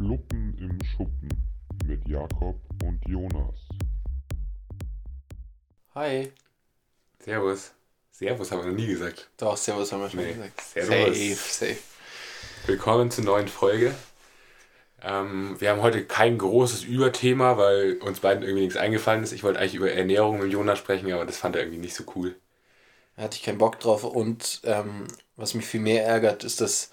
Fluppen 0.00 0.56
im 0.58 0.78
Schuppen 0.82 1.28
mit 1.84 2.08
Jakob 2.08 2.56
und 2.82 2.98
Jonas. 3.06 3.68
Hi. 5.94 6.32
Servus. 7.22 7.72
Servus 8.10 8.50
haben 8.50 8.64
wir 8.64 8.70
noch 8.70 8.78
nie 8.78 8.86
gesagt. 8.86 9.28
Doch, 9.36 9.58
Servus 9.58 9.92
haben 9.92 10.00
wir 10.00 10.08
schon 10.08 10.20
Nee, 10.20 10.32
gesagt. 10.32 10.58
Servus. 10.58 11.18
Safe, 11.18 11.34
safe. 11.34 11.78
Willkommen 12.64 13.10
zur 13.10 13.24
neuen 13.24 13.48
Folge. 13.48 13.94
Ähm, 15.02 15.60
wir 15.60 15.68
haben 15.68 15.82
heute 15.82 16.06
kein 16.06 16.38
großes 16.38 16.84
Überthema, 16.84 17.58
weil 17.58 17.98
uns 17.98 18.20
beiden 18.20 18.42
irgendwie 18.42 18.62
nichts 18.62 18.78
eingefallen 18.78 19.22
ist. 19.22 19.32
Ich 19.32 19.42
wollte 19.42 19.58
eigentlich 19.58 19.74
über 19.74 19.92
Ernährung 19.92 20.38
mit 20.38 20.50
Jonas 20.50 20.78
sprechen, 20.78 21.12
aber 21.12 21.26
das 21.26 21.36
fand 21.36 21.56
er 21.56 21.62
irgendwie 21.62 21.80
nicht 21.80 21.94
so 21.94 22.04
cool. 22.16 22.36
Da 23.16 23.24
hatte 23.24 23.36
ich 23.36 23.42
keinen 23.42 23.58
Bock 23.58 23.78
drauf. 23.78 24.04
Und 24.04 24.62
ähm, 24.64 25.08
was 25.36 25.52
mich 25.52 25.66
viel 25.66 25.80
mehr 25.80 26.06
ärgert, 26.06 26.42
ist, 26.42 26.62
dass 26.62 26.88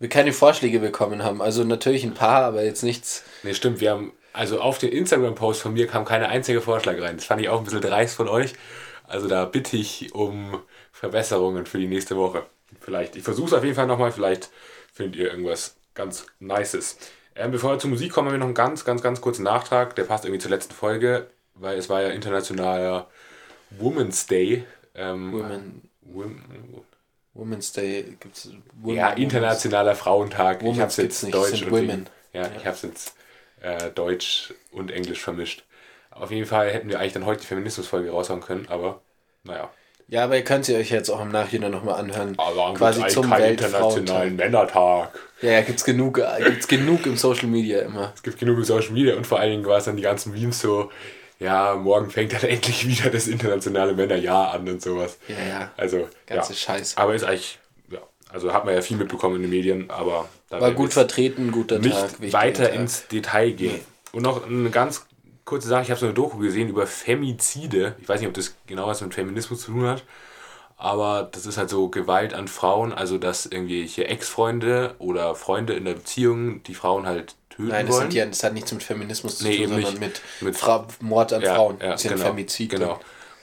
wir 0.00 0.08
keine 0.08 0.32
Vorschläge 0.32 0.80
bekommen 0.80 1.22
haben. 1.22 1.40
Also 1.40 1.62
natürlich 1.62 2.02
ein 2.02 2.14
paar, 2.14 2.42
aber 2.44 2.64
jetzt 2.64 2.82
nichts. 2.82 3.22
Nee, 3.44 3.54
stimmt, 3.54 3.80
wir 3.80 3.92
haben, 3.92 4.12
also 4.32 4.60
auf 4.60 4.78
den 4.78 4.90
Instagram-Post 4.90 5.60
von 5.62 5.72
mir 5.74 5.86
kam 5.86 6.04
keine 6.04 6.28
einzige 6.28 6.60
Vorschlag 6.60 7.00
rein. 7.00 7.16
Das 7.16 7.26
fand 7.26 7.40
ich 7.40 7.48
auch 7.48 7.58
ein 7.58 7.64
bisschen 7.64 7.80
dreist 7.80 8.16
von 8.16 8.28
euch. 8.28 8.54
Also 9.06 9.28
da 9.28 9.44
bitte 9.44 9.76
ich 9.76 10.14
um 10.14 10.60
Verbesserungen 10.92 11.66
für 11.66 11.78
die 11.78 11.86
nächste 11.88 12.16
Woche. 12.16 12.44
Vielleicht, 12.80 13.16
ich 13.16 13.22
versuche 13.22 13.48
es 13.48 13.52
auf 13.52 13.62
jeden 13.62 13.76
Fall 13.76 13.86
nochmal, 13.86 14.12
vielleicht 14.12 14.50
findet 14.92 15.16
ihr 15.16 15.30
irgendwas 15.30 15.76
ganz 15.94 16.26
Nices. 16.38 16.96
Ähm, 17.34 17.50
bevor 17.50 17.72
wir 17.72 17.78
zur 17.78 17.90
Musik 17.90 18.12
kommen, 18.12 18.28
haben 18.28 18.34
wir 18.34 18.38
noch 18.38 18.46
einen 18.46 18.54
ganz, 18.54 18.84
ganz, 18.84 19.02
ganz 19.02 19.20
kurzen 19.20 19.42
Nachtrag. 19.42 19.94
Der 19.96 20.04
passt 20.04 20.24
irgendwie 20.24 20.40
zur 20.40 20.50
letzten 20.50 20.74
Folge, 20.74 21.26
weil 21.54 21.78
es 21.78 21.88
war 21.88 22.02
ja 22.02 22.08
internationaler 22.08 23.08
Women's 23.70 24.26
Day. 24.26 24.64
Ähm, 24.94 25.32
Women, 25.32 25.90
Wom- 26.02 26.42
Women's 27.40 27.72
Day 27.72 28.16
gibt's. 28.20 28.50
Women, 28.80 28.96
ja, 28.96 29.10
internationaler 29.10 29.96
Frauentag. 29.96 30.58
ich 30.58 30.64
Womens 30.64 30.78
habe 30.78 30.90
es 30.90 30.96
gibt's 30.96 31.22
jetzt 31.22 31.24
nicht, 31.24 31.34
Deutsch 31.34 31.54
es 31.54 31.62
und 31.62 31.70
Women. 31.70 32.06
Ja, 32.32 32.42
ich 32.56 32.66
habe 32.66 32.76
es 32.76 32.82
jetzt 32.82 33.14
äh, 33.62 33.90
Deutsch 33.90 34.54
und 34.70 34.90
Englisch 34.90 35.20
vermischt. 35.20 35.64
Auf 36.10 36.30
jeden 36.30 36.46
Fall 36.46 36.70
hätten 36.70 36.88
wir 36.88 37.00
eigentlich 37.00 37.14
dann 37.14 37.24
heute 37.24 37.40
die 37.40 37.46
Feminismusfolge 37.46 38.10
raushauen 38.10 38.42
können, 38.42 38.66
aber 38.68 39.00
naja. 39.42 39.70
Ja, 40.08 40.24
aber 40.24 40.36
ihr 40.36 40.44
könnt 40.44 40.64
sie 40.64 40.74
euch 40.74 40.90
jetzt 40.90 41.08
auch 41.08 41.22
im 41.22 41.30
Nachhinein 41.30 41.70
nochmal 41.70 42.00
anhören. 42.00 42.34
Aber 42.36 42.74
Quasi 42.74 43.06
zum 43.06 43.30
keinen 43.30 43.52
internationalen. 43.52 44.34
Männertag. 44.34 45.16
Ja, 45.40 45.52
ja, 45.52 45.60
gibt's 45.62 45.84
genug, 45.84 46.18
äh, 46.18 46.42
gibt's 46.44 46.66
genug 46.66 47.06
im 47.06 47.16
Social 47.16 47.46
Media 47.46 47.80
immer. 47.80 48.12
Es 48.14 48.22
gibt 48.22 48.38
genug 48.38 48.58
im 48.58 48.64
Social 48.64 48.90
Media 48.90 49.14
und 49.14 49.26
vor 49.26 49.38
allen 49.38 49.52
Dingen 49.52 49.64
war 49.66 49.78
es 49.78 49.84
dann 49.84 49.96
die 49.96 50.02
ganzen 50.02 50.32
Memes 50.32 50.60
so, 50.60 50.90
ja, 51.40 51.74
morgen 51.74 52.10
fängt 52.10 52.32
dann 52.34 52.42
endlich 52.48 52.86
wieder 52.86 53.10
das 53.10 53.26
internationale 53.26 53.94
Männerjahr 53.94 54.52
an 54.52 54.68
und 54.68 54.80
sowas. 54.80 55.18
Ja, 55.26 55.42
ja. 55.42 55.70
Also, 55.76 56.08
Ganze 56.26 56.52
ja. 56.52 56.58
Scheiße. 56.58 56.98
Aber 56.98 57.14
ist 57.14 57.24
eigentlich, 57.24 57.58
ja, 57.90 57.98
also 58.28 58.52
hat 58.52 58.64
man 58.64 58.74
ja 58.74 58.82
viel 58.82 58.98
mitbekommen 58.98 59.36
in 59.36 59.42
den 59.42 59.50
Medien, 59.50 59.90
aber 59.90 60.28
da 60.50 60.60
War 60.60 60.72
gut 60.72 60.92
vertreten, 60.92 61.50
guter 61.50 61.78
nicht 61.78 61.92
Tag. 61.96 62.20
wichtiger 62.20 62.32
weiter 62.38 62.64
Tag. 62.64 62.74
ins 62.74 63.08
Detail 63.08 63.50
gehen. 63.52 63.80
Und 64.12 64.22
noch 64.22 64.46
eine 64.46 64.70
ganz 64.70 65.06
kurze 65.44 65.68
Sache, 65.68 65.82
ich 65.82 65.90
habe 65.90 65.98
so 65.98 66.06
eine 66.06 66.14
Doku 66.14 66.38
gesehen 66.38 66.68
über 66.68 66.86
Femizide. 66.86 67.96
Ich 68.00 68.08
weiß 68.08 68.20
nicht, 68.20 68.28
ob 68.28 68.34
das 68.34 68.54
genau 68.66 68.86
was 68.86 69.00
mit 69.00 69.14
Feminismus 69.14 69.62
zu 69.62 69.72
tun 69.72 69.86
hat, 69.86 70.04
aber 70.76 71.28
das 71.32 71.46
ist 71.46 71.56
halt 71.56 71.70
so 71.70 71.88
Gewalt 71.88 72.34
an 72.34 72.48
Frauen, 72.48 72.92
also 72.92 73.18
dass 73.18 73.46
irgendwelche 73.46 74.06
Ex-Freunde 74.06 74.94
oder 74.98 75.34
Freunde 75.34 75.72
in 75.72 75.86
der 75.86 75.94
Beziehung 75.94 76.62
die 76.64 76.74
Frauen 76.74 77.06
halt 77.06 77.34
töten 77.60 77.68
Nein, 77.72 77.86
das, 77.86 77.94
wollen. 77.96 78.10
sind 78.10 78.14
ja, 78.14 78.26
das 78.26 78.42
hat 78.42 78.54
nichts 78.54 78.72
mit 78.72 78.82
Feminismus 78.82 79.38
zu 79.38 79.44
Nee, 79.44 79.58
tun, 79.58 79.68
sondern 79.68 79.90
nicht. 79.92 80.00
mit, 80.00 80.20
Mit- 80.40 80.56
Fra 80.56 80.86
Mord 81.00 81.32
an 81.32 81.42
Frauen. 81.42 81.78
Ja, 81.80 81.92
das 81.92 82.04
ist 82.04 82.10
ja 82.10 82.16
genau, 82.16 82.26
Femizid. 82.26 82.70
Genau. 82.70 83.00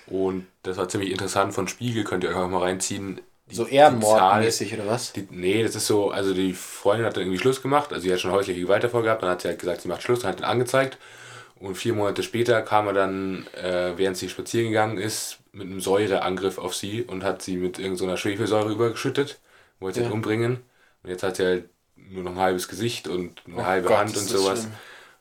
Und 0.07 0.47
das 0.63 0.77
war 0.77 0.87
ziemlich 0.89 1.11
interessant 1.11 1.53
von 1.53 1.67
Spiegel, 1.67 2.03
könnt 2.03 2.23
ihr 2.23 2.29
euch 2.29 2.35
auch 2.35 2.47
mal 2.49 2.61
reinziehen. 2.61 3.19
Die- 3.49 3.55
So 3.55 3.65
Ehrenmordmäßig 3.65 4.73
oder 4.73 4.87
was? 4.87 5.13
die, 5.13 5.27
nee, 5.31 5.63
das 5.63 5.75
ist 5.75 5.87
so, 5.87 6.11
also 6.11 6.33
die 6.33 6.53
Freundin 6.53 7.05
hat 7.05 7.15
dann 7.15 7.23
irgendwie 7.23 7.39
Schluss 7.39 7.61
gemacht, 7.61 7.93
also 7.93 8.01
sie 8.03 8.11
hat 8.11 8.19
schon 8.19 8.31
häusliche 8.31 8.59
Gewalt 8.59 8.83
davor 8.83 9.03
gehabt, 9.03 9.23
dann 9.23 9.29
hat 9.29 9.41
sie 9.41 9.47
halt 9.47 9.59
gesagt, 9.59 9.81
sie 9.81 9.87
macht 9.87 10.03
Schluss 10.03 10.23
und 10.23 10.29
hat 10.29 10.39
ihn 10.39 10.43
angezeigt. 10.45 10.97
Und 11.59 11.75
vier 11.75 11.93
Monate 11.93 12.21
später 12.23 12.61
kam 12.61 12.87
er 12.87 12.93
dann, 12.93 13.47
äh, 13.55 13.93
während 13.97 14.15
sie 14.17 14.29
spazieren 14.29 14.67
gegangen 14.67 14.97
ist, 14.97 15.39
mit 15.53 15.65
einem 15.65 15.79
Säureangriff 15.81 16.58
auf 16.59 16.75
sie 16.75 17.02
und 17.03 17.23
hat 17.23 17.42
sie 17.42 17.55
mit 17.58 17.80
irgendeiner 17.80 18.15
Schwefelsäure 18.17 18.71
übergeschüttet, 18.71 19.39
wollte 19.80 19.95
sie 19.95 20.02
Ja. 20.02 20.05
halt 20.08 20.13
umbringen. 20.13 20.58
Und 21.03 21.09
jetzt 21.09 21.23
hat 21.23 21.37
sie 21.37 21.45
halt 21.45 21.69
nur 22.09 22.23
noch 22.23 22.31
ein 22.31 22.39
halbes 22.39 22.67
Gesicht 22.67 23.07
und 23.07 23.41
eine 23.45 23.57
Oh 23.57 23.63
halbe 23.65 23.87
Gott, 23.89 23.97
Hand 23.97 24.17
und 24.17 24.27
sowas. 24.27 24.61
schlimm. 24.61 24.73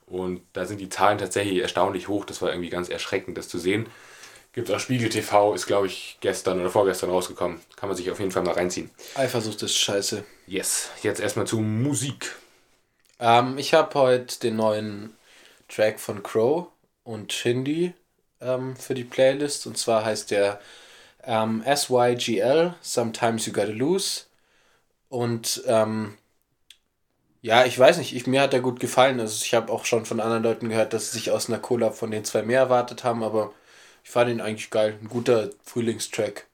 Und 0.07 0.43
da 0.53 0.65
sind 0.67 0.81
die 0.81 0.89
Zahlen 0.89 1.19
tatsächlich 1.19 1.59
erstaunlich 1.61 2.09
hoch. 2.09 2.25
Das 2.25 2.41
war 2.43 2.51
irgendwie 2.51 2.71
ganz 2.71 2.89
erschreckend, 2.89 3.37
das 3.39 3.49
zu 3.49 3.59
sehen. 3.59 3.87
Gibt 4.53 4.71
auch 4.71 4.79
Spiegel 4.81 5.09
TV, 5.11 5.55
ist 5.55 5.67
glaube 5.67 5.87
ich 5.89 6.19
gestern 6.21 6.61
oder 6.61 6.71
vorgestern 6.71 7.11
rausgekommen. 7.11 7.61
Kann 7.77 7.89
man 7.89 7.97
sich 7.97 8.11
auf 8.11 8.21
jeden 8.21 8.31
Fall 8.33 8.43
mal 8.43 8.55
reinziehen. 8.55 8.91
Eifersucht 9.15 9.63
ist 9.63 9.77
scheiße. 9.77 10.25
Yes, 10.47 10.91
jetzt 11.03 11.21
erstmal 11.21 11.47
zu 11.47 11.59
Musik. 11.61 12.37
Ähm, 13.19 13.59
ich 13.59 13.75
habe 13.75 13.99
heute 13.99 14.39
den 14.41 14.57
neuen 14.57 15.17
Track 15.69 16.01
von 16.01 16.23
Crow 16.23 16.69
und 17.05 17.33
Shindy 17.33 17.95
ähm, 18.41 18.77
für 18.77 18.95
die 18.95 19.05
Playlist. 19.05 19.67
Und 19.67 19.77
zwar 19.79 20.05
heißt 20.05 20.31
der 20.31 20.61
ähm, 21.25 21.63
SYGL, 21.67 22.75
Sometimes 22.81 23.47
You 23.47 23.53
Gotta 23.53 23.73
Lose. 23.73 24.23
Und 25.09 25.63
ähm, 25.67 26.17
ja, 27.47 27.65
ich 27.65 27.79
weiß 27.79 27.99
nicht, 27.99 28.13
ich, 28.13 28.27
mir 28.27 28.41
hat 28.41 28.55
er 28.55 28.61
gut 28.61 28.81
gefallen. 28.81 29.21
Also 29.21 29.41
ich 29.45 29.55
habe 29.55 29.73
auch 29.73 29.85
schon 29.85 30.05
von 30.05 30.19
anderen 30.19 30.43
Leuten 30.43 30.69
gehört, 30.69 30.93
dass 30.93 31.13
sie 31.13 31.19
sich 31.19 31.31
aus 31.31 31.49
einer 31.49 31.61
Collab 31.61 31.97
von 31.97 32.11
den 32.11 32.25
zwei 32.25 32.43
mehr 32.43 32.59
erwartet 32.59 33.05
haben, 33.05 33.23
aber 33.23 33.53
ich 34.03 34.11
fand 34.11 34.29
ihn 34.31 34.41
eigentlich 34.41 34.71
geil. 34.71 34.99
Ein 35.01 35.09
guter 35.09 35.51
Frühlingstrack. 35.63 36.47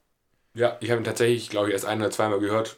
Ja, 0.52 0.76
ich 0.80 0.90
habe 0.90 1.00
ihn 1.00 1.04
tatsächlich, 1.04 1.48
glaube 1.48 1.68
ich, 1.68 1.72
erst 1.72 1.86
ein 1.86 1.98
oder 1.98 2.10
zweimal 2.10 2.40
gehört. 2.40 2.76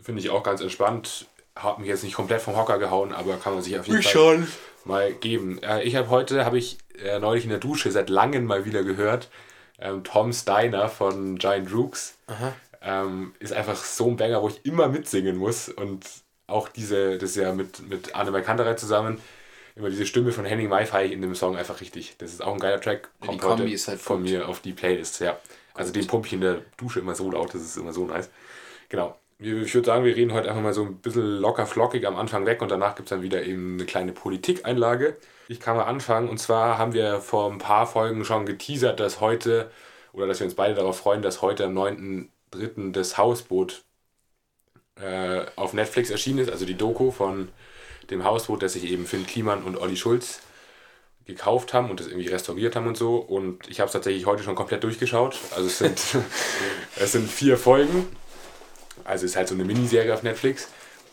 Finde 0.00 0.20
ich 0.20 0.30
auch 0.30 0.44
ganz 0.44 0.60
entspannt. 0.60 1.26
Hat 1.56 1.80
mich 1.80 1.88
jetzt 1.88 2.04
nicht 2.04 2.14
komplett 2.14 2.42
vom 2.42 2.56
Hocker 2.56 2.78
gehauen, 2.78 3.12
aber 3.12 3.36
kann 3.38 3.54
man 3.54 3.62
sich 3.64 3.76
auf 3.76 3.88
jeden 3.88 4.04
Fall 4.04 4.12
schon. 4.12 4.46
mal 4.84 5.12
geben. 5.12 5.60
Äh, 5.60 5.82
ich 5.82 5.96
habe 5.96 6.10
heute, 6.10 6.44
habe 6.44 6.58
ich 6.58 6.78
äh, 7.02 7.18
neulich 7.18 7.42
in 7.42 7.50
der 7.50 7.58
Dusche 7.58 7.90
seit 7.90 8.08
langem 8.08 8.44
mal 8.44 8.66
wieder 8.66 8.84
gehört, 8.84 9.30
ähm, 9.80 10.04
Tom 10.04 10.32
Steiner 10.32 10.88
von 10.88 11.38
Giant 11.38 11.74
Rooks. 11.74 12.18
Ähm, 12.80 13.34
ist 13.40 13.52
einfach 13.52 13.82
so 13.82 14.06
ein 14.06 14.16
Banger, 14.16 14.42
wo 14.42 14.48
ich 14.48 14.64
immer 14.64 14.86
mitsingen 14.86 15.36
muss. 15.36 15.68
Und 15.68 16.06
auch 16.48 16.68
diese, 16.68 17.18
das 17.18 17.30
ist 17.30 17.36
ja 17.36 17.52
mit, 17.52 17.88
mit 17.88 18.14
Anne 18.14 18.32
Merkanterei 18.32 18.74
zusammen, 18.74 19.20
immer 19.76 19.90
diese 19.90 20.06
Stimme 20.06 20.32
von 20.32 20.44
Henning 20.44 20.68
Mai 20.68 20.86
feiere 20.86 21.06
ich 21.06 21.12
in 21.12 21.22
dem 21.22 21.34
Song 21.36 21.56
einfach 21.56 21.80
richtig. 21.80 22.16
Das 22.18 22.32
ist 22.32 22.42
auch 22.42 22.52
ein 22.54 22.60
geiler 22.60 22.80
Track. 22.80 23.10
die 23.22 23.26
Kommt 23.26 23.40
Kombi 23.40 23.62
heute 23.64 23.72
ist 23.74 23.88
halt 23.88 24.00
von 24.00 24.22
gut. 24.22 24.30
mir 24.30 24.48
auf 24.48 24.60
die 24.60 24.72
Playlist, 24.72 25.20
ja. 25.20 25.38
Also 25.74 25.92
den 25.92 26.06
pump 26.08 26.26
ich 26.26 26.32
in 26.32 26.40
der 26.40 26.62
Dusche 26.76 27.00
immer 27.00 27.14
so 27.14 27.30
laut, 27.30 27.54
das 27.54 27.62
ist 27.62 27.76
immer 27.76 27.92
so 27.92 28.04
nice. 28.06 28.30
Genau. 28.88 29.16
Ich 29.40 29.72
würde 29.74 29.86
sagen, 29.86 30.04
wir 30.04 30.16
reden 30.16 30.32
heute 30.32 30.48
einfach 30.48 30.62
mal 30.62 30.72
so 30.74 30.82
ein 30.84 30.96
bisschen 31.00 31.38
locker 31.38 31.66
flockig 31.66 32.04
am 32.06 32.16
Anfang 32.16 32.44
weg 32.44 32.60
und 32.60 32.70
danach 32.70 32.96
gibt 32.96 33.06
es 33.08 33.10
dann 33.10 33.22
wieder 33.22 33.44
eben 33.44 33.74
eine 33.74 33.86
kleine 33.86 34.12
Politikeinlage. 34.12 35.16
Ich 35.46 35.60
kann 35.60 35.76
mal 35.76 35.84
anfangen 35.84 36.28
und 36.28 36.38
zwar 36.38 36.76
haben 36.78 36.92
wir 36.92 37.20
vor 37.20 37.50
ein 37.50 37.58
paar 37.58 37.86
Folgen 37.86 38.24
schon 38.24 38.46
geteasert, 38.46 38.98
dass 38.98 39.20
heute 39.20 39.70
oder 40.12 40.26
dass 40.26 40.40
wir 40.40 40.46
uns 40.46 40.56
beide 40.56 40.74
darauf 40.74 40.98
freuen, 40.98 41.22
dass 41.22 41.40
heute 41.42 41.64
am 41.66 41.74
9.3. 41.78 42.92
das 42.92 43.16
Hausboot 43.16 43.84
äh, 45.00 45.46
auf 45.56 45.72
Netflix 45.72 46.10
erschienen 46.10 46.40
ist, 46.40 46.50
also 46.50 46.64
die 46.64 46.76
Doku 46.76 47.10
von 47.10 47.48
dem 48.10 48.24
Hausboot, 48.24 48.62
das 48.62 48.72
sich 48.72 48.84
eben 48.84 49.06
Finn 49.06 49.26
Kliman 49.26 49.62
und 49.62 49.76
Olli 49.76 49.96
Schulz 49.96 50.40
gekauft 51.26 51.74
haben 51.74 51.90
und 51.90 52.00
das 52.00 52.06
irgendwie 52.06 52.28
restauriert 52.28 52.74
haben 52.74 52.86
und 52.86 52.96
so. 52.96 53.16
Und 53.16 53.68
ich 53.68 53.80
habe 53.80 53.86
es 53.86 53.92
tatsächlich 53.92 54.26
heute 54.26 54.42
schon 54.42 54.54
komplett 54.54 54.82
durchgeschaut. 54.82 55.38
Also 55.54 55.66
es 55.66 55.78
sind, 55.78 56.00
es 56.96 57.12
sind 57.12 57.30
vier 57.30 57.58
Folgen. 57.58 58.08
Also 59.04 59.26
es 59.26 59.32
ist 59.32 59.36
halt 59.36 59.48
so 59.48 59.54
eine 59.54 59.64
Miniserie 59.64 60.12
auf 60.12 60.22
Netflix. 60.22 60.68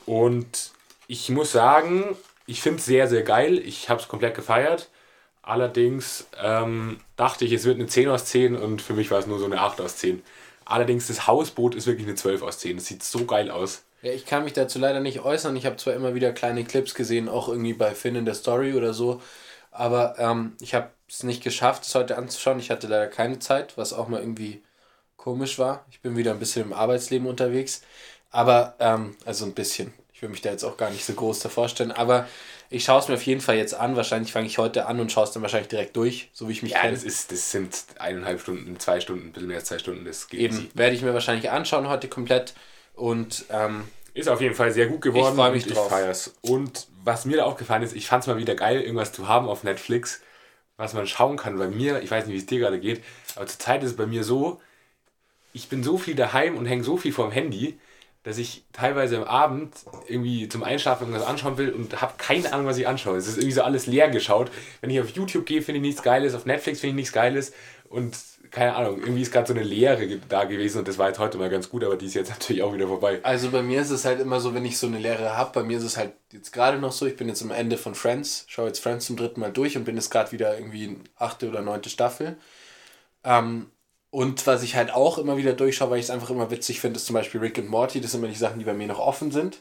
Und 0.06 0.72
ich 1.08 1.30
muss 1.30 1.52
sagen, 1.52 2.16
ich 2.48 2.62
finde 2.62 2.80
es 2.80 2.86
sehr, 2.86 3.08
sehr 3.08 3.24
geil. 3.24 3.60
Ich 3.60 3.90
habe 3.90 4.02
es 4.02 4.08
komplett 4.08 4.36
gefeiert. 4.36 4.90
Allerdings 5.42 6.28
ähm, 6.42 7.00
dachte 7.18 7.46
ich, 7.46 7.52
es 7.52 7.66
wird 7.66 7.76
eine 7.76 7.88
10 7.88 8.10
aus 8.10 8.26
10 8.26 8.56
und 8.56 8.82
für 8.82 8.94
mich 8.94 9.12
war 9.12 9.20
es 9.20 9.28
nur 9.28 9.38
so 9.38 9.46
eine 9.46 9.60
8 9.60 9.80
aus 9.82 9.98
10. 9.98 10.24
Allerdings 10.66 11.08
das 11.08 11.28
Hausboot 11.28 11.76
ist 11.76 11.88
wirklich 11.88 12.08
eine 12.08 12.16
12 12.16 12.42
aus 12.42 12.60
10. 12.60 12.78
Das 12.78 12.88
sieht 12.88 13.04
so 13.04 13.26
geil 13.26 13.52
aus. 13.52 13.84
Ja, 14.02 14.12
ich 14.12 14.26
kann 14.26 14.44
mich 14.44 14.54
dazu 14.54 14.78
leider 14.80 15.00
nicht 15.00 15.22
äußern. 15.22 15.56
Ich 15.56 15.66
habe 15.66 15.78
zwar 15.78 15.94
immer 15.94 16.14
wieder 16.16 16.32
kleine 16.32 16.64
Clips 16.64 16.94
gesehen, 16.94 17.28
auch 17.30 17.48
irgendwie 17.50 17.74
bei 17.74 17.96
Finn 17.96 18.16
in 18.16 18.26
der 18.26 18.36
Story 18.36 18.74
oder 18.76 18.94
so, 18.94 19.22
aber 19.72 20.16
ähm, 20.20 20.56
ich 20.62 20.76
habe 20.76 20.90
es 21.10 21.24
nicht 21.24 21.44
geschafft, 21.44 21.84
es 21.86 21.96
heute 21.96 22.18
anzuschauen. 22.18 22.60
Ich 22.60 22.70
hatte 22.72 22.88
leider 22.88 23.08
keine 23.08 23.40
Zeit, 23.40 23.78
was 23.78 23.94
auch 23.94 24.08
mal 24.08 24.20
irgendwie 24.20 24.62
komisch 25.18 25.58
war. 25.60 25.86
Ich 25.90 26.02
bin 26.02 26.18
wieder 26.18 26.32
ein 26.32 26.40
bisschen 26.40 26.66
im 26.66 26.74
Arbeitsleben 26.74 27.28
unterwegs, 27.28 27.82
aber 28.32 28.76
ähm, 28.80 29.16
also 29.26 29.46
ein 29.46 29.54
bisschen. 29.54 29.94
Ich 30.14 30.22
will 30.22 30.30
mich 30.30 30.42
da 30.42 30.52
jetzt 30.52 30.64
auch 30.64 30.78
gar 30.78 30.92
nicht 30.92 31.06
so 31.06 31.14
groß 31.14 31.40
davor 31.40 31.68
stellen, 31.68 31.92
aber 31.92 32.28
ich 32.70 32.84
schaue 32.84 33.00
es 33.00 33.08
mir 33.08 33.16
auf 33.16 33.22
jeden 33.26 33.42
Fall 33.42 33.56
jetzt 33.58 33.74
an. 33.74 33.96
Wahrscheinlich 33.96 34.32
fange 34.32 34.48
ich 34.48 34.58
heute 34.58 34.86
an 34.88 35.00
und 35.00 35.12
schaue 35.12 35.26
es 35.26 35.32
dann 35.32 35.42
wahrscheinlich 35.42 35.70
direkt 35.70 35.96
durch, 35.96 36.30
so 36.34 36.48
wie 36.48 36.52
ich 36.54 36.64
mich 36.64 36.72
Ja, 36.74 36.82
kenne. 36.82 36.94
das, 36.94 37.04
ist, 37.04 37.32
das 37.32 37.52
sind 37.52 37.78
eineinhalb 38.00 38.42
Stunden, 38.42 38.80
zwei 38.80 39.00
Stunden, 39.00 39.28
ein 39.28 39.32
bisschen 39.32 39.48
mehr 39.48 39.58
als 39.58 39.68
zwei 39.68 39.80
Stunden. 39.80 40.06
Das 40.06 40.28
geht 40.28 40.40
Eben, 40.40 40.56
easy. 40.58 40.70
werde 40.74 40.96
ich 40.96 41.02
mir 41.02 41.14
wahrscheinlich 41.14 41.52
anschauen 41.52 41.88
heute 41.88 42.08
komplett 42.08 42.54
und 42.96 43.46
ähm, 43.50 43.84
Ist 44.14 44.30
auf 44.30 44.42
jeden 44.42 44.56
Fall 44.56 44.72
sehr 44.72 44.88
gut 44.88 45.02
geworden. 45.02 45.36
Ich 45.38 45.42
freu 45.44 45.52
mich 45.52 45.68
und 45.68 45.76
drauf. 45.76 45.86
Ich 45.88 45.92
feier's. 45.92 46.34
Und 46.42 46.88
was 47.04 47.26
mir 47.26 47.38
da 47.38 47.44
aufgefallen 47.46 47.84
ist, 47.84 47.96
ich 47.96 48.08
fand 48.08 48.24
es 48.24 48.28
mal 48.28 48.38
wieder 48.38 48.56
geil, 48.56 48.82
irgendwas 48.82 49.12
zu 49.14 49.28
haben 49.28 49.48
auf 49.48 49.64
Netflix, 49.64 50.22
was 50.78 50.94
man 50.94 51.06
schauen 51.08 51.38
kann. 51.38 51.58
Bei 51.58 51.68
mir, 51.68 52.02
ich 52.02 52.10
weiß 52.12 52.26
nicht, 52.26 52.34
wie 52.36 52.40
es 52.40 52.46
dir 52.46 52.60
gerade 52.60 52.80
geht, 52.80 53.04
aber 53.36 53.46
zurzeit 53.48 53.84
ist 53.84 53.92
es 53.92 53.96
bei 53.98 54.06
mir 54.08 54.24
so, 54.24 54.60
ich 55.54 55.70
bin 55.70 55.84
so 55.84 55.98
viel 55.98 56.16
daheim 56.16 56.58
und 56.58 56.66
hänge 56.66 56.84
so 56.84 56.98
viel 56.98 57.14
vorm 57.14 57.32
Handy, 57.32 57.78
dass 58.26 58.40
ich 58.40 58.66
teilweise 58.74 59.18
am 59.18 59.24
Abend 59.24 59.74
irgendwie 60.08 60.50
zum 60.50 60.64
Einschlafen 60.64 61.04
irgendwas 61.04 61.28
anschauen 61.28 61.58
will 61.58 61.72
und 61.72 62.02
habe 62.02 62.16
keine 62.18 62.52
Ahnung, 62.52 62.66
was 62.66 62.78
ich 62.78 62.88
anschaue. 62.88 63.18
Es 63.18 63.28
ist 63.28 63.38
irgendwie 63.38 63.54
so 63.54 63.62
alles 63.62 63.86
leer 63.86 64.10
geschaut. 64.10 64.52
Wenn 64.82 64.90
ich 64.90 65.00
auf 65.00 65.10
YouTube 65.12 65.46
gehe, 65.46 65.62
finde 65.62 65.78
ich 65.78 65.84
nichts 65.84 66.02
Geiles, 66.02 66.34
auf 66.34 66.46
Netflix 66.46 66.80
finde 66.80 66.92
ich 66.92 66.96
nichts 66.96 67.14
Geiles 67.14 67.54
und 67.88 68.18
keine 68.50 68.76
Ahnung, 68.76 69.00
irgendwie 69.00 69.22
ist 69.22 69.32
gerade 69.32 69.48
so 69.48 69.54
eine 69.54 69.64
Leere 69.64 70.08
da 70.30 70.46
gewesen 70.46 70.80
und 70.80 70.88
das 70.88 70.98
war 70.98 71.10
jetzt 71.10 71.20
heute 71.20 71.38
mal 71.38 71.50
ganz 71.50 71.70
gut, 71.70 71.84
aber 71.84 71.98
die 71.98 72.06
ist 72.06 72.14
jetzt 72.16 72.30
natürlich 72.32 72.64
auch 72.64 72.74
wieder 72.74 72.88
vorbei. 72.88 73.20
Also 73.22 73.52
bei 73.52 73.62
mir 73.62 73.82
ist 73.82 73.92
es 73.92 74.06
halt 74.06 74.20
immer 74.20 74.40
so, 74.40 74.56
wenn 74.56 74.66
ich 74.66 74.78
so 74.78 74.88
eine 74.88 74.98
Leere 74.98 75.38
habe, 75.38 75.52
bei 75.54 75.64
mir 75.64 75.78
ist 75.78 75.84
es 75.84 75.98
halt 75.98 76.14
jetzt 76.32 76.52
gerade 76.52 76.80
noch 76.80 76.92
so, 76.92 77.06
ich 77.06 77.16
bin 77.16 77.28
jetzt 77.28 77.44
am 77.44 77.52
Ende 77.52 77.78
von 77.78 77.94
Friends, 77.94 78.46
schaue 78.48 78.68
jetzt 78.68 78.80
Friends 78.80 79.06
zum 79.06 79.18
dritten 79.18 79.40
Mal 79.40 79.52
durch 79.52 79.78
und 79.78 79.84
bin 79.84 79.96
jetzt 79.96 80.10
gerade 80.10 80.32
wieder 80.32 80.58
irgendwie 80.58 80.86
in 80.86 81.04
achte 81.18 81.48
oder 81.48 81.62
neunte 81.62 81.90
Staffel. 81.90 82.38
Ähm, 83.24 83.68
und 84.16 84.48
was 84.48 84.64
ich 84.64 84.78
halt 84.78 84.94
auch 84.94 85.18
immer 85.18 85.36
wieder 85.36 85.52
durchschaue, 85.52 85.90
weil 85.90 86.00
ich 86.00 86.06
es 86.06 86.10
einfach 86.10 86.30
immer 86.30 86.50
witzig 86.50 86.80
finde, 86.80 86.96
ist 86.96 87.06
zum 87.06 87.16
Beispiel 87.16 87.42
Rick 87.42 87.60
and 87.60 87.70
Morty, 87.70 88.00
das 88.00 88.14
sind 88.14 88.22
immer 88.22 88.32
die 88.32 88.40
Sachen, 88.40 88.60
die 88.60 88.64
bei 88.64 88.74
mir 88.74 88.88
noch 88.88 89.00
offen 89.00 89.30
sind. 89.30 89.58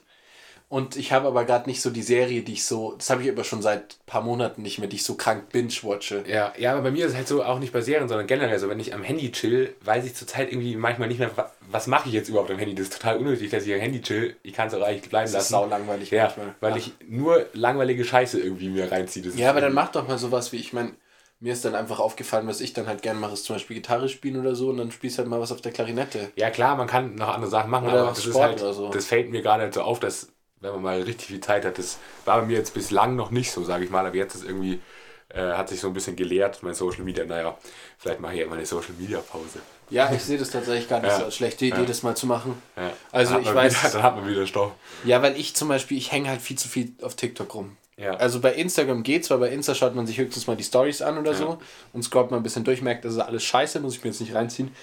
Und 0.69 0.95
ich 0.95 1.11
habe 1.11 1.27
aber 1.27 1.45
gerade 1.45 1.69
nicht 1.69 1.83
so 1.83 1.91
die 1.91 2.03
Serie, 2.03 2.43
die 2.43 2.53
ich 2.53 2.65
so, 2.65 2.93
das 2.93 3.11
habe 3.11 3.25
ich 3.25 3.29
aber 3.29 3.43
schon 3.43 3.63
seit 3.63 3.95
ein 3.95 4.07
paar 4.07 4.23
Monaten 4.23 4.63
nicht 4.63 4.79
mehr, 4.79 4.87
die 4.87 4.95
ich 4.95 5.03
so 5.03 5.17
krank 5.17 5.49
binge-watche. 5.51 6.23
Ja, 6.29 6.53
ja, 6.57 6.71
aber 6.71 6.83
bei 6.83 6.93
mir 6.93 7.05
ist 7.05 7.13
es 7.13 7.17
halt 7.17 7.27
so, 7.27 7.43
auch 7.43 7.59
nicht 7.59 7.73
bei 7.73 7.81
Serien, 7.81 8.09
sondern 8.09 8.29
generell 8.29 8.57
so, 8.61 8.69
wenn 8.69 8.79
ich 8.79 8.95
am 8.95 9.03
Handy 9.03 9.33
chill, 9.33 9.75
weiß 9.85 10.05
ich 10.05 10.15
zurzeit 10.15 10.53
irgendwie 10.53 10.77
manchmal 10.77 11.09
nicht 11.09 11.19
mehr, 11.19 11.33
was 11.69 11.89
mache 11.89 12.09
ich 12.09 12.15
jetzt 12.15 12.29
überhaupt 12.29 12.53
am 12.53 12.59
Handy. 12.59 12.77
Das 12.77 12.85
ist 12.85 12.93
total 12.93 13.17
unnötig, 13.17 13.51
dass 13.51 13.67
ich 13.67 13.75
am 13.75 13.81
Handy 13.81 14.03
chill. 14.03 14.37
Ich 14.45 14.53
kann 14.53 14.69
es 14.69 14.75
auch 14.75 14.83
eigentlich 14.83 15.11
bleiben 15.11 15.25
lassen. 15.25 15.35
Das 15.35 15.43
ist 15.45 15.49
sau 15.51 15.67
langweilig 15.67 16.13
ja, 16.13 16.27
manchmal. 16.27 16.55
Weil 16.61 16.71
ja. 16.71 16.77
ich 16.77 16.93
nur 17.09 17.47
langweilige 17.55 18.05
Scheiße 18.05 18.39
irgendwie 18.39 18.69
mir 18.69 18.93
reinziehe. 18.93 19.29
ja, 19.35 19.51
aber 19.51 19.61
dann 19.61 19.75
mach 19.75 19.91
doch 19.91 20.07
mal 20.07 20.17
sowas 20.17 20.53
wie, 20.53 20.59
ich 20.59 20.73
meine, 20.73 20.93
mir 21.45 21.53
ist 21.53 21.63
dann 21.63 21.75
einfach 21.75 22.01
aufgefallen, 22.01 22.47
was 22.47 22.63
ich 22.63 22.73
dann 22.73 22.87
halt 22.87 23.03
gerne 23.03 23.21
mache, 23.21 23.35
ist 23.35 23.45
zum 23.45 23.57
Beispiel 23.57 23.77
Gitarre 23.77 24.09
spielen 24.09 24.41
oder 24.41 24.55
so 24.55 24.71
und 24.71 24.79
dann 24.79 24.91
spielst 24.91 25.19
du 25.19 25.21
halt 25.21 25.29
mal 25.29 25.41
was 25.41 25.53
auf 25.53 25.61
der 25.61 25.73
Klarinette. 25.73 26.33
Ja 26.37 26.49
klar, 26.49 26.75
man 26.75 26.87
kann 26.87 27.17
noch 27.17 27.29
andere 27.29 27.51
Sachen 27.51 27.71
machen, 27.71 27.87
oder 27.89 28.01
aber 28.01 28.11
das 28.11 28.23
Sport 28.23 28.35
ist 28.35 28.41
halt, 28.41 28.63
oder 28.63 28.73
so. 28.73 28.89
das 28.89 29.05
fällt 29.05 29.31
mir 29.31 29.43
gerade 29.43 29.65
halt 29.65 29.75
so 29.75 29.83
auf, 29.83 30.01
dass 30.01 30.33
wenn 30.61 30.73
man 30.73 30.83
mal 30.83 31.03
richtig 31.03 31.27
viel 31.27 31.41
Zeit 31.41 31.67
hat. 31.67 31.77
Das 31.77 31.99
war 32.25 32.41
bei 32.41 32.47
mir 32.47 32.57
jetzt 32.57 32.73
bislang 32.73 33.15
noch 33.15 33.31
nicht 33.31 33.53
so, 33.53 33.63
sage 33.63 33.85
ich 33.85 33.91
mal, 33.91 34.07
aber 34.07 34.17
jetzt 34.17 34.35
ist 34.35 34.45
irgendwie, 34.45 34.81
äh, 35.35 35.53
hat 35.53 35.69
sich 35.69 35.81
so 35.81 35.89
ein 35.89 35.95
bisschen 35.95 36.17
gelehrt, 36.17 36.63
mein 36.63 36.75
Social 36.75 37.03
Media. 37.03 37.25
Naja, 37.25 37.57
vielleicht 37.99 38.21
mache 38.21 38.35
ich 38.35 38.41
ja 38.41 38.47
mal 38.47 38.57
eine 38.57 38.67
Social 38.67 38.95
Media 38.99 39.19
Pause. 39.19 39.59
Ja, 39.91 40.11
ich 40.13 40.23
sehe 40.23 40.39
das 40.39 40.51
tatsächlich 40.51 40.89
gar 40.89 41.01
nicht 41.01 41.11
ja. 41.11 41.19
so 41.19 41.25
als 41.25 41.37
schlechte 41.37 41.67
Idee, 41.67 41.79
ja. 41.79 41.85
das 41.85 42.03
mal 42.03 42.17
zu 42.17 42.27
machen. 42.27 42.61
Ja. 42.77 42.93
Also 43.13 43.39
ich 43.39 43.53
weiß. 43.53 43.83
Wieder, 43.83 43.93
dann 43.93 44.03
hat 44.03 44.17
man 44.17 44.29
wieder 44.29 44.47
Stoff. 44.47 44.73
Ja, 45.05 45.23
weil 45.23 45.37
ich 45.39 45.55
zum 45.55 45.69
Beispiel, 45.69 45.99
ich 45.99 46.13
hänge 46.13 46.29
halt 46.29 46.41
viel 46.41 46.57
zu 46.57 46.69
viel 46.69 46.93
auf 47.03 47.17
TikTok 47.17 47.55
rum. 47.55 47.77
Ja. 47.97 48.15
Also 48.15 48.41
bei 48.41 48.55
Instagram 48.55 49.03
geht 49.03 49.25
zwar 49.25 49.39
bei 49.39 49.51
Insta 49.51 49.75
schaut 49.75 49.95
man 49.95 50.07
sich 50.07 50.19
höchstens 50.19 50.47
mal 50.47 50.57
die 50.57 50.65
Stories 50.65 51.01
an 51.01 51.17
oder 51.17 51.33
so 51.35 51.59
und 51.93 52.03
scrollt 52.03 52.31
mal 52.31 52.39
ein 52.39 52.43
bisschen 52.43 52.65
durch, 52.65 52.83
merkt, 52.83 53.05
das 53.05 53.13
ist 53.13 53.21
alles 53.21 53.45
scheiße, 53.45 53.79
muss 53.79 53.95
ich 53.95 54.03
mir 54.03 54.11
jetzt 54.11 54.21
nicht 54.21 54.35
reinziehen. 54.35 54.75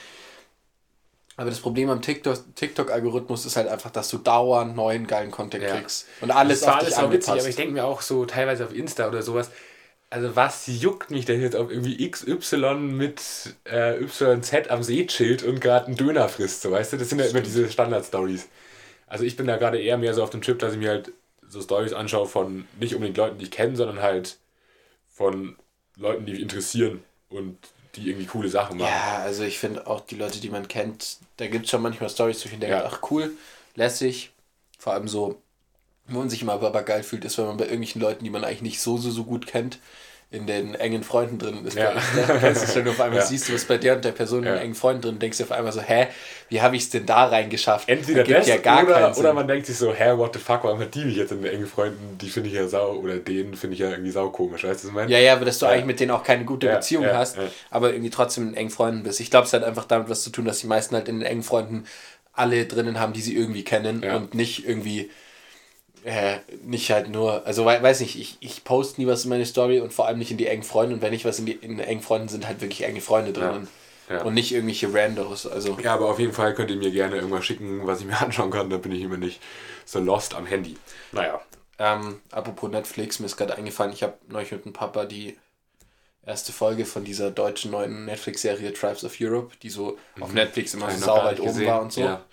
Aber 1.35 1.49
das 1.49 1.59
Problem 1.59 1.89
am 1.89 2.01
TikTok-Algorithmus 2.01 3.45
ist 3.45 3.55
halt 3.55 3.67
einfach, 3.67 3.89
dass 3.89 4.09
du 4.09 4.17
dauernd 4.17 4.75
neuen 4.75 5.07
geilen 5.07 5.31
Content 5.31 5.63
ja. 5.63 5.75
kriegst. 5.75 6.07
Und 6.21 6.31
alles 6.31 6.61
das 6.61 6.69
auf 6.69 6.75
alles 6.75 6.93
auch 6.97 7.11
witzig, 7.11 7.33
aber 7.33 7.47
ich 7.47 7.55
denke 7.55 7.73
mir 7.73 7.85
auch 7.85 8.01
so 8.01 8.25
teilweise 8.25 8.65
auf 8.65 8.73
Insta 8.73 9.07
oder 9.07 9.21
sowas, 9.23 9.49
also 10.11 10.35
was 10.35 10.67
juckt 10.67 11.09
mich 11.09 11.25
denn 11.25 11.41
jetzt, 11.41 11.55
ob 11.55 11.71
irgendwie 11.71 12.09
XY 12.09 12.75
mit 12.75 13.55
äh, 13.65 14.03
YZ 14.03 14.69
am 14.69 14.83
See 14.83 15.07
chillt 15.07 15.41
und 15.41 15.61
gerade 15.61 15.87
einen 15.87 15.95
Döner 15.95 16.27
frisst, 16.27 16.61
so 16.61 16.71
weißt 16.71 16.93
du? 16.93 16.97
Das 16.97 17.09
sind 17.09 17.19
ja 17.19 17.25
immer 17.25 17.39
diese 17.39 17.69
Standard-Stories. 17.69 18.49
Also 19.07 19.23
ich 19.23 19.37
bin 19.37 19.47
da 19.47 19.55
gerade 19.55 19.79
eher 19.79 19.97
mehr 19.97 20.13
so 20.13 20.21
auf 20.21 20.29
dem 20.29 20.41
Trip, 20.41 20.59
dass 20.59 20.73
ich 20.73 20.79
mir 20.79 20.89
halt 20.89 21.13
so 21.47 21.61
Stories 21.61 21.93
anschaue 21.93 22.27
von 22.27 22.67
nicht 22.77 22.93
unbedingt 22.93 23.17
Leuten, 23.17 23.39
die 23.39 23.45
ich 23.45 23.51
kenne, 23.51 23.77
sondern 23.77 24.01
halt 24.01 24.37
von 25.07 25.55
Leuten, 25.95 26.25
die 26.25 26.33
mich 26.33 26.41
interessieren 26.41 27.03
und 27.29 27.57
die 27.95 28.09
irgendwie 28.09 28.27
coole 28.27 28.49
Sachen 28.49 28.77
machen. 28.77 28.91
Ja, 28.91 29.19
also 29.19 29.43
ich 29.43 29.59
finde 29.59 29.87
auch 29.87 30.01
die 30.01 30.15
Leute, 30.15 30.41
die 30.41 30.49
man 30.49 30.67
kennt, 30.67 31.19
da 31.37 31.47
gibt 31.47 31.65
es 31.65 31.71
schon 31.71 31.81
manchmal 31.81 32.09
Stories, 32.09 32.43
wo 32.43 32.49
ich 32.49 32.59
denke, 32.59 32.75
ja. 32.75 32.85
ach 32.85 32.99
cool, 33.11 33.31
lässig. 33.75 34.31
Vor 34.77 34.93
allem 34.93 35.07
so, 35.07 35.41
wo 36.11 36.19
man 36.19 36.29
sich 36.29 36.41
immer 36.41 36.53
aber 36.53 36.83
geil 36.83 37.03
fühlt, 37.03 37.25
ist, 37.25 37.37
wenn 37.37 37.45
man 37.45 37.57
bei 37.57 37.65
irgendwelchen 37.65 38.01
Leuten, 38.01 38.23
die 38.23 38.29
man 38.29 38.43
eigentlich 38.43 38.61
nicht 38.61 38.81
so, 38.81 38.97
so, 38.97 39.09
so 39.09 39.23
gut 39.23 39.47
kennt, 39.47 39.79
in 40.31 40.47
den 40.47 40.75
engen 40.75 41.03
Freunden 41.03 41.37
drin 41.37 41.65
ist. 41.65 41.77
Ja. 41.77 41.91
Da 42.15 42.37
kennst 42.37 42.63
du 42.63 42.71
schon 42.71 42.87
auf 42.87 43.01
einmal 43.01 43.19
ja. 43.19 43.25
siehst 43.25 43.49
du 43.49 43.53
was 43.53 43.65
bei 43.65 43.77
der 43.77 43.97
und 43.97 44.05
der 44.05 44.13
Person 44.13 44.43
ja. 44.43 44.51
in 44.51 44.55
den 44.55 44.63
engen 44.63 44.75
Freunden 44.75 45.01
drin, 45.01 45.19
denkst 45.19 45.39
du 45.39 45.43
auf 45.43 45.51
einmal 45.51 45.73
so, 45.73 45.81
hä, 45.81 46.07
wie 46.47 46.61
habe 46.61 46.77
ich 46.77 46.83
es 46.83 46.89
denn 46.89 47.05
da 47.05 47.25
reingeschafft? 47.25 47.89
Entweder 47.89 48.23
das 48.23 48.47
ja 48.47 48.55
gar 48.55 48.85
oder, 48.85 49.17
oder 49.17 49.33
man 49.33 49.45
denkt 49.45 49.65
sich 49.65 49.75
so, 49.75 49.93
hä, 49.93 50.13
what 50.15 50.33
the 50.33 50.39
fuck, 50.39 50.63
warum 50.63 50.79
hat 50.79 50.95
die 50.95 51.03
mich 51.03 51.17
jetzt 51.17 51.33
in 51.33 51.41
den 51.41 51.53
engen 51.53 51.67
Freunden, 51.67 52.17
die 52.17 52.29
finde 52.29 52.47
ich 52.47 52.55
ja 52.55 52.65
sau, 52.65 52.93
oder 52.93 53.17
den 53.17 53.55
finde 53.55 53.73
ich 53.73 53.81
ja 53.81 53.89
irgendwie 53.89 54.11
sau 54.11 54.29
komisch, 54.29 54.63
weißt 54.63 54.83
du, 54.83 54.87
was 54.87 54.89
ich 54.89 54.93
meine? 54.93 55.11
Ja, 55.11 55.19
ja, 55.19 55.33
aber 55.33 55.43
dass 55.43 55.59
du 55.59 55.65
eigentlich 55.65 55.85
mit 55.85 55.99
denen 55.99 56.11
auch 56.11 56.23
keine 56.23 56.45
gute 56.45 56.67
Beziehung 56.67 57.05
hast, 57.07 57.37
aber 57.69 57.91
irgendwie 57.91 58.09
trotzdem 58.09 58.49
in 58.49 58.53
engen 58.55 58.69
Freunden 58.69 59.03
bist. 59.03 59.19
Ich 59.19 59.31
glaube, 59.31 59.47
es 59.47 59.53
hat 59.53 59.65
einfach 59.65 59.83
damit 59.83 60.07
was 60.07 60.23
zu 60.23 60.29
tun, 60.29 60.45
dass 60.45 60.59
die 60.59 60.67
meisten 60.67 60.95
halt 60.95 61.09
in 61.09 61.19
den 61.19 61.27
engen 61.27 61.43
Freunden 61.43 61.83
alle 62.31 62.65
drinnen 62.65 63.01
haben, 63.01 63.11
die 63.11 63.21
sie 63.21 63.35
irgendwie 63.35 63.65
kennen 63.65 64.01
und 64.01 64.33
nicht 64.33 64.65
irgendwie 64.65 65.09
äh, 66.03 66.39
nicht 66.63 66.91
halt 66.91 67.09
nur, 67.09 67.45
also 67.45 67.65
weiß 67.65 67.99
nicht, 67.99 68.19
ich, 68.19 68.37
ich 68.39 68.63
poste 68.63 68.99
nie 68.99 69.07
was 69.07 69.23
in 69.23 69.29
meine 69.29 69.45
Story 69.45 69.79
und 69.79 69.93
vor 69.93 70.07
allem 70.07 70.19
nicht 70.19 70.31
in 70.31 70.37
die 70.37 70.47
engen 70.47 70.63
Freunde 70.63 70.95
und 70.95 71.01
wenn 71.01 71.13
ich 71.13 71.25
was 71.25 71.39
in 71.39 71.45
die 71.45 71.53
in 71.53 71.79
engen 71.79 72.01
Freunden 72.01 72.27
sind 72.27 72.47
halt 72.47 72.61
wirklich 72.61 72.83
enge 72.83 73.01
Freunde 73.01 73.33
drin. 73.33 73.67
Ja, 74.09 74.15
ja. 74.15 74.23
Und 74.23 74.33
nicht 74.33 74.51
irgendwelche 74.51 74.93
Randos. 74.93 75.47
Also. 75.47 75.77
Ja, 75.81 75.93
aber 75.93 76.09
auf 76.09 76.19
jeden 76.19 76.33
Fall 76.33 76.53
könnt 76.53 76.69
ihr 76.69 76.77
mir 76.77 76.91
gerne 76.91 77.15
irgendwas 77.15 77.45
schicken, 77.45 77.85
was 77.87 78.01
ich 78.01 78.07
mir 78.07 78.19
anschauen 78.21 78.51
kann. 78.51 78.69
Da 78.69 78.77
bin 78.77 78.91
ich 78.91 79.01
immer 79.01 79.17
nicht 79.17 79.39
so 79.85 79.99
lost 79.99 80.33
am 80.33 80.45
Handy. 80.45 80.75
Naja. 81.11 81.39
Ähm, 81.79 82.21
apropos 82.31 82.69
Netflix, 82.69 83.19
mir 83.19 83.27
ist 83.27 83.37
gerade 83.37 83.55
eingefallen, 83.55 83.93
ich 83.93 84.03
habe 84.03 84.13
neulich 84.27 84.51
mit 84.51 84.65
dem 84.65 84.73
Papa 84.73 85.05
die 85.05 85.37
erste 86.25 86.51
Folge 86.51 86.85
von 86.85 87.03
dieser 87.03 87.31
deutschen 87.31 87.71
neuen 87.71 88.05
Netflix-Serie 88.05 88.73
Tribes 88.73 89.03
of 89.03 89.15
Europe, 89.19 89.55
die 89.63 89.69
so 89.69 89.97
mhm. 90.15 90.23
auf 90.23 90.33
Netflix 90.33 90.73
immer 90.73 90.91
so 90.91 91.05
sauweit 91.05 91.39
oben 91.39 91.65
war 91.65 91.81
und 91.81 91.93
so. 91.93 92.01
Ja. 92.01 92.23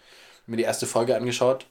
Mir 0.47 0.57
die 0.57 0.65
erste 0.65 0.87
Folge 0.87 1.17
angeschaut 1.17 1.67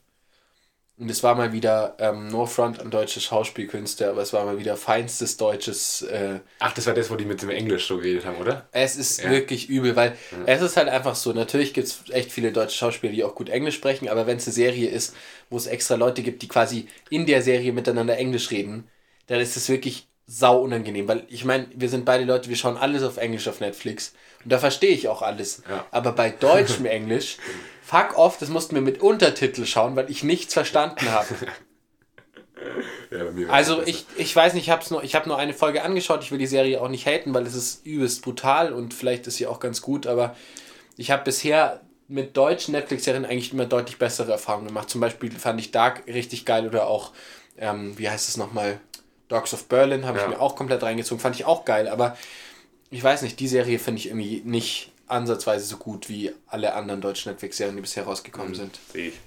und 1.00 1.12
es 1.12 1.22
war 1.22 1.36
mal 1.36 1.54
wieder 1.54 1.96
ähm, 2.00 2.28
No 2.30 2.48
Front 2.48 2.80
an 2.80 2.90
deutsche 2.90 3.22
Schauspielkünste, 3.22 4.10
aber 4.10 4.24
es 4.24 4.34
war 4.34 4.46
mal 4.46 4.58
wieder 4.58 4.76
feinstes 4.76 5.38
deutsches. 5.38 6.02
Äh, 6.02 6.40
Ach, 6.60 6.74
das 6.74 6.88
war 6.88 6.96
das, 6.96 7.12
wo 7.12 7.16
die 7.16 7.26
mit 7.26 7.42
dem 7.44 7.52
Englisch 7.52 7.88
so 7.88 7.98
geredet 7.98 8.26
haben, 8.26 8.38
oder? 8.38 8.68
Es 8.72 8.96
ist 8.96 9.22
ja. 9.22 9.30
wirklich 9.30 9.70
übel, 9.70 9.96
weil 9.96 10.18
ja. 10.32 10.38
es 10.48 10.62
ist 10.62 10.76
halt 10.76 10.90
einfach 10.90 11.14
so. 11.14 11.34
Natürlich 11.34 11.76
gibt 11.76 11.88
es 11.88 12.04
echt 12.10 12.32
viele 12.32 12.52
deutsche 12.52 12.78
Schauspieler, 12.78 13.14
die 13.14 13.24
auch 13.24 13.36
gut 13.36 13.50
Englisch 13.50 13.76
sprechen, 13.76 14.10
aber 14.10 14.26
wenn 14.26 14.38
es 14.38 14.48
eine 14.48 14.54
Serie 14.54 14.90
ist, 14.90 15.16
wo 15.52 15.58
es 15.58 15.68
extra 15.68 15.96
Leute 15.96 16.24
gibt, 16.24 16.42
die 16.42 16.48
quasi 16.48 16.88
in 17.12 17.28
der 17.28 17.44
Serie 17.44 17.74
miteinander 17.74 18.18
Englisch 18.18 18.50
reden, 18.50 18.90
dann 19.28 19.40
ist 19.40 19.56
es 19.56 19.70
wirklich 19.70 20.08
sau 20.26 20.62
unangenehm, 20.62 21.08
weil 21.08 21.26
ich 21.30 21.46
meine, 21.46 21.68
wir 21.76 21.90
sind 21.90 22.06
beide 22.06 22.26
Leute, 22.26 22.50
wir 22.50 22.58
schauen 22.58 22.76
alles 22.76 23.04
auf 23.04 23.18
Englisch 23.18 23.48
auf 23.48 23.62
Netflix 23.62 24.14
und 24.44 24.52
da 24.52 24.60
verstehe 24.60 24.92
ich 24.92 25.08
auch 25.08 25.22
alles. 25.22 25.64
Ja. 25.70 25.86
Aber 25.92 26.12
bei 26.12 26.30
deutschem 26.30 26.86
Englisch 26.88 27.38
Fuck 27.88 28.18
off, 28.18 28.38
das 28.38 28.50
mussten 28.50 28.76
wir 28.76 28.82
mit 28.82 29.00
Untertitel 29.00 29.66
schauen, 29.66 29.96
weil 29.96 30.12
ich 30.12 30.22
nichts 30.22 30.54
verstanden 30.54 31.10
habe. 31.10 31.28
ja, 33.12 33.48
also 33.48 33.82
ich, 33.82 34.06
ich 34.18 34.36
weiß 34.36 34.56
nicht, 34.56 34.64
ich 34.64 34.70
habe 34.72 34.84
nur, 34.90 35.04
hab 35.04 35.26
nur 35.26 35.38
eine 35.38 35.54
Folge 35.54 35.82
angeschaut, 35.82 36.22
ich 36.22 36.30
will 36.30 36.38
die 36.38 36.48
Serie 36.48 36.82
auch 36.82 36.90
nicht 36.90 37.06
haten, 37.06 37.34
weil 37.34 37.48
es 37.48 37.56
ist 37.56 37.86
übelst 37.86 38.24
brutal 38.24 38.74
und 38.74 38.94
vielleicht 38.94 39.26
ist 39.28 39.38
sie 39.38 39.48
auch 39.48 39.62
ganz 39.62 39.82
gut, 39.82 40.06
aber 40.06 40.36
ich 40.98 41.12
habe 41.12 41.24
bisher 41.24 41.80
mit 42.10 42.36
deutschen 42.36 42.74
Netflix-Serien 42.74 43.24
eigentlich 43.24 43.54
immer 43.54 43.66
deutlich 43.66 43.98
bessere 43.98 44.34
Erfahrungen 44.34 44.68
gemacht. 44.68 44.90
Zum 44.90 45.00
Beispiel 45.00 45.32
fand 45.32 45.58
ich 45.62 45.72
Dark 45.72 46.06
richtig 46.08 46.44
geil 46.44 46.68
oder 46.68 46.88
auch, 46.88 47.14
ähm, 47.58 47.98
wie 47.98 48.10
heißt 48.10 48.28
es 48.28 48.36
nochmal, 48.36 48.82
Dogs 49.30 49.54
of 49.54 49.70
Berlin 49.70 50.06
habe 50.06 50.18
ja. 50.18 50.26
ich 50.26 50.30
mir 50.30 50.42
auch 50.42 50.58
komplett 50.58 50.84
reingezogen, 50.84 51.22
fand 51.22 51.36
ich 51.36 51.46
auch 51.46 51.64
geil, 51.64 51.88
aber 51.88 52.18
ich 52.90 53.04
weiß 53.04 53.22
nicht, 53.22 53.40
die 53.40 53.48
Serie 53.48 53.80
finde 53.80 54.00
ich 54.00 54.08
irgendwie 54.08 54.42
nicht 54.46 54.92
ansatzweise 55.08 55.66
so 55.66 55.78
gut 55.78 56.10
wie 56.10 56.34
alle 56.48 56.74
anderen 56.74 57.02
deutschen 57.02 57.32
Netflix-Serien, 57.32 57.76
die 57.76 57.82
bisher 57.82 58.04
rausgekommen 58.04 58.52
mhm, 58.52 58.56
sind. 58.56 58.80
Sehe 58.92 59.10
ich. 59.10 59.20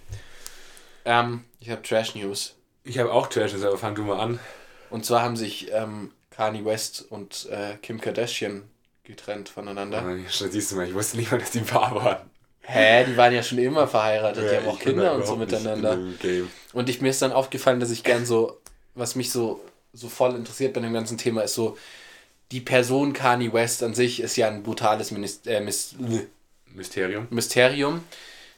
Ähm, 1.04 1.44
ich 1.60 1.70
habe 1.70 1.82
Trash 1.82 2.14
News. 2.14 2.54
Ich 2.84 2.98
habe 2.98 3.12
auch 3.12 3.26
Trash 3.26 3.52
News, 3.52 3.64
aber 3.64 3.78
fang 3.78 3.94
du 3.94 4.02
mal 4.02 4.20
an. 4.20 4.38
Und 4.90 5.04
zwar 5.04 5.22
haben 5.22 5.36
sich 5.36 5.70
ähm, 5.72 6.12
Kanye 6.30 6.64
West 6.64 7.06
und 7.08 7.48
äh, 7.50 7.76
Kim 7.82 8.00
Kardashian 8.00 8.62
getrennt 9.04 9.48
voneinander. 9.48 10.04
Oh, 10.06 10.46
siehst 10.48 10.70
du 10.70 10.76
mal, 10.76 10.86
ich 10.86 10.94
wusste 10.94 11.16
nicht 11.16 11.30
mal, 11.30 11.38
dass 11.38 11.50
die 11.50 11.60
ein 11.60 11.66
Paar 11.66 11.94
waren. 11.94 12.30
Hä, 12.62 13.04
die 13.04 13.16
waren 13.16 13.32
ja 13.32 13.42
schon 13.42 13.58
immer 13.58 13.88
verheiratet, 13.88 14.44
ja, 14.44 14.50
die 14.50 14.56
haben 14.58 14.68
auch 14.68 14.78
Kinder 14.78 15.14
und 15.14 15.26
so 15.26 15.34
miteinander. 15.34 15.98
Und 16.72 16.88
ich, 16.88 17.00
mir 17.00 17.08
ist 17.08 17.22
dann 17.22 17.32
aufgefallen, 17.32 17.80
dass 17.80 17.90
ich 17.90 18.04
gern 18.04 18.24
so, 18.24 18.60
was 18.94 19.16
mich 19.16 19.32
so, 19.32 19.60
so 19.92 20.08
voll 20.08 20.36
interessiert 20.36 20.74
bei 20.74 20.80
dem 20.80 20.92
ganzen 20.92 21.18
Thema, 21.18 21.42
ist 21.42 21.54
so, 21.54 21.76
die 22.52 22.60
Person 22.60 23.12
Kanye 23.12 23.52
West 23.52 23.82
an 23.82 23.94
sich 23.94 24.20
ist 24.20 24.36
ja 24.36 24.48
ein 24.48 24.62
brutales 24.62 25.10
Minist 25.10 25.46
äh, 25.46 25.60
Mysterium. 25.60 27.26
Mysterium. 27.30 28.02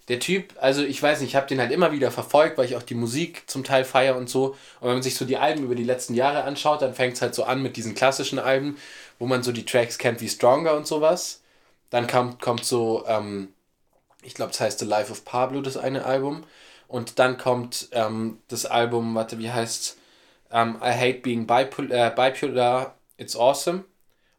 Der 0.09 0.19
Typ, 0.19 0.55
also 0.61 0.83
ich 0.83 1.01
weiß 1.01 1.21
nicht, 1.21 1.31
ich 1.31 1.37
habe 1.37 1.47
den 1.47 1.61
halt 1.61 1.71
immer 1.71 1.93
wieder 1.93 2.11
verfolgt, 2.11 2.59
weil 2.59 2.65
ich 2.65 2.75
auch 2.75 2.83
die 2.83 2.97
Musik 2.97 3.45
zum 3.47 3.63
Teil 3.63 3.85
feiere 3.85 4.17
und 4.17 4.29
so. 4.29 4.57
Und 4.81 4.89
wenn 4.89 4.95
man 4.95 5.03
sich 5.03 5.15
so 5.15 5.25
die 5.25 5.37
Alben 5.37 5.63
über 5.63 5.77
die 5.77 5.85
letzten 5.85 6.15
Jahre 6.15 6.43
anschaut, 6.43 6.83
dann 6.83 6.95
fängt 6.95 7.15
es 7.15 7.23
halt 7.23 7.35
so 7.35 7.45
an 7.45 7.63
mit 7.63 7.77
diesen 7.77 7.95
klassischen 7.95 8.39
Alben, 8.39 8.77
wo 9.19 9.27
man 9.27 9.43
so 9.43 9.53
die 9.53 9.65
Tracks 9.65 9.99
kennt 9.99 10.21
wie 10.21 10.29
Stronger 10.29 10.75
und 10.75 10.87
sowas. 10.87 11.41
Dann 11.91 12.09
kommt, 12.09 12.41
kommt 12.41 12.65
so, 12.65 13.05
ähm, 13.07 13.49
ich 14.23 14.35
glaube, 14.35 14.51
es 14.51 14.61
heißt 14.61 14.81
The 14.81 14.87
Life 14.87 15.13
of 15.13 15.25
Pablo, 15.25 15.61
das 15.61 15.77
eine 15.77 16.05
Album. 16.05 16.45
Und 16.89 17.19
dann 17.21 17.39
kommt 17.39 17.89
ähm, 17.93 18.39
das 18.49 18.67
Album, 18.67 19.15
warte, 19.15 19.39
wie 19.39 19.53
heißt 19.53 19.97
ähm, 20.51 20.77
I 20.83 20.91
Hate 20.91 21.21
Being 21.21 21.47
Bipolar, 21.47 22.09
äh, 22.09 22.11
Bipolar 22.11 22.97
It's 23.23 23.37
Awesome. 23.37 23.85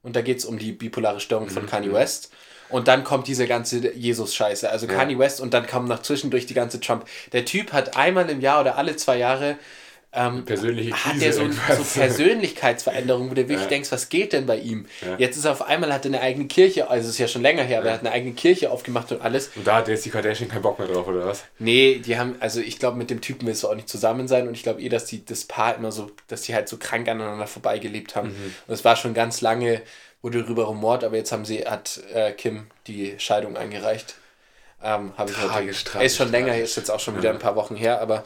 Und 0.02 0.16
da 0.16 0.22
geht 0.22 0.40
es 0.40 0.46
um 0.46 0.60
die 0.60 0.74
bipolare 0.74 1.20
Störung 1.20 1.50
von 1.50 1.64
mhm. 1.64 1.68
Kanye 1.68 1.94
West. 1.94 2.32
Und 2.70 2.88
dann 2.88 3.04
kommt 3.04 3.28
diese 3.28 3.48
ganze 3.48 3.94
Jesus-Scheiße. 3.94 4.70
Also 4.70 4.88
Ja. 4.88 4.94
Kanye 4.94 5.18
West 5.18 5.40
und 5.40 5.54
dann 5.54 5.68
kommt 5.68 5.88
noch 5.88 6.02
zwischendurch 6.02 6.46
die 6.46 6.54
ganze 6.54 6.80
Trump. 6.80 7.06
Der 7.32 7.46
Typ 7.46 7.72
hat 7.72 7.96
einmal 7.96 8.30
im 8.30 8.42
Jahr 8.42 8.62
oder 8.62 8.78
alle 8.78 8.96
zwei 8.96 9.18
Jahre 9.18 9.58
ähm, 10.16 10.46
Persönliche 10.46 10.94
hat 10.94 11.14
Krise 11.14 11.26
er 11.26 11.34
so, 11.34 11.52
so 11.52 12.00
Persönlichkeitsveränderungen, 12.00 13.30
wo 13.32 13.34
du 13.34 13.42
wirklich 13.42 13.62
Ja. 13.62 13.68
denkst, 13.68 13.92
was 13.92 14.10
geht 14.10 14.34
denn 14.34 14.46
bei 14.46 14.58
ihm? 14.58 14.86
Ja. 15.02 15.16
Jetzt 15.18 15.38
ist 15.38 15.46
er 15.46 15.52
auf 15.52 15.64
einmal, 15.64 15.92
hat 15.92 16.06
er 16.06 16.10
eine 16.10 16.22
eigene 16.22 16.48
Kirche, 16.48 16.90
also 16.90 17.08
es 17.08 17.16
ist 17.16 17.20
ja 17.20 17.28
schon 17.28 17.42
länger 17.42 17.64
her, 17.64 17.80
aber 17.80 17.88
er 17.88 17.94
hat 17.96 18.02
eine 18.02 18.12
eigene 18.12 18.34
Kirche 18.34 18.70
aufgemacht 18.72 19.12
und 19.12 19.22
alles. 19.22 19.50
Und 19.56 19.66
da 19.66 19.78
hat 19.78 19.88
jetzt 19.88 20.06
die 20.06 20.10
Kardashian 20.10 20.50
keinen 20.50 20.62
Bock 20.62 20.78
mehr 20.78 20.88
drauf, 20.88 21.08
oder 21.08 21.26
was? 21.26 21.44
Nee, 21.60 22.00
die 22.00 22.18
haben, 22.18 22.36
also 22.40 22.60
ich 22.60 22.80
glaube, 22.80 22.98
mit 22.98 23.10
dem 23.10 23.22
Typen 23.22 23.48
willst 23.48 23.64
du 23.64 23.70
auch 23.70 23.76
nicht 23.76 23.90
zusammen 23.90 24.28
sein 24.28 24.48
und 24.48 24.54
ich 24.56 24.64
glaube 24.64 24.82
eh, 24.82 24.90
dass 24.90 25.06
die, 25.06 25.26
das 25.26 25.46
Paar 25.46 25.76
immer 25.76 25.92
so, 25.92 26.12
dass 26.28 26.44
die 26.44 26.54
halt 26.54 26.70
so 26.70 26.78
krank 26.78 27.08
aneinander 27.08 27.48
vorbeigelebt 27.48 28.16
haben. 28.16 28.30
Mhm. 28.30 28.54
Und 28.68 28.74
es 28.74 28.86
war 28.86 28.96
schon 28.96 29.14
ganz 29.14 29.42
lange, 29.42 29.82
wurde 30.22 30.44
darüber 30.44 30.66
rumort, 30.66 31.04
aber 31.04 31.18
jetzt 31.18 31.32
haben 31.32 31.46
sie, 31.46 31.66
hat 31.66 32.00
äh, 32.14 32.32
Kim 32.34 32.68
die 32.88 33.16
Scheidung 33.18 33.58
eingereicht. 33.58 34.16
Ähm, 34.84 35.14
Habe 35.18 35.32
ich 35.32 35.38
heute. 35.38 36.04
Ist 36.04 36.18
schon 36.18 36.30
länger, 36.32 36.58
ist 36.58 36.76
jetzt 36.76 36.92
auch 36.92 37.00
schon 37.00 37.18
wieder 37.18 37.30
ein 37.30 37.40
paar 37.40 37.56
Wochen 37.56 37.76
her, 37.76 38.02
aber 38.02 38.24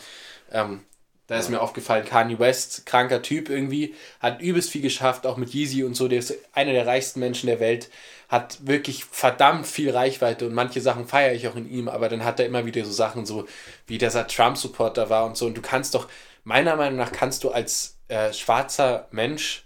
ähm, 0.51 0.81
da 1.27 1.37
ist 1.37 1.49
mir 1.49 1.61
aufgefallen, 1.61 2.05
Kanye 2.05 2.39
West, 2.39 2.85
kranker 2.85 3.21
Typ 3.21 3.49
irgendwie, 3.49 3.93
hat 4.19 4.41
übelst 4.41 4.69
viel 4.69 4.81
geschafft, 4.81 5.25
auch 5.25 5.37
mit 5.37 5.53
Yeezy 5.53 5.83
und 5.83 5.93
so, 5.93 6.07
der 6.07 6.19
ist 6.19 6.33
einer 6.53 6.71
der 6.71 6.87
reichsten 6.87 7.19
Menschen 7.19 7.47
der 7.47 7.59
Welt, 7.59 7.89
hat 8.29 8.65
wirklich 8.65 9.05
verdammt 9.05 9.67
viel 9.67 9.91
Reichweite 9.91 10.47
und 10.47 10.53
manche 10.53 10.81
Sachen 10.81 11.07
feiere 11.07 11.33
ich 11.33 11.47
auch 11.47 11.55
in 11.55 11.69
ihm, 11.69 11.89
aber 11.89 12.09
dann 12.09 12.23
hat 12.23 12.39
er 12.39 12.45
immer 12.45 12.65
wieder 12.65 12.83
so 12.85 12.91
Sachen 12.91 13.25
so, 13.25 13.45
wie 13.87 13.97
dass 13.97 14.15
er 14.15 14.27
Trump-Supporter 14.27 15.09
war 15.09 15.25
und 15.25 15.37
so 15.37 15.45
und 15.45 15.55
du 15.55 15.61
kannst 15.61 15.93
doch, 15.95 16.07
meiner 16.43 16.75
Meinung 16.77 16.97
nach 16.97 17.11
kannst 17.11 17.43
du 17.43 17.51
als 17.51 17.97
äh, 18.07 18.31
schwarzer 18.31 19.07
Mensch 19.11 19.65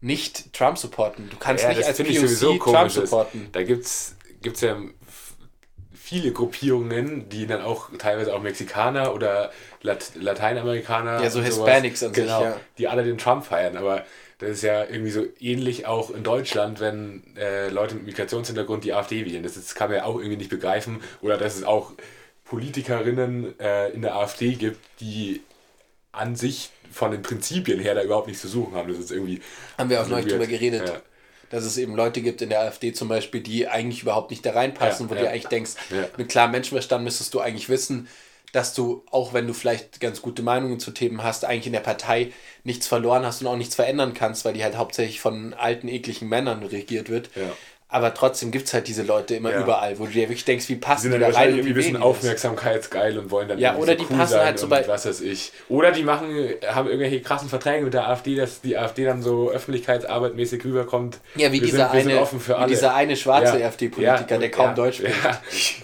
nicht 0.00 0.52
Trump 0.52 0.78
supporten. 0.78 1.28
Du 1.30 1.36
kannst 1.36 1.66
nicht 1.68 1.84
als 1.84 1.98
POC 1.98 2.58
Trump 2.60 2.90
supporten. 2.90 3.48
Da 3.52 3.62
gibt 3.62 3.84
es 3.84 4.16
ja 4.60 4.76
viele 6.10 6.32
Gruppierungen, 6.32 7.28
die 7.28 7.46
dann 7.46 7.62
auch 7.62 7.88
teilweise 7.96 8.34
auch 8.34 8.42
Mexikaner 8.42 9.14
oder 9.14 9.52
Lat 9.80 10.10
Lateinamerikaner. 10.16 11.22
Ja, 11.22 11.30
so 11.30 11.38
und 11.38 11.44
Hispanics 11.44 12.02
an 12.02 12.12
sich, 12.12 12.24
genau, 12.24 12.42
ja. 12.42 12.60
Die 12.78 12.88
alle 12.88 13.04
den 13.04 13.16
Trump 13.16 13.44
feiern, 13.44 13.76
aber 13.76 14.04
das 14.38 14.50
ist 14.50 14.62
ja 14.62 14.84
irgendwie 14.84 15.12
so 15.12 15.24
ähnlich 15.38 15.86
auch 15.86 16.10
in 16.10 16.24
Deutschland, 16.24 16.80
wenn 16.80 17.22
äh, 17.36 17.68
Leute 17.68 17.94
mit 17.94 18.06
Migrationshintergrund 18.06 18.82
die 18.82 18.92
AfD 18.92 19.24
wählen. 19.24 19.44
Das, 19.44 19.56
ist, 19.56 19.76
kann 19.76 19.88
man 19.88 19.98
ja 19.98 20.04
auch 20.04 20.16
irgendwie 20.16 20.36
nicht 20.36 20.50
begreifen. 20.50 21.00
Oder 21.22 21.38
dass 21.38 21.54
es 21.54 21.62
auch 21.62 21.92
Politikerinnen 22.44 23.60
äh, 23.60 23.90
in 23.90 24.02
der 24.02 24.16
AfD 24.16 24.54
gibt, 24.54 24.80
die 24.98 25.42
an 26.10 26.34
sich 26.34 26.70
von 26.90 27.12
den 27.12 27.22
Prinzipien 27.22 27.78
her 27.78 27.94
da 27.94 28.02
überhaupt 28.02 28.26
nichts 28.26 28.42
zu 28.42 28.48
suchen 28.48 28.74
haben. 28.74 28.88
Das 28.88 28.98
ist 28.98 29.12
irgendwie. 29.12 29.40
Haben 29.78 29.90
wir 29.90 30.02
auch 30.02 30.08
neulich 30.08 30.26
drüber 30.26 30.48
geredet. 30.48 30.88
Ja. 30.88 31.00
Dass 31.50 31.64
es 31.64 31.76
eben 31.76 31.94
Leute 31.94 32.22
gibt 32.22 32.40
in 32.42 32.48
der 32.48 32.60
AfD 32.60 32.92
zum 32.92 33.08
Beispiel, 33.08 33.40
die 33.42 33.68
eigentlich 33.68 34.02
überhaupt 34.02 34.30
nicht 34.30 34.46
da 34.46 34.52
reinpassen, 34.52 35.06
Ja, 35.06 35.10
wo 35.10 35.14
ja. 35.16 35.20
du 35.22 35.28
eigentlich 35.30 35.48
denkst, 35.48 35.72
mit 36.16 36.28
klarem 36.28 36.52
Menschenverstand 36.52 37.04
müsstest 37.04 37.34
du 37.34 37.40
eigentlich 37.40 37.68
wissen, 37.68 38.08
dass 38.52 38.74
du, 38.74 39.04
auch 39.10 39.32
wenn 39.32 39.46
du 39.46 39.52
vielleicht 39.52 40.00
ganz 40.00 40.22
gute 40.22 40.42
Meinungen 40.42 40.80
zu 40.80 40.90
Themen 40.90 41.22
hast, 41.22 41.44
eigentlich 41.44 41.66
in 41.66 41.72
der 41.72 41.80
Partei 41.80 42.32
nichts 42.64 42.86
verloren 42.88 43.24
hast 43.24 43.40
und 43.42 43.46
auch 43.46 43.56
nichts 43.56 43.74
verändern 43.76 44.12
kannst, 44.14 44.44
weil 44.44 44.54
die 44.54 44.64
halt 44.64 44.76
hauptsächlich 44.76 45.20
von 45.20 45.54
alten, 45.54 45.86
ekligen 45.88 46.28
Männern 46.28 46.62
regiert 46.64 47.08
wird. 47.10 47.30
Ja. 47.36 47.52
Aber 47.92 48.14
trotzdem 48.14 48.52
gibt 48.52 48.68
es 48.68 48.72
halt 48.74 48.86
diese 48.86 49.02
Leute 49.02 49.34
immer 49.34 49.50
Ja. 49.50 49.62
überall, 49.62 49.98
wo 49.98 50.04
du 50.06 50.12
dir 50.12 50.22
wirklich 50.28 50.44
denkst, 50.44 50.68
wie 50.68 50.74
Die 50.74 50.78
passen 50.80 51.10
sind 51.10 51.14
die 51.14 51.18
da 51.18 51.28
rein 51.30 51.48
irgendwie 51.50 51.64
wie 51.66 51.70
ein 51.70 51.74
bisschen 51.74 51.94
die 51.96 52.00
aufmerksamkeitsgeil 52.02 53.18
und 53.18 53.30
wollen 53.32 53.48
dann 53.48 53.58
Ja, 53.58 53.74
oder 53.74 53.92
so 53.92 53.98
die 53.98 54.04
cool 54.10 54.16
passen 54.16 54.38
halt 54.38 54.58
so 54.60 54.68
bei- 54.68 54.86
was 54.86 55.06
weiß 55.06 55.20
ich. 55.22 55.50
Oder 55.68 55.90
die 55.90 56.04
machen, 56.04 56.28
haben 56.68 56.86
irgendwelche 56.88 57.20
krassen 57.20 57.48
Verträge 57.48 57.84
mit 57.84 57.92
der 57.94 58.08
AfD, 58.08 58.36
dass 58.36 58.60
die 58.60 58.76
AfD 58.78 59.04
dann 59.04 59.22
so 59.22 59.50
öffentlichkeitsarbeitmäßig 59.50 60.64
rüberkommt. 60.64 61.18
Ja, 61.34 61.50
wie 61.50 61.60
Wir 61.60 61.66
dieser 61.66 61.90
sind, 61.90 62.08
eine- 62.10 62.20
offen 62.20 62.38
für 62.38 62.60
wie 62.62 62.66
dieser 62.68 62.94
eine 62.94 63.16
schwarze 63.16 63.58
Ja, 63.58 63.66
AfD-Politiker, 63.66 64.34
ja, 64.34 64.38
der 64.38 64.50
kaum 64.52 64.74
Deutsch 64.76 64.98
spricht. 64.98 65.16
Ja, 65.24 65.30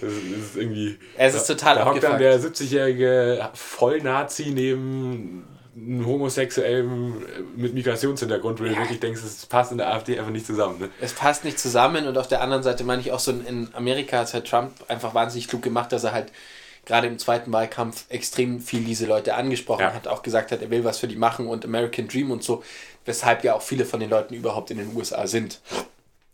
das 0.01 0.11
ist, 0.11 0.55
irgendwie. 0.55 0.97
Es 1.17 1.35
ist 1.35 1.45
total 1.45 1.75
Da 1.75 1.85
hockt 1.85 2.03
dann 2.03 2.17
der 2.19 2.39
70-jährige 2.39 3.49
Vollnazi 3.53 4.51
neben 4.51 5.45
einem 5.77 6.05
Homosexuellen 6.05 7.23
mit 7.55 7.73
Migrationshintergrund, 7.73 8.59
wo 8.59 8.63
du 8.63 8.75
wirklich 8.75 8.99
denkst, 8.99 9.21
es 9.23 9.45
passt 9.45 9.71
in 9.71 9.77
der 9.77 9.93
AfD 9.93 10.17
einfach 10.17 10.31
nicht 10.31 10.45
zusammen. 10.47 10.79
Ne? 10.79 10.89
es 10.99 11.13
passt 11.13 11.43
nicht 11.45 11.59
zusammen 11.59 12.07
und 12.07 12.17
auf 12.17 12.27
der 12.27 12.41
anderen 12.41 12.63
Seite 12.63 12.83
meine 12.83 13.01
ich 13.01 13.11
auch 13.11 13.19
so, 13.19 13.31
in- 13.31 13.45
in 13.45 13.69
Amerika 13.73 14.17
hat 14.19 14.33
halt 14.33 14.47
Trump 14.47 14.71
einfach 14.87 15.13
wahnsinnig 15.13 15.47
klug 15.47 15.61
gemacht, 15.61 15.91
dass 15.91 16.03
er 16.03 16.13
halt 16.13 16.31
gerade 16.85 17.07
im 17.07 17.19
zweiten 17.19 17.51
Wahlkampf 17.51 18.05
extrem 18.09 18.59
viel 18.61 18.83
diese 18.83 19.05
Leute 19.05 19.35
angesprochen 19.35 19.81
Ja. 19.81 19.93
hat, 19.93 20.07
auch 20.07 20.23
gesagt 20.23 20.51
hat, 20.51 20.61
er 20.61 20.69
will 20.69 20.83
was 20.83 20.97
für 20.99 21.07
die 21.07 21.17
machen 21.17 21.47
und 21.47 21.65
American 21.65 22.07
Dream 22.07 22.31
und 22.31 22.43
so, 22.43 22.63
weshalb 23.05 23.43
ja 23.43 23.53
auch 23.55 23.61
viele 23.61 23.85
von 23.85 23.99
den 23.99 24.09
Leuten 24.09 24.33
überhaupt 24.33 24.71
in 24.71 24.77
den 24.77 24.95
USA 24.95 25.27
sind. 25.27 25.59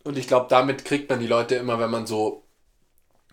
Und 0.03 0.17
ich 0.17 0.27
glaube, 0.27 0.45
damit 0.50 0.85
kriegt 0.85 1.09
man 1.09 1.19
die 1.19 1.27
Leute 1.27 1.55
immer, 1.55 1.79
wenn 1.79 1.89
man 1.89 2.05
so, 2.05 2.43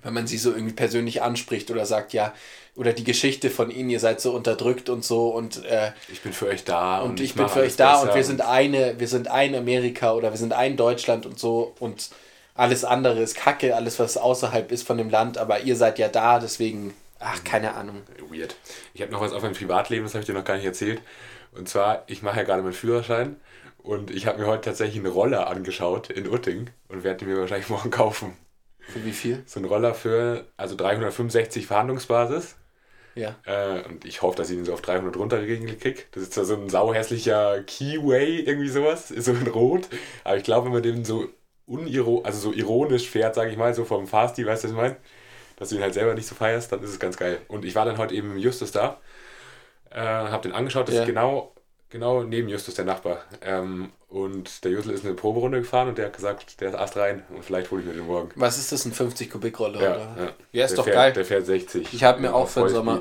wenn 0.03 0.15
man 0.15 0.27
sie 0.27 0.39
so 0.39 0.51
irgendwie 0.53 0.75
persönlich 0.75 1.23
anspricht 1.23 1.71
oder 1.71 1.87
sagt, 1.87 2.13
ja, 2.13 2.33
oder 2.77 2.93
die 2.93 3.05
Geschichte 3.05 3.51
von 3.51 3.71
ihnen, 3.71 3.91
ihr 3.91 4.01
seid 4.01 4.21
so 4.21 4.33
unterdrückt 4.33 4.89
und 4.89 5.05
so 5.05 5.29
und 5.29 5.65
äh, 5.65 5.93
Ich 6.11 6.23
bin 6.23 6.33
für 6.33 6.47
euch 6.47 6.65
da 6.65 7.01
und 7.01 7.21
ich 7.21 7.35
bin 7.35 7.45
mach 7.45 7.53
für 7.53 7.61
euch 7.61 7.77
da 7.77 8.01
und 8.01 8.15
wir 8.15 8.25
sind 8.25 8.41
eine, 8.41 8.99
wir 8.99 9.09
sind 9.09 9.29
ein 9.29 9.55
Amerika 9.55 10.13
oder 10.15 10.31
wir 10.31 10.39
sind 10.39 10.53
ein 10.53 10.77
Deutschland 10.77 11.27
und 11.27 11.39
so 11.39 11.75
und 11.81 12.11
alles 12.55 12.85
andere 12.85 13.21
ist 13.21 13.37
Kacke, 13.37 13.75
alles 13.75 13.99
was 13.99 14.17
außerhalb 14.17 14.71
ist 14.71 14.87
von 14.87 14.99
dem 14.99 15.11
Land, 15.11 15.39
aber 15.39 15.61
ihr 15.61 15.77
seid 15.77 15.99
ja 15.99 16.09
da, 16.09 16.39
deswegen, 16.39 16.95
ach, 17.19 17.43
keine 17.45 17.75
Ahnung. 17.75 18.03
Weird. 18.31 18.55
Ich 18.93 19.03
habe 19.03 19.13
noch 19.13 19.21
was 19.21 19.33
auf 19.33 19.43
meinem 19.43 19.55
Privatleben, 19.55 20.05
das 20.05 20.15
habe 20.15 20.21
ich 20.21 20.27
dir 20.27 20.35
noch 20.35 20.45
gar 20.45 20.57
nicht 20.57 20.67
erzählt. 20.67 21.01
Und 21.53 21.69
zwar, 21.69 22.05
ich 22.07 22.23
mache 22.23 22.39
ja 22.39 22.43
gerade 22.45 22.63
meinen 22.63 22.73
Führerschein 22.73 23.37
und 23.79 24.11
ich 24.11 24.27
habe 24.27 24.39
mir 24.39 24.47
heute 24.47 24.63
tatsächlich 24.63 24.99
einen 25.03 25.13
Roller 25.13 25.49
angeschaut 25.49 26.11
in 26.11 26.29
Utting 26.29 26.71
und 26.89 27.03
werde 27.03 27.21
den 27.25 27.29
mir 27.29 27.41
wahrscheinlich 27.41 27.69
morgen 27.71 27.91
kaufen. 27.91 28.37
Für 28.93 29.05
wie 29.05 29.13
viel? 29.13 29.43
So 29.47 29.61
ein 29.61 29.65
Roller 29.67 29.95
für 29.95 30.47
also 30.57 30.77
365 30.77 31.67
Verhandlungsbasis. 31.67 32.57
Ja. 33.15 33.37
Äh, 33.45 33.83
und 33.89 34.05
ich 34.05 34.23
hoffe, 34.23 34.37
dass 34.37 34.51
ich 34.51 34.57
ihn 34.59 34.65
so 34.65 34.73
auf 34.73 34.83
300 34.83 35.17
runtergekriege. 35.17 36.03
Das 36.13 36.23
ist 36.23 36.33
zwar 36.35 36.45
so 36.45 36.55
ein 36.55 36.69
sauhässlicher 36.69 37.63
Keyway, 37.65 38.41
irgendwie 38.41 38.69
sowas, 38.69 39.11
ist 39.11 39.25
so 39.27 39.33
in 39.33 39.47
Rot. 39.49 39.89
Aber 40.25 40.37
ich 40.37 40.45
glaube, 40.45 40.67
wenn 40.67 40.73
man 40.73 40.83
den 40.83 41.05
so 41.05 41.29
uniro 41.67 42.23
also 42.23 42.39
so 42.39 42.53
ironisch 42.53 43.09
fährt, 43.09 43.35
sage 43.35 43.51
ich 43.51 43.57
mal, 43.57 43.75
so 43.75 43.85
vom 43.85 44.07
Fahrstil, 44.07 44.47
weißt 44.47 44.65
du, 44.65 44.69
was 44.69 44.73
ich 44.73 44.77
meine? 44.81 44.97
Dass 45.57 45.69
du 45.69 45.77
ihn 45.77 45.83
halt 45.83 45.95
selber 45.95 46.15
nicht 46.15 46.27
so 46.27 46.35
feierst, 46.35 46.73
dann 46.73 46.83
ist 46.83 46.91
es 46.91 46.99
ganz 46.99 47.17
geil. 47.17 47.39
Und 47.49 47.65
ich 47.65 47.75
war 47.75 47.85
dann 47.85 47.99
heute 47.99 48.15
eben 48.15 48.33
im 48.33 48.39
Justus 48.39 48.73
da, 48.73 48.99
äh, 49.91 49.99
habe 50.01 50.43
den 50.43 50.53
angeschaut, 50.53 50.89
das 50.89 50.95
Ja. 50.95 51.03
ist 51.03 51.07
genau, 51.07 51.55
genau 51.91 52.23
neben 52.23 52.49
Justus 52.49 52.75
der 52.75 52.85
Nachbar. 52.85 53.19
Ähm, 53.43 53.91
und 54.09 54.65
der 54.65 54.73
Justus 54.73 54.95
ist 54.95 55.05
eine 55.05 55.15
Proberunde 55.15 55.61
gefahren 55.61 55.89
und 55.89 55.99
der 55.99 56.07
hat 56.07 56.17
gesagt, 56.17 56.61
der 56.61 56.71
ist 56.71 56.75
Ast 56.75 56.97
rein 56.97 57.23
und 57.31 57.45
vielleicht 57.45 57.71
hole 57.71 57.83
ich 57.83 57.87
mir 57.87 57.95
den 57.95 58.07
morgen. 58.07 58.31
Was 58.35 58.59
ist 58.59 58.73
das, 58.73 58.85
ein 58.85 58.93
50 58.93 59.31
Kubik 59.31 59.59
Roller? 59.61 59.81
Ja, 59.81 59.95
oder? 59.95 60.17
ja. 60.19 60.33
ja 60.53 60.65
ist 60.65 60.71
der 60.71 60.77
doch 60.79 60.85
fährt, 60.85 60.97
geil. 60.97 61.13
Der 61.13 61.25
fährt 61.25 61.47
60. 61.47 61.93
Ich 61.93 62.05
habe 62.05 62.21
mir 62.21 62.35
auch 62.35 62.49
für 62.49 62.61
den 62.61 62.71
Sommer. 62.71 63.01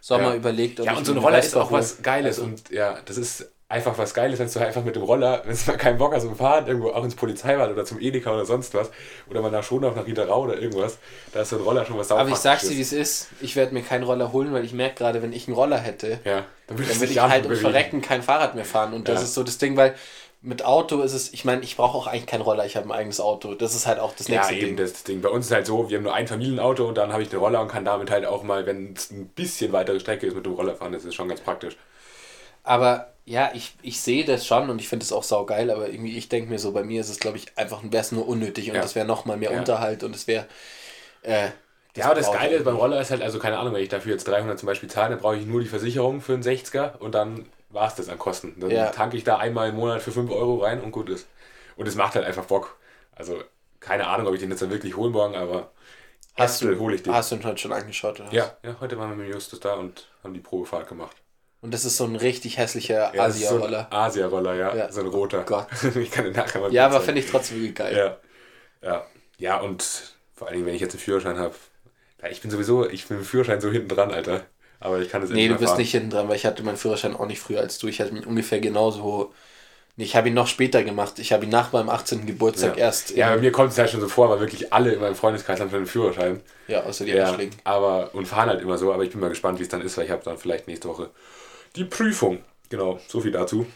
Sommer 0.00 0.30
Ja. 0.30 0.34
überlegt, 0.34 0.80
Ja, 0.80 0.96
und 0.96 1.06
so 1.06 1.12
ein 1.12 1.18
Roller 1.18 1.38
ist 1.38 1.56
auch 1.56 1.72
was 1.72 2.02
Geiles. 2.02 2.38
Also- 2.38 2.50
und 2.50 2.68
ja, 2.70 2.98
das 3.06 3.16
ist 3.16 3.50
einfach 3.68 3.96
was 3.98 4.14
Geiles, 4.14 4.38
wenn 4.38 4.50
du 4.50 4.60
einfach 4.60 4.84
mit 4.84 4.94
dem 4.96 5.02
Roller, 5.02 5.42
wenn 5.46 5.56
du 5.56 5.62
mal 5.66 5.76
keinen 5.78 5.98
Bock 5.98 6.14
hast 6.14 6.22
zum 6.22 6.36
Fahren, 6.36 6.66
irgendwo 6.66 6.90
auch 6.90 7.04
ins 7.04 7.14
Polizeibad 7.16 7.70
oder 7.70 7.84
zum 7.84 8.00
Edeka 8.00 8.32
oder 8.32 8.44
sonst 8.44 8.74
was, 8.74 8.90
oder 9.28 9.42
mal 9.42 9.50
nach 9.50 9.64
Schonau 9.64 9.90
nach 9.90 10.06
Riederau 10.06 10.42
oder 10.42 10.58
irgendwas, 10.58 10.98
da 11.32 11.40
ist 11.42 11.50
so 11.50 11.56
ein 11.56 11.62
Roller 11.62 11.84
schon 11.84 11.98
was 11.98 12.10
Aber 12.10 12.30
ich 12.30 12.36
sag's 12.36 12.62
dir, 12.68 12.76
wie 12.76 12.80
es 12.80 12.92
ist. 12.92 13.28
Ich 13.40 13.56
werde 13.56 13.74
mir 13.74 13.82
keinen 13.82 14.04
Roller 14.04 14.32
holen, 14.32 14.52
weil 14.52 14.64
ich 14.64 14.72
merke 14.72 14.96
gerade, 14.96 15.22
wenn 15.22 15.32
ich 15.32 15.46
einen 15.48 15.56
Roller 15.56 15.78
hätte, 15.78 16.20
Ja, 16.24 16.44
dann 16.66 16.78
würde 16.78 17.12
ich 17.12 17.20
halt 17.20 17.46
um 17.46 17.54
Verrecken 17.54 18.00
kein 18.02 18.22
Fahrrad 18.22 18.54
mehr 18.54 18.64
fahren. 18.64 18.92
Und 18.94 19.08
das 19.08 19.20
Ja. 19.20 19.24
ist 19.24 19.34
so 19.34 19.42
das 19.42 19.58
Ding, 19.58 19.76
weil 19.76 19.94
mit 20.42 20.64
Auto 20.64 21.00
ist 21.00 21.14
es, 21.14 21.32
ich 21.32 21.44
meine, 21.46 21.62
ich 21.62 21.76
brauche 21.76 21.96
auch 21.96 22.06
eigentlich 22.06 22.26
keinen 22.26 22.42
Roller, 22.42 22.66
ich 22.66 22.76
habe 22.76 22.86
ein 22.86 22.92
eigenes 22.92 23.18
Auto. 23.20 23.54
Das 23.54 23.74
ist 23.74 23.86
halt 23.86 23.98
auch 23.98 24.14
das 24.14 24.28
Ja, 24.28 24.36
nächste 24.36 24.54
eben 24.54 24.76
Ding. 24.76 24.76
das 24.76 25.02
Ding. 25.04 25.20
Bei 25.22 25.28
uns 25.30 25.46
ist 25.46 25.52
halt 25.52 25.66
so, 25.66 25.88
wir 25.88 25.96
haben 25.96 26.04
nur 26.04 26.14
ein 26.14 26.26
Familienauto 26.28 26.86
und 26.88 26.96
dann 26.98 27.12
habe 27.12 27.22
ich 27.22 27.28
den 27.30 27.38
Roller 27.38 27.60
und 27.62 27.68
kann 27.68 27.84
damit 27.84 28.10
halt 28.10 28.26
auch 28.26 28.42
mal, 28.42 28.66
wenn 28.66 28.92
es 28.94 29.10
ein 29.10 29.28
bisschen 29.28 29.72
weitere 29.72 30.00
Strecke 30.00 30.26
ist, 30.26 30.34
mit 30.34 30.44
dem 30.46 30.52
Roller 30.54 30.76
fahren. 30.76 30.92
Das 30.92 31.04
ist 31.04 31.14
schon 31.14 31.28
ganz 31.28 31.40
praktisch. 31.40 31.76
Aber 32.62 33.13
ja, 33.26 33.50
ich, 33.54 33.74
ich 33.82 34.00
sehe 34.00 34.24
das 34.24 34.46
schon 34.46 34.68
und 34.70 34.80
ich 34.80 34.88
finde 34.88 35.04
es 35.04 35.12
auch 35.12 35.22
saugeil, 35.22 35.70
aber 35.70 35.88
irgendwie, 35.88 36.16
ich 36.16 36.28
denke 36.28 36.50
mir 36.50 36.58
so, 36.58 36.72
bei 36.72 36.84
mir 36.84 37.00
ist 37.00 37.08
es, 37.08 37.18
glaube 37.20 37.38
ich, 37.38 37.56
einfach, 37.56 37.82
wäre 37.82 38.02
es 38.02 38.12
nur 38.12 38.26
unnötig 38.28 38.68
und 38.70 38.76
Ja. 38.76 38.82
das 38.82 38.94
wäre 38.94 39.06
nochmal 39.06 39.36
mehr 39.36 39.52
Ja. 39.52 39.58
Unterhalt 39.60 40.02
und 40.04 40.14
es 40.14 40.26
wäre. 40.26 40.46
Äh, 41.22 41.50
Ja, 41.96 42.06
aber 42.06 42.16
das 42.16 42.30
Geile 42.32 42.56
beim 42.58 42.66
irgendwie. 42.74 42.80
Roller 42.80 43.00
ist 43.00 43.10
halt, 43.10 43.22
also 43.22 43.38
keine 43.38 43.58
Ahnung, 43.58 43.74
wenn 43.74 43.82
ich 43.82 43.88
dafür 43.88 44.12
jetzt 44.12 44.26
300 44.26 44.58
zum 44.58 44.66
Beispiel 44.66 44.90
zahle, 44.90 45.10
dann 45.10 45.20
brauche 45.20 45.36
ich 45.36 45.46
nur 45.46 45.60
die 45.60 45.68
Versicherung 45.68 46.20
für 46.20 46.34
einen 46.34 46.42
60er 46.42 46.98
und 46.98 47.14
dann 47.14 47.46
war 47.70 47.86
es 47.88 47.94
das 47.94 48.08
an 48.08 48.18
Kosten. 48.18 48.54
Dann 48.60 48.70
Ja. 48.70 48.90
tanke 48.90 49.16
ich 49.16 49.24
da 49.24 49.38
einmal 49.38 49.68
im 49.70 49.76
Monat 49.76 50.02
für 50.02 50.12
5 50.12 50.30
Euro 50.30 50.56
rein 50.58 50.80
und 50.82 50.92
gut 50.92 51.08
ist. 51.08 51.26
Und 51.76 51.86
es 51.86 51.94
macht 51.94 52.14
halt 52.16 52.24
einfach 52.26 52.44
Bock. 52.46 52.76
Also 53.14 53.42
keine 53.80 54.06
Ahnung, 54.08 54.26
ob 54.26 54.34
ich 54.34 54.40
den 54.40 54.50
jetzt 54.50 54.62
dann 54.62 54.70
wirklich 54.70 54.96
holen 54.96 55.12
morgen, 55.12 55.34
aber 55.36 55.70
Hast 56.36 56.62
du, 56.62 56.78
hole 56.78 56.96
ich 56.96 57.02
den. 57.02 57.12
hast 57.12 57.30
du 57.32 57.36
ihn 57.36 57.44
heute 57.44 57.58
schon 57.58 57.72
angeschaut? 57.72 58.20
Ja, 58.32 58.56
ja, 58.64 58.76
heute 58.80 58.98
waren 58.98 59.10
wir 59.10 59.16
mit 59.16 59.32
Justus 59.32 59.60
da 59.60 59.74
und 59.74 60.08
haben 60.24 60.34
die 60.34 60.40
Probefahrt 60.40 60.88
gemacht. 60.88 61.16
Und 61.64 61.72
das 61.72 61.86
ist 61.86 61.96
so 61.96 62.04
ein 62.04 62.14
richtig 62.14 62.58
hässlicher 62.58 63.10
Ja, 63.14 63.22
Asia-Roller. 63.22 63.88
So 63.90 63.96
Asia-Roller, 63.96 64.54
ja. 64.54 64.76
Ja. 64.76 64.92
So 64.92 65.00
ein 65.00 65.06
roter. 65.06 65.44
Gott. 65.44 65.66
ich 65.94 66.10
kann 66.10 66.26
den 66.26 66.34
nachher 66.34 66.60
mal 66.60 66.70
Ja, 66.70 66.84
aber 66.84 67.00
finde 67.00 67.22
ich 67.22 67.30
trotzdem 67.30 67.56
irgendwie 67.56 67.72
geil. 67.72 67.96
Ja. 67.96 68.18
Ja. 68.86 69.06
Ja, 69.38 69.60
und 69.60 70.12
vor 70.34 70.46
allen 70.46 70.56
Dingen, 70.56 70.66
wenn 70.66 70.74
ich 70.74 70.82
jetzt 70.82 70.92
einen 70.92 71.00
Führerschein 71.00 71.38
habe. 71.38 71.54
Ja, 72.20 72.28
ich 72.28 72.42
bin 72.42 72.50
sowieso, 72.50 72.86
ich 72.86 73.08
bin 73.08 73.16
im 73.16 73.24
Führerschein 73.24 73.62
so 73.62 73.70
hinten 73.70 73.88
dran, 73.88 74.10
Alter. 74.10 74.42
Aber 74.78 74.98
ich 74.98 75.08
kann 75.08 75.22
es 75.22 75.30
Nee, 75.30 75.48
du 75.48 75.54
bist 75.54 75.68
fahren. 75.70 75.78
nicht 75.78 75.92
hinten 75.92 76.10
dran, 76.10 76.28
weil 76.28 76.36
ich 76.36 76.44
hatte 76.44 76.62
meinen 76.62 76.76
Führerschein 76.76 77.16
auch 77.16 77.24
nicht 77.26 77.40
früher 77.40 77.60
als 77.60 77.78
du. 77.78 77.88
Ich 77.88 77.98
hatte 77.98 78.14
ihn 78.14 78.24
ungefähr 78.24 78.60
genauso 78.60 79.32
Nee, 79.96 80.04
ich 80.04 80.16
habe 80.16 80.28
ihn 80.28 80.34
noch 80.34 80.48
später 80.48 80.82
gemacht. 80.82 81.20
Ich 81.20 81.32
habe 81.32 81.44
ihn 81.44 81.50
nach 81.50 81.72
meinem 81.72 81.88
18. 81.88 82.26
Geburtstag 82.26 82.76
ja. 82.76 82.84
erst. 82.84 83.10
Ja, 83.16 83.30
bei 83.30 83.40
mir 83.40 83.52
kommt 83.52 83.70
es 83.70 83.78
halt 83.78 83.90
schon 83.90 84.00
so 84.00 84.08
vor, 84.08 84.28
weil 84.28 84.40
wirklich 84.40 84.72
alle 84.72 84.92
in 84.92 85.00
meinem 85.00 85.14
Freundeskreis 85.14 85.60
haben 85.60 85.70
schon 85.70 85.78
einen 85.78 85.86
Führerschein. 85.86 86.40
Ja, 86.66 86.82
außer 86.82 87.04
die 87.04 87.12
ja, 87.12 87.36
aber 87.62 88.10
Und 88.12 88.26
fahren 88.26 88.48
halt 88.48 88.60
immer 88.60 88.76
so, 88.76 88.92
aber 88.92 89.04
ich 89.04 89.10
bin 89.10 89.20
mal 89.20 89.28
gespannt, 89.28 89.60
wie 89.60 89.62
es 89.62 89.68
dann 89.68 89.82
ist, 89.82 89.96
weil 89.96 90.06
ich 90.06 90.10
habe 90.10 90.22
dann 90.24 90.36
vielleicht 90.36 90.66
nächste 90.66 90.88
Woche 90.88 91.10
die 91.76 91.84
Prüfung. 91.84 92.42
Genau, 92.68 93.00
so 93.08 93.20
viel 93.20 93.32
dazu. 93.32 93.66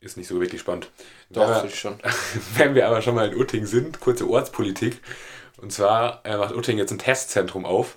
Ist 0.00 0.16
nicht 0.16 0.28
so 0.28 0.40
wirklich 0.40 0.60
spannend. 0.60 0.90
Doch, 1.30 1.42
wenn 1.42 1.48
finde 1.48 1.64
wir, 1.64 1.70
ich 1.70 1.78
schon. 1.78 1.98
wenn 2.56 2.74
wir 2.74 2.86
aber 2.86 3.00
schon 3.02 3.14
mal 3.14 3.28
in 3.28 3.38
Utting 3.38 3.66
sind, 3.66 4.00
kurze 4.00 4.28
Ortspolitik. 4.28 5.00
Und 5.56 5.72
zwar 5.72 6.20
äh, 6.24 6.36
macht 6.36 6.54
Utting 6.54 6.78
jetzt 6.78 6.90
ein 6.90 6.98
Testzentrum 6.98 7.64
auf. 7.64 7.96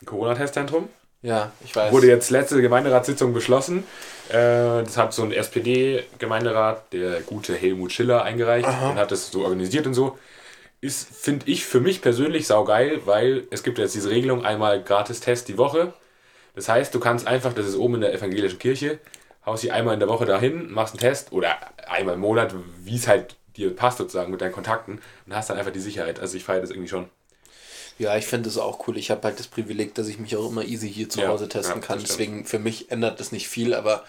Ein 0.00 0.06
Corona-Testzentrum. 0.06 0.88
Ja, 1.22 1.52
ich 1.64 1.74
weiß. 1.74 1.90
Wurde 1.90 2.06
jetzt 2.06 2.30
letzte 2.30 2.60
Gemeinderatssitzung 2.60 3.32
beschlossen. 3.32 3.84
Äh, 4.28 4.84
das 4.84 4.96
hat 4.96 5.14
so 5.14 5.22
ein 5.22 5.32
SPD-Gemeinderat, 5.32 6.92
der 6.92 7.22
gute 7.22 7.54
Helmut 7.54 7.92
Schiller, 7.92 8.22
eingereicht 8.22 8.68
und 8.68 8.96
hat 8.96 9.10
das 9.10 9.30
so 9.30 9.42
organisiert 9.42 9.86
und 9.86 9.94
so. 9.94 10.18
Ist, 10.82 11.08
finde 11.08 11.50
ich, 11.50 11.64
für 11.64 11.80
mich 11.80 12.02
persönlich 12.02 12.46
saugeil, 12.46 13.00
weil 13.06 13.44
es 13.50 13.62
gibt 13.62 13.78
jetzt 13.78 13.94
diese 13.94 14.10
Regelung, 14.10 14.44
einmal 14.44 14.82
Gratis-Test 14.82 15.48
die 15.48 15.56
Woche. 15.56 15.94
Das 16.54 16.68
heißt, 16.68 16.94
du 16.94 17.00
kannst 17.00 17.26
einfach, 17.26 17.52
das 17.52 17.66
ist 17.66 17.76
oben 17.76 17.96
in 17.96 18.00
der 18.02 18.14
evangelischen 18.14 18.58
Kirche, 18.58 18.98
haust 19.44 19.62
dich 19.62 19.72
einmal 19.72 19.94
in 19.94 20.00
der 20.00 20.08
Woche 20.08 20.24
dahin, 20.24 20.70
machst 20.70 20.94
einen 20.94 21.00
Test 21.00 21.32
oder 21.32 21.56
einmal 21.88 22.14
im 22.14 22.20
Monat, 22.20 22.54
wie 22.84 22.96
es 22.96 23.08
halt 23.08 23.36
dir 23.56 23.74
passt 23.74 23.98
sozusagen 23.98 24.30
mit 24.30 24.40
deinen 24.40 24.52
Kontakten 24.52 25.00
und 25.26 25.34
hast 25.34 25.50
dann 25.50 25.58
einfach 25.58 25.72
die 25.72 25.80
Sicherheit. 25.80 26.20
Also 26.20 26.36
ich 26.36 26.44
feiere 26.44 26.60
das 26.60 26.70
irgendwie 26.70 26.88
schon. 26.88 27.08
Ja, 27.98 28.16
ich 28.16 28.26
finde 28.26 28.48
es 28.48 28.58
auch 28.58 28.88
cool. 28.88 28.96
Ich 28.98 29.10
habe 29.10 29.22
halt 29.22 29.38
das 29.38 29.46
Privileg, 29.46 29.94
dass 29.94 30.08
ich 30.08 30.18
mich 30.18 30.36
auch 30.36 30.48
immer 30.48 30.64
easy 30.64 30.90
hier 30.92 31.08
zu 31.08 31.20
Ja, 31.20 31.28
Hause 31.28 31.48
testen 31.48 31.80
ja, 31.80 31.86
kann. 31.86 31.98
das. 32.00 32.08
Deswegen 32.08 32.44
für 32.44 32.58
mich 32.58 32.90
ändert 32.90 33.20
das 33.20 33.30
nicht 33.30 33.48
viel, 33.48 33.72
aber 33.74 34.04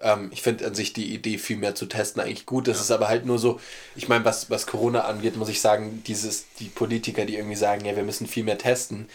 ähm, 0.00 0.30
ich 0.32 0.42
finde 0.42 0.66
an 0.66 0.74
sich 0.74 0.92
die 0.92 1.12
Idee, 1.12 1.38
viel 1.38 1.56
mehr 1.56 1.74
zu 1.74 1.86
testen, 1.86 2.22
eigentlich 2.22 2.46
gut. 2.46 2.68
Das 2.68 2.80
ist 2.80 2.90
aber 2.92 3.08
halt 3.08 3.26
nur 3.26 3.38
so, 3.38 3.60
ich 3.96 4.08
meine, 4.08 4.24
was, 4.24 4.50
was 4.50 4.66
Corona 4.66 5.02
angeht, 5.02 5.36
muss 5.36 5.48
ich 5.48 5.60
sagen, 5.60 6.02
dieses, 6.06 6.46
die 6.60 6.66
Politiker, 6.68 7.24
die 7.24 7.36
irgendwie 7.36 7.56
sagen, 7.56 7.84
ja, 7.84 7.96
wir 7.96 8.04
müssen 8.04 8.26
viel 8.28 8.44
mehr 8.44 8.58
testen, 8.58 9.08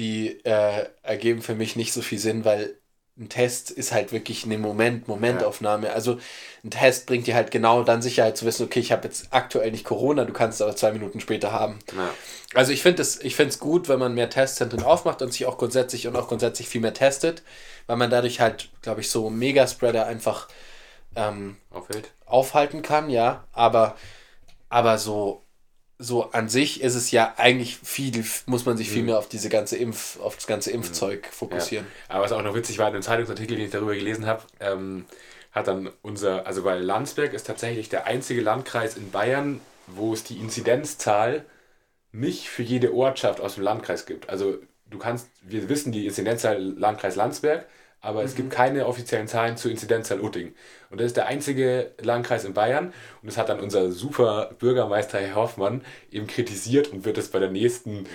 die 0.00 0.42
äh, 0.44 0.86
ergeben 1.02 1.42
für 1.42 1.54
mich 1.54 1.76
nicht 1.76 1.92
so 1.92 2.00
viel 2.00 2.18
Sinn, 2.18 2.46
weil 2.46 2.74
ein 3.18 3.28
Test 3.28 3.70
ist 3.70 3.92
halt 3.92 4.12
wirklich 4.12 4.44
eine 4.44 4.56
Moment, 4.56 5.06
Momentaufnahme. 5.06 5.92
Also 5.92 6.18
ein 6.64 6.70
Test 6.70 7.06
bringt 7.06 7.26
dir 7.26 7.34
halt 7.34 7.50
genau 7.50 7.82
dann 7.82 8.00
Sicherheit 8.00 8.38
zu 8.38 8.46
wissen, 8.46 8.64
okay, 8.64 8.80
ich 8.80 8.92
habe 8.92 9.06
jetzt 9.06 9.28
aktuell 9.30 9.70
nicht 9.72 9.84
Corona, 9.84 10.24
du 10.24 10.32
kannst 10.32 10.56
es 10.56 10.62
aber 10.62 10.74
zwei 10.74 10.92
Minuten 10.92 11.20
später 11.20 11.52
haben. 11.52 11.80
Ja. 11.94 12.14
Also 12.54 12.72
ich 12.72 12.80
finde 12.82 13.02
es 13.02 13.20
ich 13.20 13.36
find's 13.36 13.58
gut, 13.58 13.90
wenn 13.90 13.98
man 13.98 14.14
mehr 14.14 14.30
Testzentren 14.30 14.82
aufmacht 14.82 15.20
und 15.20 15.32
sich 15.32 15.44
auch 15.44 15.58
grundsätzlich 15.58 16.06
und 16.06 16.16
auch 16.16 16.28
grundsätzlich 16.28 16.70
viel 16.70 16.80
mehr 16.80 16.94
testet, 16.94 17.42
weil 17.86 17.96
man 17.96 18.08
dadurch 18.08 18.40
halt, 18.40 18.70
glaube 18.80 19.02
ich, 19.02 19.10
so 19.10 19.28
Megaspreader 19.28 20.06
einfach 20.06 20.48
ähm, 21.14 21.58
aufhalten 22.24 22.80
kann, 22.80 23.10
ja. 23.10 23.44
Aber, 23.52 23.96
aber 24.70 24.96
so, 24.96 25.44
so 26.00 26.30
an 26.32 26.48
sich 26.48 26.80
ist 26.82 26.94
es 26.94 27.10
ja 27.10 27.34
eigentlich 27.36 27.76
viel, 27.76 28.24
muss 28.46 28.64
man 28.64 28.78
sich 28.78 28.90
viel 28.90 29.02
mehr 29.02 29.18
auf 29.18 29.28
diese 29.28 29.50
ganze 29.50 29.76
Impf, 29.76 30.18
auf 30.18 30.34
das 30.34 30.46
ganze 30.46 30.70
Impfzeug 30.70 31.26
fokussieren. 31.26 31.86
Ja. 32.08 32.14
Aber 32.14 32.24
was 32.24 32.32
auch 32.32 32.42
noch 32.42 32.54
witzig 32.54 32.78
war, 32.78 32.88
in 32.88 32.94
einem 32.94 33.02
Zeitungsartikel, 33.02 33.56
den 33.56 33.66
ich 33.66 33.70
darüber 33.70 33.94
gelesen 33.94 34.24
habe, 34.24 34.42
ähm, 34.60 35.04
hat 35.52 35.68
dann 35.68 35.90
unser, 36.00 36.46
also 36.46 36.64
weil 36.64 36.80
Landsberg 36.82 37.34
ist 37.34 37.46
tatsächlich 37.46 37.90
der 37.90 38.06
einzige 38.06 38.40
Landkreis 38.40 38.96
in 38.96 39.10
Bayern, 39.10 39.60
wo 39.86 40.14
es 40.14 40.24
die 40.24 40.38
Inzidenzzahl 40.38 41.44
nicht 42.12 42.48
für 42.48 42.62
jede 42.62 42.94
Ortschaft 42.94 43.40
aus 43.40 43.56
dem 43.56 43.64
Landkreis 43.64 44.06
gibt. 44.06 44.30
Also 44.30 44.58
du 44.88 44.98
kannst, 44.98 45.28
wir 45.42 45.68
wissen 45.68 45.92
die 45.92 46.06
Inzidenzzahl 46.06 46.58
Landkreis 46.58 47.14
Landsberg, 47.14 47.66
aber 48.00 48.24
es 48.24 48.34
gibt 48.34 48.50
keine 48.50 48.86
offiziellen 48.86 49.28
Zahlen 49.28 49.56
zur 49.56 49.70
Inzidenzzahl 49.70 50.20
Utting. 50.20 50.54
Und 50.90 50.98
das 51.00 51.08
ist 51.08 51.16
der 51.16 51.26
einzige 51.26 51.92
Landkreis 52.00 52.44
in 52.44 52.54
Bayern. 52.54 52.86
Und 53.22 53.30
das 53.30 53.36
hat 53.36 53.48
dann 53.48 53.60
unser 53.60 53.92
super 53.92 54.50
Bürgermeister 54.58 55.18
Herr 55.18 55.34
Hoffmann 55.36 55.82
eben 56.10 56.26
kritisiert 56.26 56.88
und 56.92 57.04
wird 57.04 57.18
es 57.18 57.28
bei 57.28 57.38
der 57.38 57.50
nächsten 57.50 58.06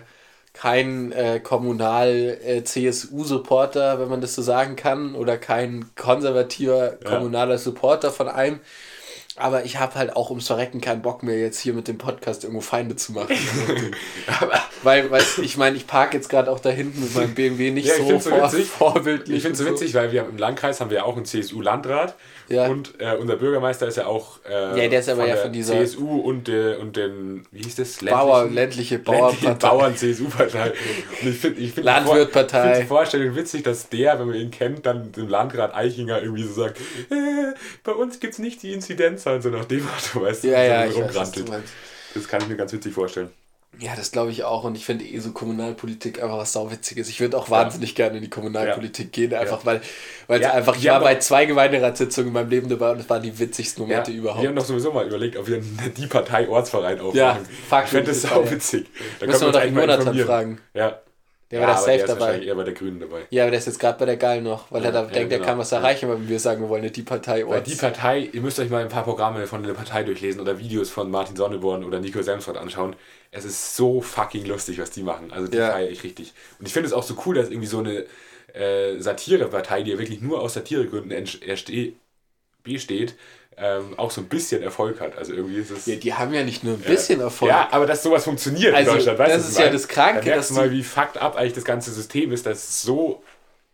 kein 0.54 1.12
äh, 1.12 1.40
Kommunal-CSU-Supporter, 1.40 4.00
wenn 4.00 4.08
man 4.08 4.22
das 4.22 4.34
so 4.34 4.40
sagen 4.42 4.76
kann, 4.76 5.14
oder 5.14 5.36
kein 5.36 5.90
konservativer 5.96 6.96
kommunaler 7.04 7.58
Supporter 7.58 8.10
von 8.10 8.28
einem. 8.28 8.60
Aber 9.36 9.64
ich 9.64 9.80
habe 9.80 9.96
halt 9.96 10.14
auch 10.14 10.30
ums 10.30 10.46
Verrecken 10.46 10.80
keinen 10.80 11.02
Bock 11.02 11.24
mehr, 11.24 11.36
jetzt 11.36 11.58
hier 11.58 11.74
mit 11.74 11.88
dem 11.88 11.98
Podcast 11.98 12.44
irgendwo 12.44 12.60
Feinde 12.60 12.94
zu 12.94 13.10
machen. 13.12 13.34
weil, 14.84 15.10
weil 15.10 15.24
ich 15.42 15.56
meine, 15.56 15.76
ich 15.76 15.88
parke 15.88 16.16
jetzt 16.16 16.28
gerade 16.28 16.48
auch 16.52 16.60
da 16.60 16.70
hinten 16.70 17.02
mit 17.02 17.16
meinem 17.16 17.34
BMW 17.34 17.72
nicht 17.72 17.88
Ja, 17.88 17.96
so, 17.96 18.20
so 18.20 18.30
vor, 18.30 18.52
witzig. 18.52 18.68
vorbildlich. 18.68 19.38
Ich 19.38 19.42
finde 19.42 19.54
es 19.54 19.58
so 19.58 19.66
witzig, 19.66 19.92
weil 19.94 20.12
wir 20.12 20.24
im 20.24 20.38
Landkreis 20.38 20.80
haben 20.80 20.90
wir 20.90 20.98
ja 20.98 21.02
auch 21.02 21.16
einen 21.16 21.24
CSU-Landrat. 21.24 22.14
Ja. 22.48 22.66
Und 22.66 23.00
äh, 23.00 23.16
unser 23.16 23.37
Bürgermeister 23.37 23.88
ist 23.88 23.96
ja 23.96 24.07
auch 24.07 24.38
äh, 24.48 24.83
Ja, 24.83 24.88
der 24.88 25.00
ist 25.00 25.09
aber 25.09 25.26
ja 25.26 25.35
der 25.35 25.42
von 25.44 25.52
dieser- 25.52 25.74
CSU 25.85 26.18
und, 26.20 26.48
äh, 26.48 26.76
und 26.76 26.96
den, 26.96 27.46
wie 27.50 27.62
hieß 27.62 27.76
das? 27.76 27.96
Bauer, 27.98 28.46
ländliche 28.50 28.98
Bauernpartei. 28.98 29.68
Bauern-CSU-Partei. 29.68 30.72
Ich 31.22 31.38
finde 31.38 31.61
ich 31.61 31.72
find 31.72 31.87
Landwirtpartei. 31.87 32.64
Ich 32.64 32.70
find 32.72 32.83
die 32.85 32.88
Vorstellung 32.88 33.35
witzig, 33.37 33.62
dass 33.62 33.88
der, 33.88 34.18
wenn 34.20 34.26
man 34.26 34.37
ihn 34.37 34.50
kennt, 34.50 34.85
dann 34.85 35.12
dem 35.12 35.28
Landrat 35.28 35.74
Eichinger 35.74 36.20
irgendwie 36.22 36.42
so 36.44 36.52
sagt, 36.52 36.78
äh, 37.11 37.54
bei 37.83 37.92
uns 37.92 38.20
gibt 38.20 38.35
es 38.35 38.38
nicht 38.38 38.62
die 38.62 38.72
Inzidenzzahlen, 38.72 39.40
so 39.40 39.48
nach 39.48 39.64
dem 39.64 39.85
Motto, 39.85 40.22
weißt 40.26 40.44
du? 40.44 40.48
Ja, 40.48 40.57
so 40.59 40.70
ja, 40.70 40.80
weiß, 40.88 40.96
rumrantelt. 41.37 41.50
Das 42.14 42.28
kann 42.28 42.42
ich 42.42 42.48
mir 42.48 42.57
ganz 42.57 42.72
witzig 42.72 42.92
vorstellen. 42.92 43.30
Ja, 43.80 43.92
das 43.96 44.12
glaube 44.12 44.30
ich 44.30 44.44
auch. 44.44 44.64
Und 44.64 44.76
ich 44.76 44.84
finde 44.84 45.04
eh 45.04 45.18
so 45.18 45.32
Kommunalpolitik 45.32 46.22
einfach 46.22 46.38
was 46.38 46.52
Sauwitziges. 46.52 47.08
Ich 47.08 47.20
würde 47.20 47.37
auch 47.37 47.50
wahnsinnig 47.50 47.94
gerne 47.94 48.16
in 48.16 48.22
die 48.22 48.30
Kommunalpolitik 48.30 49.12
gehen, 49.12 49.34
einfach 49.34 49.64
weil 49.66 49.80
weil 50.26 50.40
es 50.40 50.46
Ja, 50.46 50.52
einfach, 50.52 50.76
ich 50.76 50.84
wir 50.84 50.92
war 50.92 51.00
bei 51.00 51.16
zwei 51.16 51.44
Gemeinderatssitzungen 51.46 52.28
in 52.28 52.34
meinem 52.34 52.50
Leben 52.50 52.68
dabei 52.68 52.92
und 52.92 52.98
das 52.98 53.10
waren 53.10 53.22
die 53.22 53.38
witzigsten 53.38 53.82
Momente 53.82 54.12
Wir 54.12 54.18
überhaupt. 54.20 54.46
haben 54.46 54.56
doch 54.56 54.64
sowieso 54.64 54.92
mal 54.92 55.06
überlegt, 55.06 55.37
ob 55.37 55.46
wir 55.46 55.60
die 55.96 56.06
Partei 56.06 56.48
Ortsverein 56.48 56.98
aufmachen. 57.00 57.16
Ja, 57.16 57.38
fuck, 57.68 57.84
ich 57.84 57.90
fände 57.90 58.10
das 58.10 58.22
das 58.22 58.30
sau 58.30 58.44
war- 58.44 58.50
witzig. 58.50 58.87
Da 59.20 59.26
Müssen 59.26 59.46
wir 59.46 59.52
doch 59.52 59.62
informieren. 59.64 60.26
fragen. 60.26 60.60
Ja. 60.74 61.00
Der 61.54 61.60
ja, 61.60 61.66
war 61.66 61.74
da 61.74 61.80
aber 61.80 61.86
safe 61.86 61.98
der 61.98 62.04
ist 62.04 62.08
dabei. 62.20 62.42
eher 62.44 62.54
bei 62.54 62.64
der 62.64 62.74
Grünen 62.74 63.00
dabei. 63.00 63.22
Ja, 63.30 63.44
aber 63.44 63.50
der 63.52 63.58
ist 63.60 63.66
jetzt 63.66 63.78
gerade 63.78 63.98
bei 63.98 64.06
der 64.06 64.16
Geil 64.16 64.42
noch, 64.42 64.70
weil 64.72 64.84
er 64.84 64.92
da 64.92 65.02
Ja, 65.02 65.06
denkt, 65.08 65.32
er 65.32 65.38
genau. 65.38 65.46
kann 65.48 65.58
was 65.58 65.72
erreichen, 65.72 66.08
wenn 66.10 66.28
wir 66.28 66.38
sagen, 66.40 66.60
wir 66.62 66.68
wollen 66.68 66.82
nicht 66.82 66.96
die 66.96 67.02
Partei 67.02 67.46
Weil 67.48 67.62
die 67.62 67.74
Partei, 67.74 68.28
ihr 68.32 68.40
müsst 68.40 68.58
euch 68.58 68.70
mal 68.70 68.82
ein 68.82 68.88
paar 68.88 69.04
Programme 69.04 69.46
von 69.46 69.62
der 69.62 69.72
Partei 69.74 70.02
durchlesen 70.02 70.40
oder 70.40 70.58
Videos 70.58 70.90
von 70.90 71.10
Martin 71.10 71.36
Sonneborn 71.36 71.84
oder 71.84 72.00
Nico 72.00 72.22
Semsrott 72.22 72.56
anschauen. 72.56 72.96
Es 73.30 73.44
ist 73.44 73.76
so 73.76 74.00
fucking 74.00 74.44
lustig, 74.46 74.78
was 74.78 74.90
die 74.90 75.02
machen. 75.02 75.32
Also 75.32 75.48
die 75.48 75.56
Ja. 75.58 75.70
feiere 75.70 75.90
ich 75.90 76.02
richtig. 76.04 76.32
Und 76.58 76.66
ich 76.66 76.72
finde 76.72 76.88
es 76.88 76.92
auch 76.92 77.02
so 77.02 77.16
cool, 77.26 77.34
dass 77.36 77.48
irgendwie 77.50 77.66
so 77.66 77.78
eine 77.78 78.04
äh, 78.52 79.00
Satirepartei, 79.00 79.82
die 79.82 79.90
ja 79.92 79.98
wirklich 79.98 80.20
nur 80.20 80.40
aus 80.40 80.54
Satiregründen 80.54 81.10
besteht, 82.62 83.14
ähm, 83.56 83.98
auch 83.98 84.10
so 84.10 84.20
ein 84.20 84.28
bisschen 84.28 84.62
Erfolg 84.62 85.00
hat. 85.00 85.16
Also 85.16 85.32
irgendwie 85.32 85.56
ist 85.56 85.70
es. 85.70 85.86
ja, 85.86 85.96
die 85.96 86.14
haben 86.14 86.34
ja 86.34 86.42
nicht 86.42 86.64
nur 86.64 86.74
ein 86.74 86.80
bisschen 86.80 87.20
Erfolg. 87.20 87.50
Ja, 87.50 87.68
aber 87.70 87.86
dass 87.86 88.02
sowas 88.02 88.24
funktioniert 88.24 88.74
Also, 88.74 88.90
in 88.90 88.96
Deutschland, 88.96 89.18
weißt 89.18 89.34
das 89.34 89.48
ist 89.48 89.58
ja 89.58 89.70
das 89.70 89.88
Kranke, 89.88 90.20
Da 90.20 90.24
merkst 90.26 90.38
dass 90.38 90.48
du 90.48 90.54
mal, 90.54 90.70
wie 90.70 90.82
fucked 90.82 91.18
up 91.18 91.36
eigentlich 91.36 91.54
das 91.54 91.64
ganze 91.64 91.92
System 91.92 92.32
ist, 92.32 92.46
dass 92.46 92.82
so, 92.82 93.22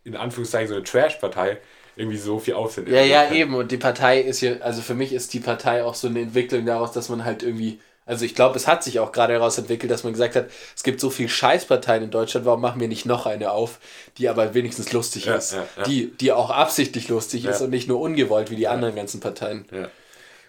in 0.03 0.15
Anführungszeichen, 0.15 0.67
so 0.67 0.75
eine 0.75 0.83
Trash-Partei 0.83 1.57
irgendwie 1.95 2.17
so 2.17 2.39
viel 2.39 2.53
Aufsehen 2.53 2.91
Ja, 2.91 3.01
ja, 3.01 3.31
eben. 3.31 3.53
Und 3.53 3.71
die 3.71 3.77
Partei 3.77 4.21
ist 4.21 4.39
hier, 4.39 4.63
also 4.63 4.81
für 4.81 4.93
mich 4.93 5.13
ist 5.13 5.33
die 5.33 5.39
Partei 5.39 5.83
auch 5.83 5.95
so 5.95 6.07
eine 6.07 6.21
Entwicklung 6.21 6.65
daraus, 6.65 6.91
dass 6.91 7.09
man 7.09 7.25
halt 7.25 7.43
irgendwie, 7.43 7.79
also 8.05 8.25
ich 8.25 8.35
glaube, 8.35 8.57
es 8.57 8.67
hat 8.67 8.83
sich 8.83 8.99
auch 8.99 9.11
gerade 9.11 9.33
heraus 9.33 9.57
entwickelt, 9.57 9.91
dass 9.91 10.03
man 10.03 10.13
gesagt 10.13 10.35
hat, 10.35 10.47
es 10.75 10.83
gibt 10.83 10.99
so 10.99 11.09
viel 11.09 11.29
Scheißparteien 11.29 12.03
in 12.03 12.11
Deutschland, 12.11 12.45
warum 12.45 12.61
machen 12.61 12.81
wir 12.81 12.87
nicht 12.87 13.05
noch 13.05 13.25
eine 13.25 13.51
auf, 13.51 13.79
die 14.17 14.27
aber 14.27 14.53
wenigstens 14.53 14.91
lustig 14.91 15.25
Ja, 15.25 15.35
ist. 15.35 15.53
ja, 15.53 15.65
ja. 15.77 15.83
Die, 15.83 16.11
die 16.17 16.31
auch 16.31 16.49
absichtlich 16.49 17.09
lustig 17.09 17.45
ist 17.45 17.61
und 17.61 17.69
nicht 17.69 17.87
nur 17.87 18.01
ungewollt 18.01 18.49
wie 18.49 18.55
die 18.55 18.67
anderen 18.67 18.95
ganzen 18.95 19.19
Parteien. 19.19 19.65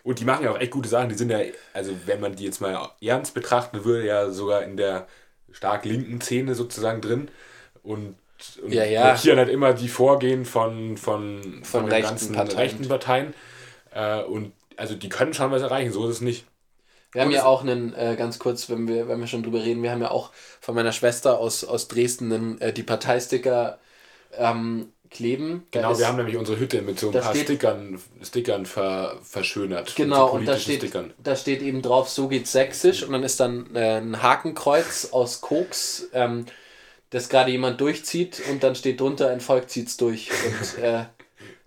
Und 0.05 0.19
die 0.19 0.25
machen 0.25 0.45
ja 0.45 0.51
auch 0.51 0.59
echt 0.59 0.73
gute 0.73 0.89
Sachen. 0.89 1.11
Die 1.11 1.15
sind 1.15 1.31
ja, 1.31 1.39
also 1.73 1.93
wenn 2.07 2.21
man 2.21 2.35
die 2.35 2.45
jetzt 2.45 2.61
mal 2.61 2.91
ernst 3.01 3.35
betrachten 3.35 3.85
würde, 3.85 4.07
ja 4.07 4.31
sogar 4.31 4.63
in 4.65 4.77
der 4.77 5.07
stark 5.53 5.85
linken 5.85 6.21
Szene 6.21 6.55
sozusagen 6.55 7.01
drin. 7.01 7.29
Und, 7.83 8.17
und 8.63 8.71
blockieren 8.71 9.39
halt 9.39 9.49
immer 9.49 9.75
die 9.75 9.89
Vorgehen 9.89 10.45
von, 10.45 10.97
von, 10.97 11.63
von, 11.63 11.85
den 11.85 11.93
rechten 11.93 12.09
ganzen 12.09 12.35
Parteien. 12.35 12.59
rechten 12.59 12.89
Parteien. 12.89 13.35
Äh, 13.95 14.23
und 14.23 14.53
also 14.77 14.95
die 14.95 15.09
können 15.09 15.35
schon 15.35 15.51
was 15.53 15.63
erreichen, 15.63 15.93
so 15.93 16.09
ist 16.09 16.17
es 16.17 16.21
nicht. 16.21 16.47
Wir 17.13 17.23
haben 17.23 17.31
ja 17.31 17.45
auch 17.45 17.61
einen, 17.63 17.95
äh, 17.95 18.17
ganz 18.17 18.39
kurz, 18.39 18.71
wenn 18.71 18.89
wir, 18.89 19.07
wenn 19.09 19.21
wir 19.21 19.27
schon 19.27 19.43
drüber 19.43 19.63
reden, 19.63 19.83
wir 19.83 19.91
haben 19.91 20.01
ja 20.01 20.11
auch 20.11 20.31
von 20.61 20.75
meiner 20.75 20.93
Schwester 20.93 21.39
aus, 21.39 21.63
aus 21.65 21.89
Dresden 21.89 22.33
einen, 22.33 22.61
äh, 22.61 22.73
die 22.73 22.83
Parteisticker 22.83 23.79
ähm, 24.39 24.93
kleben. 25.11 25.67
Da 25.73 25.81
Genau, 25.81 25.93
ist- 25.93 25.99
wir 25.99 26.09
haben 26.09 26.17
nämlich 26.17 26.39
unsere 26.39 26.59
Hütte 26.59 26.81
mit 26.81 26.99
so 26.99 27.09
ein 27.11 27.13
paar 27.21 27.35
steht- 27.35 27.45
Stickern, 27.45 28.01
Stickern 28.23 28.65
ver, 28.65 29.19
verschönert. 29.23 29.95
Genau, 29.95 30.29
so 30.29 30.35
und 30.37 30.47
da 30.47 30.57
steht, 30.59 30.91
da 31.23 31.37
steht 31.37 31.61
eben 31.61 31.83
drauf, 31.83 32.09
so 32.09 32.29
geht's 32.29 32.53
sächsisch 32.53 33.03
und 33.03 33.13
dann 33.13 33.23
ist 33.23 33.39
dann 33.41 33.77
äh, 33.77 33.99
ein 33.99 34.23
Hakenkreuz 34.23 35.09
aus 35.13 35.43
Koks, 35.43 36.09
ähm, 36.15 36.47
das 37.11 37.29
gerade 37.29 37.51
jemand 37.51 37.79
durchzieht 37.83 38.43
und 38.51 38.63
dann 38.63 38.75
steht 38.75 39.01
drunter, 39.01 39.29
ein 39.29 39.41
Volk 39.43 39.69
zieht's 39.69 39.99
durch. 39.99 40.31
Und 40.47 40.83
äh, 40.83 41.05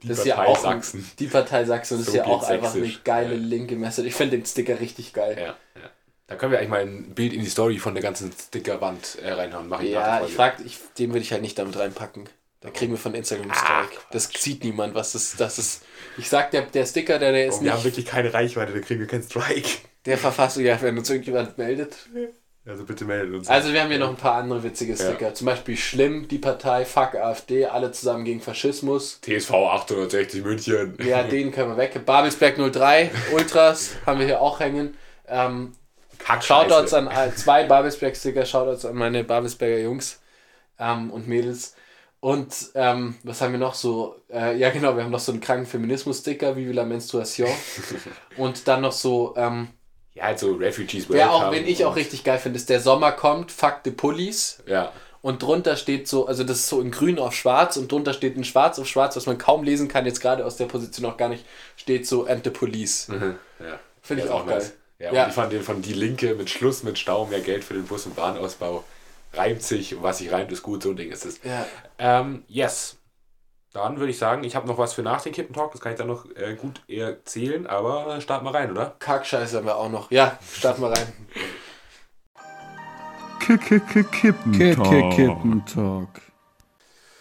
Die 0.06 0.10
das 0.10 0.20
ist 0.20 0.26
ja 0.26 0.36
Partei 0.36 0.50
auch 0.52 0.64
ein- 0.66 0.82
Sachsen. 0.82 1.12
die 1.20 1.28
Partei 1.28 1.66
Sachsen 1.66 2.02
So 2.02 2.10
ist 2.12 2.16
ja 2.16 2.26
auch 2.26 2.44
einfach 2.48 2.74
eine 2.76 2.90
geile 3.04 3.34
Ja. 3.36 3.40
linke 3.42 3.76
Message. 3.76 4.08
Ich 4.08 4.16
finde 4.16 4.38
den 4.38 4.46
Sticker 4.46 4.80
richtig 4.80 5.14
geil. 5.14 5.36
Ja, 5.38 5.46
ja. 5.82 5.90
Da 6.28 6.36
können 6.36 6.52
wir 6.52 6.60
eigentlich 6.60 6.70
mal 6.72 6.82
ein 6.82 7.14
Bild 7.14 7.34
in 7.34 7.42
die 7.42 7.50
Story 7.50 7.78
von 7.78 7.94
der 7.94 8.02
ganzen 8.04 8.32
Stickerwand 8.32 9.18
äh, 9.22 9.32
reinhauen. 9.32 9.68
Mach 9.68 9.82
ich 9.82 9.92
Ja, 9.92 10.26
ich 10.26 10.34
frag, 10.34 10.58
ich, 10.66 10.78
den 10.98 11.10
würde 11.10 11.20
ich 11.22 11.32
halt 11.32 11.42
nicht 11.42 11.58
damit 11.60 11.78
reinpacken. 11.78 12.30
Da 12.62 12.72
kriegen 12.72 12.92
wir 12.94 12.98
von 12.98 13.14
Instagram 13.14 13.44
einen 13.44 13.52
Ah, 13.52 13.84
Strike. 13.84 14.02
das 14.12 14.30
sieht 14.36 14.64
niemand, 14.64 14.96
was 14.96 15.12
das, 15.12 15.36
das 15.38 15.60
ist. 15.60 15.84
Ich 16.18 16.30
sag, 16.30 16.50
der, 16.52 16.64
der 16.64 16.86
Sticker, 16.88 17.20
der, 17.20 17.32
der 17.32 17.48
ist 17.48 17.60
Oh, 17.60 17.64
wir 17.64 17.72
haben 17.72 17.78
nicht 17.78 17.86
wirklich 17.86 18.06
keine 18.08 18.34
Reichweite, 18.34 18.74
da 18.74 18.80
kriegen 18.80 19.00
wir 19.02 19.08
keinen 19.08 19.22
Strike. 19.24 19.70
der 20.06 20.18
Verfassung, 20.18 20.64
ja, 20.64 20.82
wenn 20.82 20.98
uns 20.98 21.10
irgendjemand 21.10 21.58
meldet. 21.60 21.96
Also 22.68 22.84
bitte 22.84 23.06
meldet 23.06 23.36
uns. 23.36 23.48
Also 23.48 23.72
wir 23.72 23.82
haben 23.82 23.90
hier 23.90 24.00
noch 24.00 24.10
ein 24.10 24.16
paar 24.16 24.36
andere 24.36 24.64
witzige 24.64 24.96
Sticker. 24.96 25.36
Zum 25.36 25.46
Beispiel 25.46 25.78
Schlimm, 25.78 26.28
die 26.28 26.40
Partei, 26.40 26.84
Fuck 26.84 27.16
AfD, 27.16 27.66
alle 27.68 27.92
zusammen 27.92 28.26
gegen 28.26 28.42
Faschismus. 28.42 29.20
TSV 29.22 29.52
860 29.52 30.44
München. 30.44 30.98
Ja, 31.04 31.22
den 31.28 31.52
können 31.52 31.70
wir 31.70 31.78
weg. 31.78 32.04
Babelsberg 32.06 32.58
03, 32.74 33.12
Ultras 33.34 33.96
haben 34.06 34.20
wir 34.20 34.26
hier 34.26 34.42
auch 34.42 34.60
hängen. 34.60 34.98
Ähm. 35.28 35.74
Shoutouts 36.42 36.94
an 36.94 37.10
zwei 37.36 37.66
Babelsberg-Sticker, 37.66 38.46
Shoutouts 38.46 38.86
an 38.86 38.96
meine 38.96 39.24
Babelsberger 39.24 39.78
Jungs 39.78 40.20
ähm, 40.80 41.12
und 41.12 41.28
Mädels. 41.28 41.76
Und 42.20 42.72
ähm, 42.74 43.16
was 43.22 43.42
haben 43.42 43.52
wir 43.52 43.60
noch 43.60 43.76
so? 43.76 44.16
Äh, 44.34 44.58
ja, 44.58 44.72
genau, 44.72 44.96
wir 44.96 45.04
haben 45.04 45.12
noch 45.12 45.20
so 45.20 45.32
einen 45.32 45.42
kranken 45.42 45.68
Feminismus-Sticker, 45.68 46.56
Vive 46.56 46.72
la 46.72 46.84
Menstruation. 46.84 47.50
und 48.38 48.68
dann 48.68 48.82
noch 48.82 48.92
so, 48.92 49.36
ähm, 49.38 49.68
Ja, 50.16 50.24
halt 50.26 50.40
so 50.40 50.54
Refugees 50.54 51.10
wer 51.10 51.32
auch, 51.32 51.42
Welcome 51.42 51.58
wenn 51.58 51.68
ich 51.68 51.86
auch 51.86 51.96
richtig 51.96 52.24
geil 52.24 52.40
finde, 52.40 52.58
ist 52.58 52.70
der 52.70 52.80
Sommer 52.80 53.12
kommt, 53.12 53.52
fuck 53.52 53.82
the 53.84 53.92
Police. 53.92 54.64
Ja. 54.66 54.92
Und 55.22 55.42
drunter 55.42 55.76
steht 55.76 56.08
so, 56.08 56.28
also 56.28 56.44
das 56.44 56.60
ist 56.60 56.70
so 56.70 56.80
in 56.82 56.92
grün 56.92 57.20
auf 57.20 57.34
schwarz 57.34 57.78
und 57.78 57.92
drunter 57.92 58.14
steht 58.14 58.36
in 58.38 58.44
schwarz 58.44 58.80
auf 58.80 58.88
schwarz, 58.88 59.16
was 59.16 59.26
man 59.26 59.38
kaum 59.38 59.64
lesen 59.64 59.88
kann, 59.88 60.06
jetzt 60.06 60.22
gerade 60.22 60.46
aus 60.46 60.56
der 60.58 60.66
Position 60.66 61.06
auch 61.06 61.18
gar 61.18 61.30
nicht, 61.30 61.46
steht 61.78 62.08
so 62.08 62.26
and 62.28 62.44
the 62.44 62.50
police. 62.52 63.08
Mhm. 63.10 63.36
ja. 63.60 63.80
Finde 64.02 64.22
ich 64.24 64.30
ist 64.30 64.34
auch 64.34 64.46
geil. 64.46 64.58
nice. 64.60 64.74
Ja, 65.00 65.12
Ja. 65.14 65.24
und 65.24 65.30
ich 65.30 65.36
fand 65.36 65.52
den 65.52 65.64
von 65.64 65.82
Die 65.82 65.94
Linke 65.94 66.36
mit 66.36 66.50
Schluss 66.50 66.84
mit 66.84 66.98
Stau, 66.98 67.26
mehr 67.26 67.42
Geld 67.42 67.64
für 67.64 67.74
den 67.74 67.86
Bus- 67.86 68.06
und 68.06 68.16
Bahnausbau. 68.16 68.84
Reimt 69.34 69.64
sich 69.64 70.02
was 70.02 70.20
sich 70.20 70.32
reimt, 70.32 70.52
ist 70.52 70.64
gut, 70.64 70.84
so 70.84 70.92
ein 70.92 70.96
Ding 70.96 71.12
ist 71.12 71.26
es. 71.26 71.40
Ja. 71.44 71.66
Ähm, 71.98 72.44
yes. 72.48 72.96
Dann 73.76 74.00
würde 74.00 74.10
ich 74.10 74.18
sagen, 74.18 74.46
ich 74.46 74.56
habe 74.56 74.68
noch 74.68 74.78
was 74.78 74.94
für 74.94 75.02
nach 75.02 75.22
den 75.22 75.34
Kippentalk, 75.34 75.74
das 75.74 75.82
kann 75.82 75.92
ich 75.92 75.98
dann 75.98 76.08
noch 76.08 76.26
äh, 76.38 76.56
gut 76.56 76.82
erzählen, 76.88 77.68
aber 77.68 78.22
starten 78.22 78.46
wir 78.46 78.54
rein, 78.54 78.72
oder? 78.72 78.96
Kackscheiße 79.00 79.58
haben 79.58 79.66
wir 79.66 79.76
auch 79.76 79.90
noch. 79.90 80.10
Ja, 80.12 80.40
starten 80.50 80.82
wir 80.82 80.92
rein. 80.92 81.12
Kippentalk. 85.12 86.22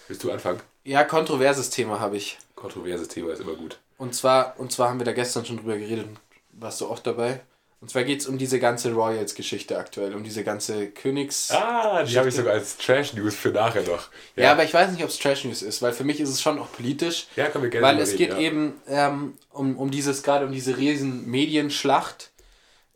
Willst 0.07 0.23
du 0.23 0.31
anfangen? 0.31 0.61
Ja, 0.85 1.03
kontroverses 1.03 1.71
Thema 1.71 1.99
habe 1.99 2.19
ich. 2.19 2.39
Kontroverses 2.55 3.09
Thema 3.09 3.33
ist 3.33 3.41
immer 3.41 3.57
gut. 3.57 3.81
Und 3.99 4.15
zwar, 4.15 4.55
und 4.57 4.71
zwar 4.71 4.91
haben 4.91 5.01
wir 5.01 5.07
da 5.07 5.13
gestern 5.13 5.45
schon 5.45 5.57
drüber 5.57 5.77
geredet, 5.77 6.07
warst 6.53 6.81
du 6.81 6.87
auch 6.87 7.01
dabei. 7.01 7.41
Und 7.85 7.91
zwar 7.91 8.05
geht 8.05 8.23
es 8.23 8.27
um 8.27 8.39
diese 8.39 8.59
ganze 8.61 8.95
Royals-Geschichte 8.95 9.77
aktuell, 9.77 10.15
um 10.15 10.25
diese 10.25 10.43
ganze 10.43 10.87
Königs... 10.87 11.51
Ah, 11.51 12.03
die 12.03 12.17
habe 12.19 12.31
ich 12.31 12.35
sogar 12.35 12.55
als 12.55 12.79
Trash-News 12.79 13.35
für 13.35 13.51
nachher 13.51 13.83
noch. 13.83 14.09
ja. 14.37 14.53
aber 14.53 14.65
ich 14.65 14.73
weiß 14.73 14.91
nicht, 14.91 15.05
ob 15.05 15.11
es 15.11 15.19
Trash 15.19 15.45
News 15.45 15.61
ist, 15.61 15.83
weil 15.83 15.93
für 15.93 16.03
mich 16.03 16.19
ist 16.19 16.31
es 16.31 16.41
schon 16.41 16.59
auch 16.59 16.73
politisch. 16.73 17.27
Ja, 17.37 17.49
können 17.49 17.65
wir 17.65 17.69
gerne 17.69 17.87
Weil 17.87 17.99
es 18.01 18.13
reden, 18.13 18.19
geht 18.19 18.31
ja. 18.31 18.39
eben 18.39 18.73
ähm, 18.89 19.35
um, 19.53 19.77
um 19.77 19.91
dieses, 19.91 20.23
gerade 20.23 20.47
um 20.47 20.53
diese 20.53 20.79
riesen 20.79 21.31
Medienschlacht 21.31 22.31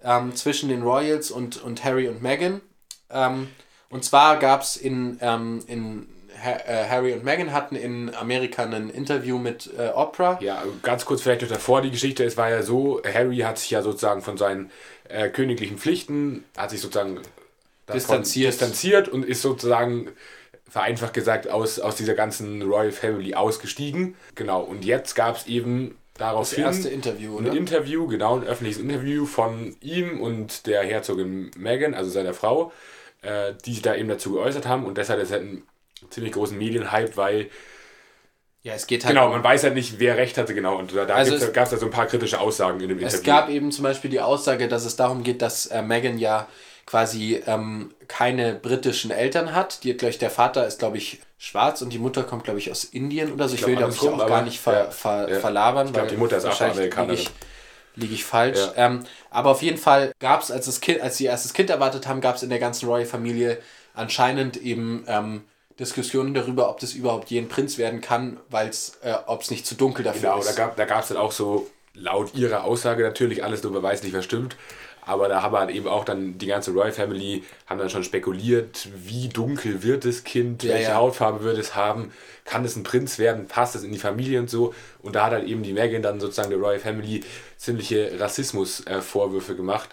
ähm, 0.02 0.34
zwischen 0.34 0.70
den 0.70 0.80
Royals 0.80 1.30
und, 1.30 1.62
und 1.62 1.84
Harry 1.84 2.08
und 2.08 2.22
Meghan. 2.22 2.62
Ähm, 3.10 3.48
und 3.90 4.06
zwar 4.06 4.38
gab 4.38 4.62
es 4.62 4.78
in, 4.78 5.18
ähm, 5.20 5.62
in 5.66 6.06
Harry 6.42 7.12
und 7.12 7.24
Meghan 7.24 7.52
hatten 7.52 7.76
in 7.76 8.14
Amerika 8.14 8.64
ein 8.64 8.90
Interview 8.90 9.38
mit 9.38 9.70
äh, 9.78 9.88
Oprah. 9.88 10.38
Ja, 10.40 10.62
ganz 10.82 11.04
kurz 11.04 11.22
vielleicht 11.22 11.42
noch 11.42 11.48
davor 11.48 11.82
die 11.82 11.90
Geschichte. 11.90 12.24
Es 12.24 12.36
war 12.36 12.50
ja 12.50 12.62
so, 12.62 13.02
Harry 13.02 13.38
hat 13.38 13.58
sich 13.58 13.70
ja 13.70 13.82
sozusagen 13.82 14.22
von 14.22 14.36
seinen 14.36 14.70
äh, 15.08 15.28
königlichen 15.28 15.78
Pflichten, 15.78 16.44
hat 16.56 16.70
sich 16.70 16.80
sozusagen 16.80 17.20
Distanziert. 17.92 18.52
distanziert 18.52 19.08
und 19.08 19.24
ist 19.24 19.42
sozusagen 19.42 20.10
vereinfacht 20.68 21.14
gesagt 21.14 21.48
aus, 21.48 21.78
aus 21.78 21.96
dieser 21.96 22.14
ganzen 22.14 22.62
Royal 22.62 22.92
Family 22.92 23.34
ausgestiegen. 23.34 24.14
Genau, 24.34 24.60
und 24.60 24.84
jetzt 24.84 25.14
gab 25.14 25.36
es 25.36 25.46
eben 25.46 25.96
Das 26.14 26.28
daraufhin 26.28 26.64
erste 26.64 26.88
Interview, 26.90 27.38
ein 27.38 27.46
oder? 27.46 27.56
Interview, 27.56 28.06
genau, 28.06 28.36
ein 28.36 28.44
öffentliches 28.44 28.82
Interview 28.82 29.24
von 29.24 29.74
ihm 29.80 30.20
und 30.20 30.66
der 30.66 30.82
Herzogin 30.82 31.50
Meghan, 31.56 31.94
also 31.94 32.10
seiner 32.10 32.34
Frau, 32.34 32.72
äh, 33.22 33.54
die 33.64 33.72
sich 33.72 33.82
da 33.82 33.94
eben 33.94 34.08
dazu 34.08 34.32
geäußert 34.32 34.66
haben 34.66 34.84
und 34.84 34.98
deshalb 34.98 35.22
ist 35.22 35.32
halt 35.32 35.42
ein 35.42 35.62
ziemlich 36.10 36.32
großen 36.32 36.56
Medienhype, 36.56 37.16
weil 37.16 37.50
Ja, 38.62 38.74
es 38.74 38.86
geht 38.86 39.04
halt 39.04 39.14
Genau, 39.14 39.28
man 39.30 39.42
weiß 39.42 39.62
halt 39.64 39.74
nicht, 39.74 39.98
wer 39.98 40.16
recht 40.16 40.36
hatte, 40.36 40.54
genau. 40.54 40.76
Und 40.76 40.94
da, 40.94 41.04
da 41.04 41.14
Also 41.14 41.34
es- 41.34 41.52
gab 41.52 41.66
es 41.66 41.72
ja 41.72 41.78
so 41.78 41.86
ein 41.86 41.92
paar 41.92 42.06
kritische 42.06 42.40
Aussagen 42.40 42.80
in 42.80 42.88
dem 42.88 42.98
Es 42.98 43.14
Interview. 43.14 43.32
gab 43.32 43.48
eben 43.48 43.70
zum 43.72 43.84
Beispiel 43.84 44.10
die 44.10 44.20
Aussage, 44.20 44.68
dass 44.68 44.84
es 44.84 44.96
darum 44.96 45.22
geht, 45.22 45.42
dass 45.42 45.66
äh, 45.66 45.80
Meghan 45.82 46.18
ja 46.18 46.48
quasi 46.84 47.42
ähm, 47.46 47.94
keine 48.08 48.54
britischen 48.54 49.10
Eltern 49.10 49.54
hat. 49.54 49.84
Die, 49.84 49.94
glaube 49.96 50.10
ich, 50.10 50.18
der 50.18 50.30
Vater 50.30 50.66
ist, 50.66 50.78
glaube 50.78 50.96
ich, 50.96 51.20
schwarz 51.38 51.82
und 51.82 51.92
die 51.92 51.98
Mutter 51.98 52.24
kommt, 52.24 52.44
glaube 52.44 52.58
ich, 52.58 52.70
aus 52.70 52.84
Indien 52.84 53.32
oder 53.32 53.46
so. 53.48 53.54
Ich, 53.54 53.60
glaub, 53.60 53.70
will, 53.70 53.76
glaube 53.76 53.92
ich, 53.92 54.00
auch 54.00 54.26
gar 54.26 54.42
nicht 54.42 54.58
ver, 54.58 54.72
ja, 54.72 54.90
ver, 54.90 55.30
ja. 55.30 55.38
verlabern. 55.38 55.86
Ich 55.86 55.92
glaub, 55.92 56.04
weil 56.04 56.10
die 56.10 56.16
Mutter 56.16 56.38
ist 56.38 56.46
Afroamerikanerin. 56.46 57.26
Liege 57.94 58.14
ich, 58.14 58.20
ich 58.20 58.24
falsch. 58.24 58.58
Ja. 58.58 58.86
Ähm, 58.86 59.04
aber 59.30 59.50
auf 59.50 59.62
jeden 59.62 59.78
Fall 59.78 60.12
gab 60.18 60.42
es, 60.42 60.50
als, 60.50 60.66
das 60.66 60.80
kind, 60.80 61.00
als 61.00 61.16
sie 61.16 61.26
erstes 61.26 61.52
Kind 61.52 61.70
erwartet 61.70 62.06
haben, 62.08 62.20
gab 62.20 62.36
es 62.36 62.42
in 62.42 62.48
der 62.48 62.58
ganzen 62.58 62.88
Royal-Familie 62.88 63.58
anscheinend 63.94 64.56
eben 64.56 65.04
ähm, 65.08 65.44
Diskussionen 65.78 66.34
darüber, 66.34 66.68
ob 66.70 66.80
das 66.80 66.92
überhaupt 66.94 67.30
je 67.30 67.38
ein 67.38 67.48
Prinz 67.48 67.78
werden 67.78 68.00
kann, 68.00 68.38
weil 68.50 68.68
es, 68.68 68.98
äh, 69.02 69.14
ob 69.26 69.42
es 69.42 69.50
nicht 69.50 69.66
zu 69.66 69.74
dunkel 69.74 70.04
dafür 70.04 70.20
Genau, 70.22 70.38
ist. 70.40 70.48
da 70.48 70.52
gab 70.52 70.76
da 70.76 70.84
gab's 70.84 71.08
dann 71.08 71.16
auch 71.18 71.32
so, 71.32 71.68
laut 71.94 72.34
ihrer 72.34 72.64
Aussage 72.64 73.02
natürlich, 73.02 73.42
alles 73.44 73.62
nur 73.62 73.72
beweislich 73.72 74.12
verstimmt. 74.12 74.56
Aber 75.02 75.28
da 75.28 75.40
haben 75.42 75.56
halt 75.56 75.70
eben 75.70 75.88
auch 75.88 76.04
dann 76.04 76.36
die 76.36 76.46
ganze 76.46 76.70
Royal 76.72 76.92
Family, 76.92 77.42
haben 77.66 77.78
dann 77.78 77.88
schon 77.88 78.04
spekuliert, 78.04 78.88
wie 78.94 79.28
dunkel 79.28 79.82
wird 79.82 80.04
das 80.04 80.22
Kind, 80.22 80.62
Ja, 80.62 80.74
welche 80.74 80.90
ja. 80.90 80.96
Hautfarbe 80.96 81.42
wird 81.44 81.56
es 81.56 81.74
haben, 81.74 82.12
kann 82.44 82.62
es 82.64 82.76
ein 82.76 82.82
Prinz 82.82 83.18
werden, 83.18 83.46
passt 83.48 83.74
es 83.74 83.84
in 83.84 83.90
die 83.92 83.98
Familie 83.98 84.38
und 84.38 84.50
so. 84.50 84.74
Und 85.00 85.14
da 85.16 85.24
hat 85.24 85.32
halt 85.32 85.48
eben 85.48 85.62
die 85.62 85.72
Meghan 85.72 86.02
dann 86.02 86.20
sozusagen 86.20 86.50
der 86.50 86.58
Royal 86.58 86.78
Family 86.78 87.22
ziemliche 87.56 88.12
Rassismus-Vorwürfe 88.20 89.56
gemacht. 89.56 89.88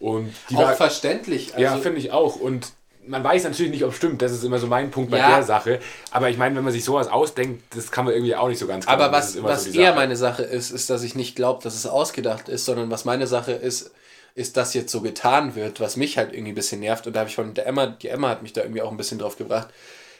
Und 0.00 0.32
die 0.50 0.56
auch 0.56 0.60
war- 0.62 0.74
verständlich. 0.76 1.54
Also, 1.54 1.60
ja, 1.62 1.76
finde 1.78 1.98
ich 2.00 2.12
auch. 2.12 2.36
Und 2.36 2.72
man 3.08 3.24
weiß 3.24 3.44
natürlich 3.44 3.72
nicht, 3.72 3.84
ob 3.84 3.90
es 3.90 3.96
stimmt. 3.96 4.22
Das 4.22 4.32
ist 4.32 4.44
immer 4.44 4.58
so 4.58 4.66
mein 4.66 4.90
Punkt 4.90 5.10
bei 5.10 5.18
Ja. 5.18 5.36
der 5.36 5.42
Sache. 5.42 5.80
Aber 6.10 6.28
ich 6.30 6.36
meine, 6.36 6.54
wenn 6.56 6.64
man 6.64 6.72
sich 6.72 6.84
sowas 6.84 7.08
ausdenkt, 7.08 7.62
das 7.74 7.90
kann 7.90 8.04
man 8.04 8.14
irgendwie 8.14 8.36
auch 8.36 8.48
nicht 8.48 8.58
so 8.58 8.66
ganz 8.66 8.86
Aber 8.86 9.08
glauben. 9.08 9.12
Das 9.14 9.36
was, 9.36 9.42
was 9.42 9.64
so 9.64 9.80
eher 9.80 9.88
Sache. 9.88 9.96
meine 9.96 10.16
Sache 10.16 10.42
ist, 10.42 10.70
ist, 10.70 10.90
dass 10.90 11.02
ich 11.02 11.14
nicht 11.14 11.34
glaube, 11.36 11.62
dass 11.62 11.74
es 11.74 11.86
ausgedacht 11.86 12.48
ist, 12.48 12.64
sondern 12.64 12.90
was 12.90 13.04
meine 13.04 13.26
Sache 13.26 13.52
ist, 13.52 13.90
ist, 14.34 14.56
dass 14.56 14.74
jetzt 14.74 14.92
so 14.92 15.00
getan 15.00 15.54
wird, 15.56 15.80
was 15.80 15.96
mich 15.96 16.16
halt 16.18 16.32
irgendwie 16.32 16.52
ein 16.52 16.54
bisschen 16.54 16.80
nervt. 16.80 17.06
Und 17.06 17.16
da 17.16 17.20
habe 17.20 17.28
ich 17.28 17.34
von 17.34 17.54
der 17.54 17.66
Emma, 17.66 17.86
die 17.86 18.08
Emma 18.08 18.28
hat 18.28 18.42
mich 18.42 18.52
da 18.52 18.62
irgendwie 18.62 18.82
auch 18.82 18.90
ein 18.90 18.96
bisschen 18.96 19.18
drauf 19.18 19.36
gebracht, 19.36 19.68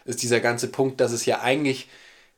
ist 0.05 0.23
dieser 0.23 0.41
ganze 0.41 0.69
Punkt, 0.69 1.01
dass 1.01 1.13
es 1.13 1.25
ja 1.27 1.41
eigentlich 1.41 1.89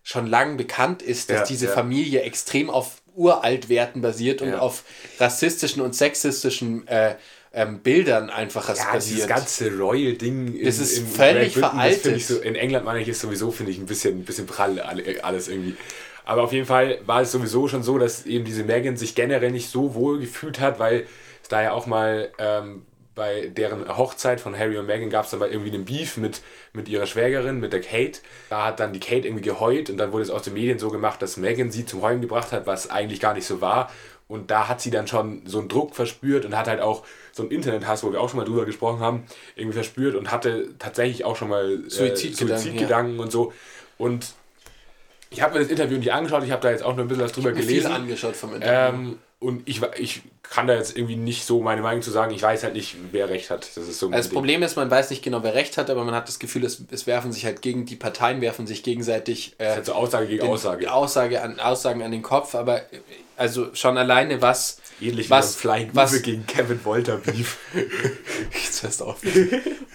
schon 0.02 0.26
lang 0.26 0.56
bekannt 0.56 1.02
ist, 1.02 1.30
dass 1.30 1.40
Ja, 1.40 1.46
diese 1.46 1.66
ja. 1.66 1.72
Familie 1.72 2.22
extrem 2.22 2.68
auf 2.70 3.00
Uraltwerten 3.14 4.02
basiert 4.02 4.40
und 4.42 4.54
auf 4.54 4.82
rassistischen 5.18 5.82
und 5.82 5.94
sexistischen 5.94 6.86
äh, 6.88 7.14
ähm, 7.52 7.80
Bildern 7.80 8.30
einfach 8.30 8.68
Ja, 8.68 8.74
dieses 8.74 8.92
basiert. 8.92 9.28
ganze 9.28 9.76
Royal-Ding. 9.76 10.54
in- 10.54 10.64
Das 10.64 10.78
ist 10.78 10.98
in 10.98 11.06
völlig 11.06 11.54
Britain, 11.54 11.60
das 11.62 11.70
veraltet. 11.70 12.16
Ich 12.16 12.26
so, 12.26 12.38
in 12.40 12.54
England 12.54 12.84
meine 12.84 13.00
ich 13.00 13.08
es 13.08 13.20
sowieso, 13.20 13.50
finde 13.50 13.72
ich, 13.72 13.78
ein 13.78 13.86
bisschen, 13.86 14.18
ein 14.20 14.24
bisschen 14.24 14.46
prall 14.46 14.78
alle- 14.80 15.24
alles 15.24 15.48
irgendwie. 15.48 15.76
Aber 16.24 16.42
auf 16.44 16.52
jeden 16.52 16.66
Fall 16.66 16.98
war 17.06 17.22
es 17.22 17.32
sowieso 17.32 17.66
schon 17.66 17.82
so, 17.82 17.98
dass 17.98 18.24
eben 18.26 18.44
diese 18.44 18.62
Meghan 18.62 18.96
sich 18.96 19.14
generell 19.16 19.50
nicht 19.50 19.68
so 19.68 19.94
wohl 19.94 20.20
gefühlt 20.20 20.60
hat, 20.60 20.78
weil 20.78 21.06
es 21.42 21.48
da 21.48 21.60
ja 21.62 21.72
auch 21.72 21.86
mal 21.86 22.30
ähm, 22.38 22.82
bei 23.16 23.48
deren 23.48 23.96
Hochzeit 23.98 24.40
von 24.40 24.56
Harry 24.56 24.78
und 24.78 24.86
Meghan 24.86 25.10
gab 25.10 25.24
es 25.24 25.32
dann 25.32 25.40
mal 25.40 25.50
irgendwie 25.50 25.72
einen 25.74 25.84
Beef 25.84 26.16
mit, 26.18 26.42
mit 26.72 26.88
ihrer 26.88 27.06
Schwägerin, 27.06 27.58
mit 27.58 27.72
der 27.72 27.80
Kate. 27.80 28.20
Da 28.48 28.66
hat 28.66 28.78
dann 28.78 28.92
die 28.92 29.00
Kate 29.00 29.26
irgendwie 29.26 29.42
geheult 29.42 29.90
und 29.90 29.96
dann 29.98 30.12
wurde 30.12 30.22
es 30.22 30.30
aus 30.30 30.42
den 30.42 30.54
Medien 30.54 30.78
so 30.78 30.88
gemacht, 30.90 31.20
dass 31.20 31.36
Meghan 31.36 31.72
sie 31.72 31.84
zum 31.84 32.00
Heulen 32.02 32.20
gebracht 32.20 32.52
hat, 32.52 32.66
was 32.66 32.88
eigentlich 32.88 33.18
gar 33.18 33.34
nicht 33.34 33.46
so 33.46 33.60
war. 33.60 33.90
Und 34.28 34.52
da 34.52 34.68
hat 34.68 34.80
sie 34.80 34.92
dann 34.92 35.08
schon 35.08 35.42
so 35.46 35.58
einen 35.58 35.68
Druck 35.68 35.96
verspürt 35.96 36.44
und 36.44 36.56
hat 36.56 36.68
halt 36.68 36.80
auch 36.80 37.02
so 37.32 37.42
einen 37.42 37.52
Internethass, 37.52 38.02
wo 38.02 38.12
wir 38.12 38.20
auch 38.20 38.28
schon 38.28 38.38
mal 38.38 38.44
drüber 38.46 38.64
gesprochen 38.64 39.00
haben, 39.00 39.24
irgendwie 39.56 39.74
verspürt 39.74 40.14
und 40.14 40.30
hatte 40.30 40.68
tatsächlich 40.78 41.24
auch 41.24 41.36
schon 41.36 41.48
mal 41.48 41.84
äh, 41.86 41.90
Suizidgedanken, 41.90 42.62
Suizidgedanken 42.62 43.20
und 43.20 43.32
so. 43.32 43.52
Und 43.98 44.34
ich 45.30 45.42
habe 45.42 45.54
mir 45.54 45.60
das 45.60 45.68
Interview 45.68 45.98
nicht 45.98 46.12
angeschaut, 46.12 46.42
ich 46.44 46.50
habe 46.50 46.62
da 46.62 46.70
jetzt 46.70 46.82
auch 46.82 46.94
nur 46.96 47.04
ein 47.04 47.08
bisschen 47.08 47.24
was 47.24 47.32
drüber 47.32 47.54
Viel 47.54 47.66
gelesen. 47.66 47.92
angeschaut 47.92 48.36
vom 48.36 48.54
Internet. 48.54 48.94
Ähm, 48.94 49.18
und 49.38 49.66
ich, 49.66 49.80
ich 49.96 50.22
kann 50.42 50.66
da 50.66 50.74
jetzt 50.74 50.96
irgendwie 50.96 51.16
nicht 51.16 51.46
so 51.46 51.62
meine 51.62 51.80
Meinung 51.80 52.02
zu 52.02 52.10
sagen. 52.10 52.34
Ich 52.34 52.42
weiß 52.42 52.62
halt 52.64 52.74
nicht, 52.74 52.96
wer 53.10 53.30
recht 53.30 53.48
hat. 53.48 53.66
Das 53.74 53.88
ist 53.88 53.98
so 53.98 54.06
also 54.06 54.16
das 54.16 54.28
Ding. 54.28 54.34
Problem 54.34 54.62
ist, 54.62 54.76
man 54.76 54.90
weiß 54.90 55.08
nicht 55.10 55.22
genau, 55.22 55.42
wer 55.42 55.54
recht 55.54 55.78
hat, 55.78 55.88
aber 55.88 56.04
man 56.04 56.14
hat 56.14 56.28
das 56.28 56.38
Gefühl, 56.38 56.64
es, 56.64 56.82
es 56.90 57.06
werfen 57.06 57.32
sich 57.32 57.46
halt 57.46 57.62
gegen 57.62 57.86
die 57.86 57.96
Parteien, 57.96 58.42
werfen 58.42 58.66
sich 58.66 58.82
gegenseitig 58.82 59.54
äh, 59.56 59.70
halt 59.70 59.86
so 59.86 59.94
Aussage 59.94 60.26
gegen 60.26 60.46
Aussage. 60.46 60.92
Aussage 60.92 61.40
an, 61.40 61.58
Aussagen 61.58 62.02
an 62.02 62.10
den 62.10 62.22
Kopf, 62.22 62.54
aber 62.54 62.82
also 63.36 63.74
schon 63.74 63.96
alleine 63.96 64.42
was. 64.42 64.82
Ähnlich 65.00 65.30
was, 65.30 65.56
wie 65.56 65.60
Flying 65.60 65.90
was 65.92 66.22
gegen 66.22 66.46
Kevin 66.46 66.84
Wolter 66.84 67.16
Beef. 67.16 67.58
Jetzt 68.52 68.82
hörst 68.82 69.00
du 69.00 69.04
auf. 69.04 69.20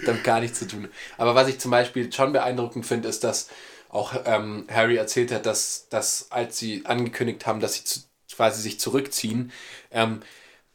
Damit 0.06 0.24
gar 0.24 0.40
nichts 0.40 0.60
zu 0.60 0.68
tun. 0.68 0.88
Aber 1.18 1.36
was 1.36 1.48
ich 1.48 1.60
zum 1.60 1.72
Beispiel 1.72 2.12
schon 2.12 2.34
beeindruckend 2.34 2.86
finde, 2.86 3.10
ist, 3.10 3.24
dass 3.24 3.50
auch 3.90 4.14
ähm, 4.26 4.68
Harry 4.70 4.98
erzählt 4.98 5.32
hat, 5.32 5.46
dass, 5.46 5.88
dass 5.90 6.32
als 6.32 6.58
sie 6.58 6.86
angekündigt 6.86 7.46
haben, 7.46 7.60
dass 7.60 7.76
sie 7.76 7.84
zu, 7.84 8.00
quasi 8.36 8.62
sich 8.62 8.80
zurückziehen, 8.80 9.52
ähm, 9.92 10.22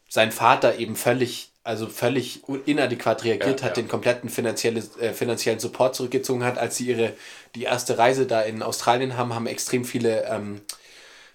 sein 0.09 0.33
Vater 0.33 0.79
eben 0.79 0.97
völlig, 0.97 1.53
also 1.63 1.87
völlig 1.87 2.43
inadäquat 2.67 3.23
reagiert 3.25 3.61
Ja, 3.61 3.67
hat, 3.67 3.77
ja. 3.77 3.83
den 3.83 3.89
kompletten 3.89 4.29
finanzielle, 4.31 4.83
äh, 5.01 5.13
finanziellen 5.13 5.61
Support 5.61 5.95
zurückgezogen 5.95 6.43
hat. 6.43 6.59
Als 6.59 6.77
sie 6.77 6.87
ihre 6.87 7.13
die 7.55 7.63
erste 7.65 7.99
Reise 7.99 8.27
da 8.27 8.41
in 8.41 8.63
Australien 8.63 9.17
haben, 9.17 9.35
haben 9.35 9.47
extrem 9.47 9.85
viele, 9.85 10.25
ähm, 10.25 10.63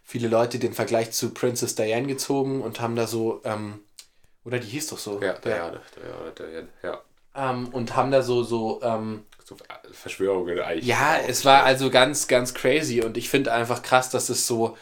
viele 0.06 0.30
Leute 0.30 0.60
den 0.60 0.74
Vergleich 0.74 1.12
zu 1.12 1.32
Princess 1.34 1.76
Diane 1.76 2.08
gezogen 2.08 2.62
und 2.62 2.82
haben 2.82 2.96
da 2.96 3.08
so, 3.08 3.42
ähm, 3.46 3.82
oder 4.46 4.60
die 4.60 4.68
hieß 4.68 4.88
doch 4.88 5.00
so. 5.00 5.20
Ja, 5.22 5.34
der, 5.34 5.72
der, 5.96 6.32
der, 6.32 6.68
ja. 6.84 7.02
Ähm, 7.36 7.68
und 7.70 7.96
haben 7.96 8.12
da 8.12 8.22
so, 8.22 8.44
so, 8.44 8.82
ähm, 8.84 9.26
So 9.44 9.58
Verschwörungen 9.92 10.60
eigentlich. 10.60 10.88
ja, 10.88 11.18
es 11.18 11.46
war 11.46 11.64
also 11.64 11.90
ganz, 11.90 12.28
ganz 12.28 12.54
crazy 12.54 13.02
und 13.02 13.18
ich 13.18 13.30
finde 13.30 13.54
einfach 13.54 13.82
krass, 13.82 14.10
dass 14.10 14.30
es 14.30 14.48
so, 14.48 14.78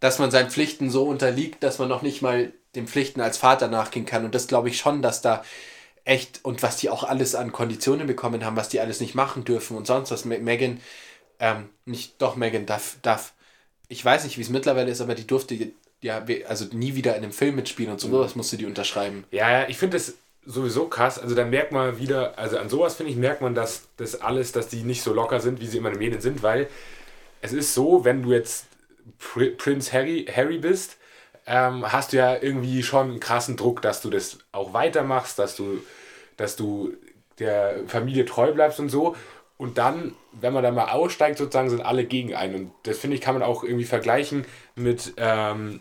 dass 0.00 0.18
man 0.18 0.30
seinen 0.30 0.50
Pflichten 0.50 0.90
so 0.90 1.04
unterliegt, 1.04 1.62
dass 1.62 1.78
man 1.78 1.88
noch 1.88 2.02
nicht 2.02 2.22
mal 2.22 2.52
den 2.74 2.86
Pflichten 2.86 3.20
als 3.20 3.38
Vater 3.38 3.68
nachgehen 3.68 4.06
kann. 4.06 4.24
Und 4.24 4.34
das 4.34 4.46
glaube 4.46 4.68
ich 4.68 4.78
schon, 4.78 5.02
dass 5.02 5.22
da 5.22 5.42
echt 6.04 6.44
und 6.44 6.62
was 6.62 6.76
die 6.78 6.90
auch 6.90 7.04
alles 7.04 7.34
an 7.34 7.52
Konditionen 7.52 8.06
bekommen 8.06 8.44
haben, 8.44 8.56
was 8.56 8.68
die 8.70 8.80
alles 8.80 9.00
nicht 9.00 9.14
machen 9.14 9.44
dürfen 9.44 9.76
und 9.76 9.86
sonst 9.86 10.10
was. 10.10 10.24
Me- 10.24 10.38
Megan, 10.40 10.80
ähm, 11.40 11.70
nicht, 11.86 12.20
doch, 12.22 12.36
Megan 12.36 12.66
darf, 12.66 12.96
darf, 13.02 13.34
ich 13.88 14.04
weiß 14.04 14.24
nicht, 14.24 14.36
wie 14.36 14.42
es 14.42 14.50
mittlerweile 14.50 14.90
ist, 14.90 15.00
aber 15.00 15.14
die 15.14 15.26
durfte 15.26 15.56
ja, 16.00 16.24
also 16.46 16.66
nie 16.72 16.94
wieder 16.94 17.16
in 17.16 17.24
einem 17.24 17.32
Film 17.32 17.56
mitspielen 17.56 17.92
und 17.92 18.00
so, 18.00 18.08
sowas 18.08 18.36
musste 18.36 18.56
die 18.56 18.66
unterschreiben. 18.66 19.24
Ja, 19.30 19.68
ich 19.68 19.78
finde 19.78 19.96
das 19.96 20.14
sowieso 20.44 20.86
krass. 20.86 21.18
Also 21.18 21.34
da 21.34 21.44
merkt 21.44 21.72
man 21.72 21.98
wieder, 21.98 22.38
also 22.38 22.58
an 22.58 22.68
sowas 22.68 22.94
finde 22.94 23.12
ich, 23.12 23.18
merkt 23.18 23.42
man, 23.42 23.54
dass 23.54 23.88
das 23.96 24.20
alles, 24.20 24.52
dass 24.52 24.68
die 24.68 24.82
nicht 24.82 25.02
so 25.02 25.12
locker 25.12 25.40
sind, 25.40 25.60
wie 25.60 25.66
sie 25.66 25.78
immer 25.78 25.88
in 25.88 25.94
den 25.94 26.00
Medien 26.00 26.20
sind, 26.20 26.42
weil 26.42 26.68
es 27.42 27.52
ist 27.52 27.74
so, 27.74 28.04
wenn 28.04 28.22
du 28.22 28.32
jetzt 28.32 28.66
Pri 29.18 29.50
Prince 29.50 29.92
Harry, 29.92 30.26
Harry 30.34 30.58
bist, 30.58 30.96
ähm, 31.46 31.90
hast 31.90 32.12
du 32.12 32.18
ja 32.18 32.36
irgendwie 32.40 32.82
schon 32.82 33.10
einen 33.10 33.20
krassen 33.20 33.56
Druck, 33.56 33.82
dass 33.82 34.00
du 34.00 34.10
das 34.10 34.38
auch 34.52 34.72
weitermachst, 34.72 35.38
dass 35.38 35.56
du, 35.56 35.82
dass 36.36 36.56
du 36.56 36.92
der 37.38 37.80
Familie 37.86 38.24
treu 38.24 38.52
bleibst 38.52 38.80
und 38.80 38.88
so. 38.88 39.16
Und 39.58 39.76
dann, 39.76 40.14
wenn 40.32 40.52
man 40.54 40.62
dann 40.62 40.74
mal 40.74 40.88
aussteigt, 40.90 41.36
sozusagen, 41.36 41.68
sind 41.68 41.82
alle 41.82 42.04
gegen 42.04 42.34
einen. 42.34 42.54
Und 42.54 42.70
das 42.84 42.98
finde 42.98 43.16
ich, 43.16 43.20
kann 43.20 43.34
man 43.34 43.42
auch 43.42 43.64
irgendwie 43.64 43.84
vergleichen 43.84 44.46
mit, 44.76 45.12
ähm, 45.18 45.80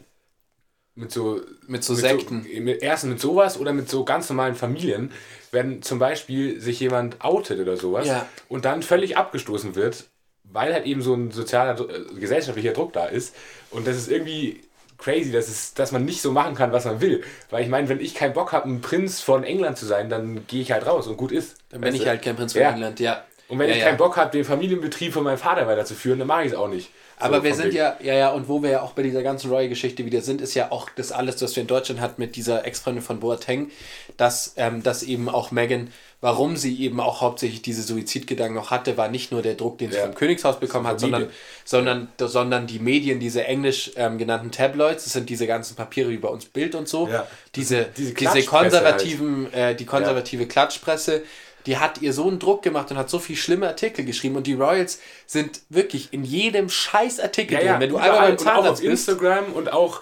mit 0.96 1.12
so 1.12 1.42
Mit 1.68 1.84
so 1.84 1.94
Sekten. 1.94 2.44
so, 2.44 2.62
mit, 2.62 2.82
erstens 2.82 3.10
mit 3.12 3.20
sowas 3.22 3.60
oder 3.60 3.72
mit 3.74 3.88
so 3.88 4.04
ganz 4.04 4.30
normalen 4.30 4.56
Familien, 4.56 5.12
wenn 5.52 5.84
zum 5.84 6.00
Beispiel 6.00 6.60
sich 6.60 6.80
jemand 6.80 7.24
outet 7.24 7.60
oder 7.60 7.78
sowas 7.78 8.08
Ja. 8.08 8.28
und 8.50 8.66
dann 8.66 8.82
völlig 8.82 9.16
abgestoßen 9.16 9.76
wird, 9.76 10.06
weil 10.44 10.74
halt 10.74 10.86
eben 10.88 11.04
so 11.04 11.14
ein 11.14 11.30
sozialer, 11.32 11.80
äh, 11.80 12.20
gesellschaftlicher 12.20 12.74
Druck 12.74 12.94
da 12.94 13.06
ist. 13.06 13.36
Und 13.70 13.86
das 13.86 13.96
ist 13.96 14.10
irgendwie 14.10 14.64
crazy, 14.98 15.32
dass, 15.32 15.48
es, 15.50 15.76
dass 15.76 15.92
man 15.92 16.04
nicht 16.04 16.24
so 16.24 16.32
machen 16.32 16.56
kann, 16.56 16.72
was 16.72 16.86
man 16.86 17.00
will. 17.00 17.24
Weil 17.52 17.62
ich 17.64 17.70
meine, 17.70 17.88
wenn 17.90 18.00
ich 18.00 18.16
keinen 18.16 18.34
Bock 18.34 18.52
habe, 18.54 18.68
ein 18.68 18.82
Prinz 18.82 19.22
von 19.22 19.44
England 19.44 19.78
zu 19.78 19.86
sein, 19.86 20.10
dann 20.10 20.48
gehe 20.48 20.62
ich 20.64 20.72
halt 20.72 20.88
raus 20.88 21.06
und 21.06 21.18
gut 21.18 21.32
ist. 21.32 21.58
Dann 21.70 21.82
bin 21.82 21.94
ich 21.94 22.08
halt 22.08 22.24
kein 22.24 22.36
Prinz 22.36 22.54
von 22.54 22.62
Ja. 22.64 22.72
England, 22.72 23.00
ja. 23.00 23.24
Und 23.48 23.60
wenn 23.60 23.70
ja, 23.70 23.76
ich 23.76 23.80
ja. 23.82 23.88
keinen 23.88 23.98
Bock 23.98 24.18
habe, 24.18 24.32
den 24.32 24.44
Familienbetrieb 24.44 25.14
von 25.14 25.24
meinem 25.24 25.38
Vater 25.38 25.68
weiterzuführen, 25.68 26.20
dann 26.20 26.28
mache 26.28 26.44
ich 26.44 26.52
es 26.52 26.56
auch 26.58 26.68
nicht. 26.68 26.90
Aber 27.20 27.38
So 27.38 27.44
wir 27.46 27.56
sind 27.56 27.74
Ding. 27.74 27.78
ja, 27.78 27.98
ja, 28.02 28.14
ja, 28.14 28.30
und 28.32 28.48
wo 28.48 28.62
wir 28.62 28.70
ja 28.70 28.82
auch 28.84 28.92
bei 28.92 29.02
dieser 29.02 29.24
ganzen 29.24 29.50
Roy-Geschichte 29.50 30.06
wieder 30.06 30.22
sind, 30.22 30.40
ist 30.40 30.54
ja 30.54 30.72
auch 30.72 30.90
das 30.96 31.12
alles, 31.12 31.42
was 31.42 31.56
wir 31.56 31.62
in 31.62 31.68
Deutschland 31.68 32.00
hatten 32.00 32.22
mit 32.22 32.36
dieser 32.36 32.66
Ex-Freundin 32.66 33.02
von 33.04 33.20
Boateng, 33.20 33.72
dass, 34.18 34.54
ähm, 34.58 34.84
dass 34.84 35.02
eben 35.02 35.28
auch 35.28 35.50
Megan, 35.50 35.92
warum 36.22 36.58
sie 36.58 36.80
eben 36.84 37.00
auch 37.00 37.22
hauptsächlich 37.22 37.64
diese 37.64 37.82
Suizidgedanken 37.82 38.56
noch 38.56 38.70
hatte, 38.70 38.98
war 38.98 39.08
nicht 39.08 39.32
nur 39.32 39.42
der 39.42 39.56
Druck, 39.56 39.80
den 39.80 39.90
sie 39.92 39.98
Ja. 39.98 40.04
vom 40.04 40.14
Königshaus 40.14 40.60
bekommen 40.60 40.86
hat, 40.86 41.00
sondern, 41.00 41.30
sondern, 41.66 42.08
sondern 42.20 42.68
die 42.68 42.80
Medien, 42.80 43.20
diese 43.20 43.46
englisch 43.46 43.92
ähm, 43.96 44.20
genannten 44.20 44.52
Tabloids, 44.52 45.06
das 45.06 45.14
sind 45.14 45.30
diese 45.30 45.48
ganzen 45.48 45.76
Papiere 45.76 46.10
wie 46.12 46.18
bei 46.18 46.30
uns 46.30 46.46
Bild 46.46 46.76
und 46.76 46.88
so, 46.88 47.08
Ja. 47.08 47.26
diese, 47.56 47.86
Diese 47.86 47.92
diese, 47.96 48.14
Klatschpresse 48.14 48.48
konservativen, 48.50 49.54
äh, 49.54 49.76
die 49.76 49.86
konservative 49.86 50.46
Klatschpresse, 50.48 51.24
die 51.68 51.78
hat 51.78 52.02
ihr 52.02 52.14
so 52.14 52.28
einen 52.28 52.40
Druck 52.40 52.64
gemacht 52.64 52.90
und 52.90 52.98
hat 52.98 53.10
so 53.10 53.20
viel 53.20 53.36
schlimme 53.36 53.68
Artikel 53.68 54.04
geschrieben 54.06 54.36
und 54.38 54.48
die 54.48 54.54
Royals 54.54 55.00
sind 55.28 55.62
wirklich 55.70 56.12
in 56.12 56.24
jedem 56.24 56.70
scheiß 56.70 57.20
Artikel 57.20 57.54
Ja, 57.54 57.60
drin. 57.60 57.68
ja, 57.68 57.80
Wenn 57.80 57.90
du 57.90 57.98
einmal 57.98 58.20
beim 58.22 58.32
und 58.32 58.40
auch 58.40 58.44
Zahnarzt 58.44 58.70
auf 58.70 58.82
bist, 58.82 59.08
Instagram 59.10 59.54
und 59.54 59.72
auch. 59.72 60.02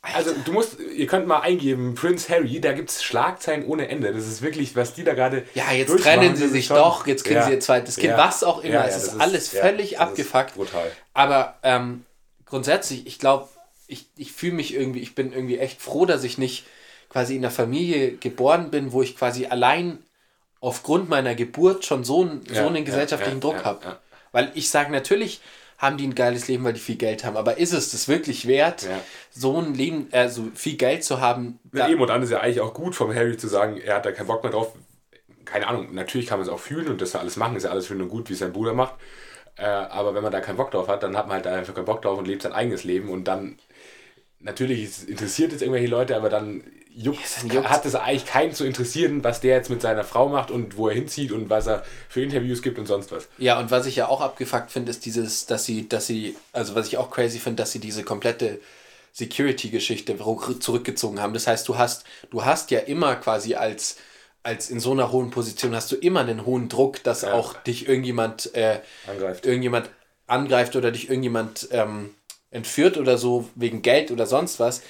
Also 0.00 0.30
du 0.44 0.52
musst, 0.52 0.78
ihr 0.78 1.06
könnt 1.08 1.26
mal 1.26 1.40
eingeben, 1.40 1.96
Prince 1.96 2.28
Harry, 2.32 2.60
da 2.60 2.72
gibt 2.72 2.90
es 2.90 3.02
Schlagzeilen 3.02 3.66
ohne 3.66 3.88
Ende. 3.88 4.12
Das 4.12 4.24
ist 4.26 4.40
wirklich, 4.40 4.76
was 4.76 4.94
die 4.94 5.02
da 5.02 5.14
gerade. 5.14 5.42
ja, 5.54 5.72
jetzt 5.72 5.96
trennen 5.98 6.36
sie 6.36 6.44
ist 6.44 6.52
sich 6.52 6.66
schon- 6.66 6.76
doch, 6.76 7.06
jetzt 7.08 7.24
kriegen 7.24 7.40
Ja. 7.40 7.46
sie 7.46 7.52
ihr 7.54 7.60
zweites 7.60 7.96
Kind, 7.96 8.10
Ja. 8.12 8.18
was 8.18 8.44
auch 8.44 8.62
immer. 8.62 8.74
Ja, 8.74 8.84
es 8.86 8.96
ist 8.98 9.06
das 9.14 9.20
alles 9.20 9.48
völlig 9.48 9.92
ist 9.94 9.98
abgefuckt. 9.98 10.54
Brutal. 10.54 10.90
Aber 11.12 11.56
ähm, 11.64 12.04
grundsätzlich, 12.44 13.06
ich 13.08 13.18
glaube, 13.18 13.48
ich, 13.88 14.06
ich 14.16 14.32
fühle 14.32 14.52
mich 14.54 14.74
irgendwie, 14.74 15.00
ich 15.00 15.14
bin 15.16 15.32
irgendwie 15.32 15.58
echt 15.58 15.82
froh, 15.82 16.06
dass 16.06 16.22
ich 16.24 16.38
nicht 16.38 16.64
quasi 17.08 17.34
in 17.34 17.44
einer 17.44 17.50
Familie 17.50 18.12
geboren 18.12 18.70
bin, 18.70 18.92
wo 18.92 19.02
ich 19.02 19.16
quasi 19.16 19.46
allein 19.46 19.98
aufgrund 20.66 21.08
meiner 21.08 21.34
Geburt 21.36 21.84
schon 21.84 22.02
so, 22.02 22.22
einen- 22.22 22.44
so 22.46 22.54
Ja, 22.54 22.66
einen 22.66 22.76
ja, 22.76 22.82
gesellschaftlichen 22.82 23.40
Druck 23.40 23.64
habe. 23.64 23.98
Weil 24.32 24.50
ich 24.54 24.68
sage, 24.68 24.90
natürlich 24.90 25.40
haben 25.78 25.96
die 25.96 26.06
ein 26.08 26.14
geiles 26.14 26.48
Leben, 26.48 26.64
weil 26.64 26.72
die 26.72 26.80
viel 26.80 26.96
Geld 26.96 27.24
haben. 27.24 27.36
Aber 27.36 27.58
ist 27.58 27.72
es 27.72 27.92
das 27.92 28.08
wirklich 28.08 28.48
wert, 28.48 28.84
so 29.30 29.58
ein 29.58 29.74
Leben, 29.74 30.08
also 30.10 30.48
viel 30.54 30.76
Geld 30.76 31.04
zu 31.04 31.20
haben? 31.20 31.60
Ja, 31.72 31.88
eben, 31.88 32.00
und 32.00 32.08
dann 32.08 32.22
ist 32.22 32.30
ja 32.30 32.40
eigentlich 32.40 32.60
auch 32.60 32.74
gut 32.74 32.96
vom 32.96 33.14
Harry 33.14 33.36
zu 33.36 33.46
sagen, 33.46 33.76
er 33.76 33.96
hat 33.96 34.06
da 34.06 34.12
keinen 34.12 34.26
Bock 34.26 34.42
mehr 34.42 34.50
drauf. 34.52 34.72
Keine 35.44 35.68
Ahnung, 35.68 35.94
natürlich 35.94 36.26
kann 36.26 36.38
man 36.40 36.48
es 36.48 36.52
auch 36.52 36.58
fühlen 36.58 36.88
und 36.88 37.00
das 37.00 37.14
alles 37.14 37.36
machen, 37.36 37.54
ist 37.56 37.62
ja 37.62 37.70
alles 37.70 37.86
schön 37.86 38.02
und 38.02 38.08
gut, 38.08 38.28
wie 38.28 38.32
es 38.32 38.40
sein 38.40 38.52
Bruder 38.52 38.72
macht. 38.74 38.94
Äh, 39.56 39.66
aber 39.66 40.14
wenn 40.14 40.22
man 40.24 40.32
da 40.32 40.40
keinen 40.40 40.56
Bock 40.56 40.72
drauf 40.72 40.88
hat, 40.88 41.04
dann 41.04 41.16
hat 41.16 41.28
man 41.28 41.36
halt 41.36 41.46
da 41.46 41.54
einfach 41.54 41.74
keinen 41.74 41.84
Bock 41.84 42.02
drauf 42.02 42.18
und 42.18 42.26
lebt 42.26 42.42
sein 42.42 42.52
eigenes 42.52 42.82
Leben 42.82 43.08
und 43.08 43.24
dann, 43.28 43.56
natürlich 44.40 45.08
interessiert 45.08 45.52
es 45.52 45.62
irgendwelche 45.62 45.88
Leute, 45.88 46.16
aber 46.16 46.28
dann 46.28 46.62
juckt, 46.94 47.18
dann 47.42 47.50
juckt's. 47.50 47.70
hat 47.70 47.84
es 47.86 47.94
eigentlich 47.94 48.26
keinen 48.26 48.52
zu 48.54 48.64
interessieren, 48.64 49.22
was 49.22 49.40
der 49.40 49.56
jetzt 49.56 49.68
mit 49.70 49.82
seiner 49.82 50.04
Frau 50.04 50.28
macht 50.28 50.50
und 50.50 50.76
wo 50.76 50.88
er 50.88 50.94
hinzieht 50.94 51.30
und 51.32 51.50
was 51.50 51.66
er 51.66 51.84
für 52.08 52.22
Interviews 52.22 52.62
gibt 52.62 52.78
und 52.78 52.86
sonst 52.86 53.12
was. 53.12 53.28
Ja, 53.38 53.58
und 53.58 53.70
was 53.70 53.86
ich 53.86 53.96
ja 53.96 54.08
auch 54.08 54.20
abgefuckt 54.20 54.70
finde, 54.70 54.90
ist 54.90 55.04
dieses, 55.04 55.46
dass 55.46 55.64
sie, 55.64 55.88
dass 55.88 56.06
sie, 56.06 56.36
also 56.52 56.74
was 56.74 56.86
ich 56.88 56.96
auch 56.96 57.10
crazy 57.10 57.38
finde, 57.38 57.62
dass 57.62 57.72
sie 57.72 57.80
diese 57.80 58.02
komplette 58.02 58.60
Security-Geschichte 59.12 60.16
zurückgezogen 60.60 61.20
haben. 61.20 61.32
Das 61.34 61.46
heißt, 61.46 61.66
du 61.68 61.78
hast, 61.78 62.04
du 62.30 62.44
hast 62.44 62.70
ja 62.70 62.80
immer 62.80 63.16
quasi 63.16 63.54
als, 63.54 63.96
als 64.42 64.70
in 64.70 64.78
so 64.80 64.92
einer 64.92 65.10
hohen 65.10 65.30
Position 65.30 65.74
hast 65.74 65.90
du 65.90 65.96
immer 65.96 66.20
einen 66.20 66.44
hohen 66.44 66.68
Druck, 66.68 67.02
dass 67.02 67.22
Ja. 67.22 67.32
auch 67.32 67.54
dich 67.62 67.88
irgendjemand, 67.88 68.54
äh, 68.54 68.80
Angreift. 69.06 69.46
irgendjemand 69.46 69.90
angreift 70.26 70.76
oder 70.76 70.90
dich 70.92 71.08
irgendjemand 71.08 71.68
ähm, 71.70 72.10
entführt 72.50 72.96
oder 72.96 73.18
so 73.18 73.48
wegen 73.54 73.82
Geld 73.82 74.10
oder 74.10 74.26
sonst 74.26 74.60
was. 74.60 74.82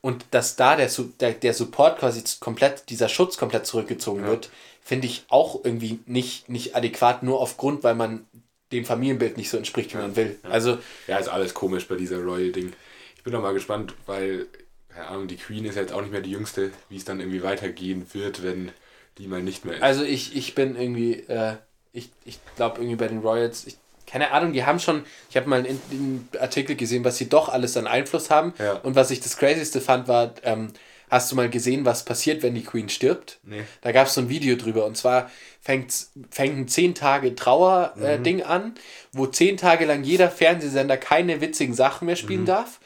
Und 0.00 0.24
dass 0.30 0.56
da 0.56 0.76
der, 0.76 0.90
der, 1.20 1.32
der 1.32 1.54
Support 1.54 1.98
quasi 1.98 2.22
komplett, 2.40 2.88
dieser 2.90 3.08
Schutz 3.08 3.36
komplett 3.36 3.66
zurückgezogen 3.66 4.24
wird, 4.24 4.50
finde 4.82 5.06
ich 5.08 5.24
auch 5.28 5.64
irgendwie 5.64 5.98
nicht, 6.06 6.48
nicht 6.48 6.76
adäquat, 6.76 7.22
nur 7.22 7.40
aufgrund, 7.40 7.82
weil 7.82 7.96
man 7.96 8.24
dem 8.72 8.84
Familienbild 8.84 9.36
nicht 9.36 9.50
so 9.50 9.56
entspricht, 9.56 9.92
wie 9.94 9.98
man 9.98 10.16
will. 10.16 10.38
Also, 10.44 10.78
Ja, 11.06 11.18
ist 11.18 11.28
alles 11.28 11.54
komisch 11.54 11.86
bei 11.88 11.96
dieser 11.96 12.18
Royal-Ding. 12.18 12.72
Ich 13.16 13.22
bin 13.22 13.32
doch 13.32 13.42
mal 13.42 13.52
gespannt, 13.54 13.94
weil, 14.06 14.46
keine 14.88 15.08
Ahnung, 15.08 15.28
die 15.28 15.36
Queen 15.36 15.64
ist 15.64 15.74
jetzt 15.74 15.92
auch 15.92 16.00
nicht 16.02 16.12
mehr 16.12 16.20
die 16.20 16.30
Jüngste, 16.30 16.70
wie 16.88 16.96
es 16.96 17.04
dann 17.04 17.20
irgendwie 17.20 17.42
weitergehen 17.42 18.06
wird, 18.12 18.42
wenn 18.42 18.70
die 19.18 19.26
mal 19.26 19.42
nicht 19.42 19.64
mehr 19.64 19.76
ist. 19.76 19.82
also 19.82 20.04
ich, 20.04 20.36
ich 20.36 20.54
bin 20.54 20.76
irgendwie, 20.76 21.14
äh, 21.14 21.56
ich, 21.92 22.10
ich 22.24 22.38
glaube 22.56 22.78
irgendwie 22.80 22.96
bei 22.96 23.08
den 23.08 23.20
Royals, 23.20 23.66
ich, 23.66 23.76
keine 24.06 24.30
Ahnung, 24.30 24.52
die 24.52 24.64
haben 24.64 24.78
schon, 24.78 25.04
ich 25.28 25.36
habe 25.36 25.48
mal 25.48 25.60
einen, 25.60 25.80
einen 25.90 26.28
Artikel 26.40 26.76
gesehen, 26.76 27.04
was 27.04 27.16
sie 27.16 27.28
doch 27.28 27.48
alles 27.48 27.76
an 27.76 27.86
Einfluss 27.86 28.30
haben. 28.30 28.54
Ja. 28.58 28.74
Und 28.74 28.94
was 28.94 29.10
ich 29.10 29.20
das 29.20 29.36
Crazyste 29.36 29.80
fand, 29.80 30.08
war, 30.08 30.32
ähm, 30.44 30.72
hast 31.10 31.30
du 31.30 31.36
mal 31.36 31.48
gesehen, 31.48 31.84
was 31.84 32.04
passiert, 32.04 32.42
wenn 32.42 32.54
die 32.54 32.64
Queen 32.64 32.88
stirbt? 32.88 33.38
Nee. 33.42 33.64
Da 33.80 33.92
gab 33.92 34.06
es 34.06 34.14
so 34.14 34.20
ein 34.20 34.28
Video 34.28 34.56
drüber 34.56 34.86
und 34.86 34.96
zwar 34.96 35.30
fängt 35.60 35.92
ein 36.38 36.68
10 36.68 36.94
Tage 36.94 37.34
Trauer-Ding 37.34 38.04
äh, 38.04 38.18
Ding 38.20 38.42
an, 38.42 38.74
wo 39.12 39.26
10 39.26 39.56
Tage 39.56 39.84
lang 39.84 40.04
jeder 40.04 40.30
Fernsehsender 40.30 40.96
keine 40.96 41.40
witzigen 41.40 41.74
Sachen 41.74 42.06
mehr 42.06 42.16
spielen 42.16 42.44
darf. 42.46 42.80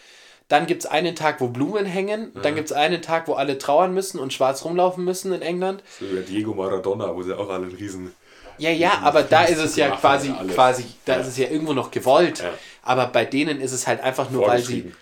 Dann 0.50 0.66
gibt 0.66 0.82
es 0.84 0.90
einen 0.90 1.14
Tag, 1.14 1.40
wo 1.40 1.46
Blumen 1.48 1.86
hängen. 1.86 2.32
Dann 2.42 2.56
gibt 2.56 2.66
es 2.70 2.76
einen 2.76 3.00
Tag, 3.00 3.28
wo 3.28 3.34
alle 3.34 3.56
trauern 3.56 3.94
müssen 3.94 4.18
und 4.18 4.32
schwarz 4.32 4.64
rumlaufen 4.64 5.04
müssen 5.04 5.32
in 5.32 5.42
England. 5.42 5.82
So 6.00 6.04
über 6.06 6.20
Diego 6.22 6.52
Maradona, 6.54 7.14
wo 7.14 7.22
sie 7.22 7.32
auch 7.38 7.48
alle 7.48 7.66
einen 7.66 7.76
riesen... 7.76 8.12
Ja, 8.58 8.70
ja, 8.70 8.98
aber 9.04 9.22
da 9.22 9.44
ist 9.44 9.58
es 9.58 9.76
ja 9.76 9.90
quasi, 9.96 10.34
quasi, 10.52 10.84
da 11.06 11.14
Ja. 11.14 11.20
ist 11.20 11.28
es 11.28 11.38
ja 11.38 11.48
irgendwo 11.48 11.72
noch 11.72 11.90
gewollt. 11.90 12.40
Ja. 12.40 12.50
Aber 12.82 13.06
bei 13.06 13.24
denen 13.24 13.60
ist 13.60 13.72
es 13.72 13.86
halt 13.86 14.00
einfach 14.02 14.30
nur, 14.30 14.46
weil 14.48 14.60
sie. 14.60 14.92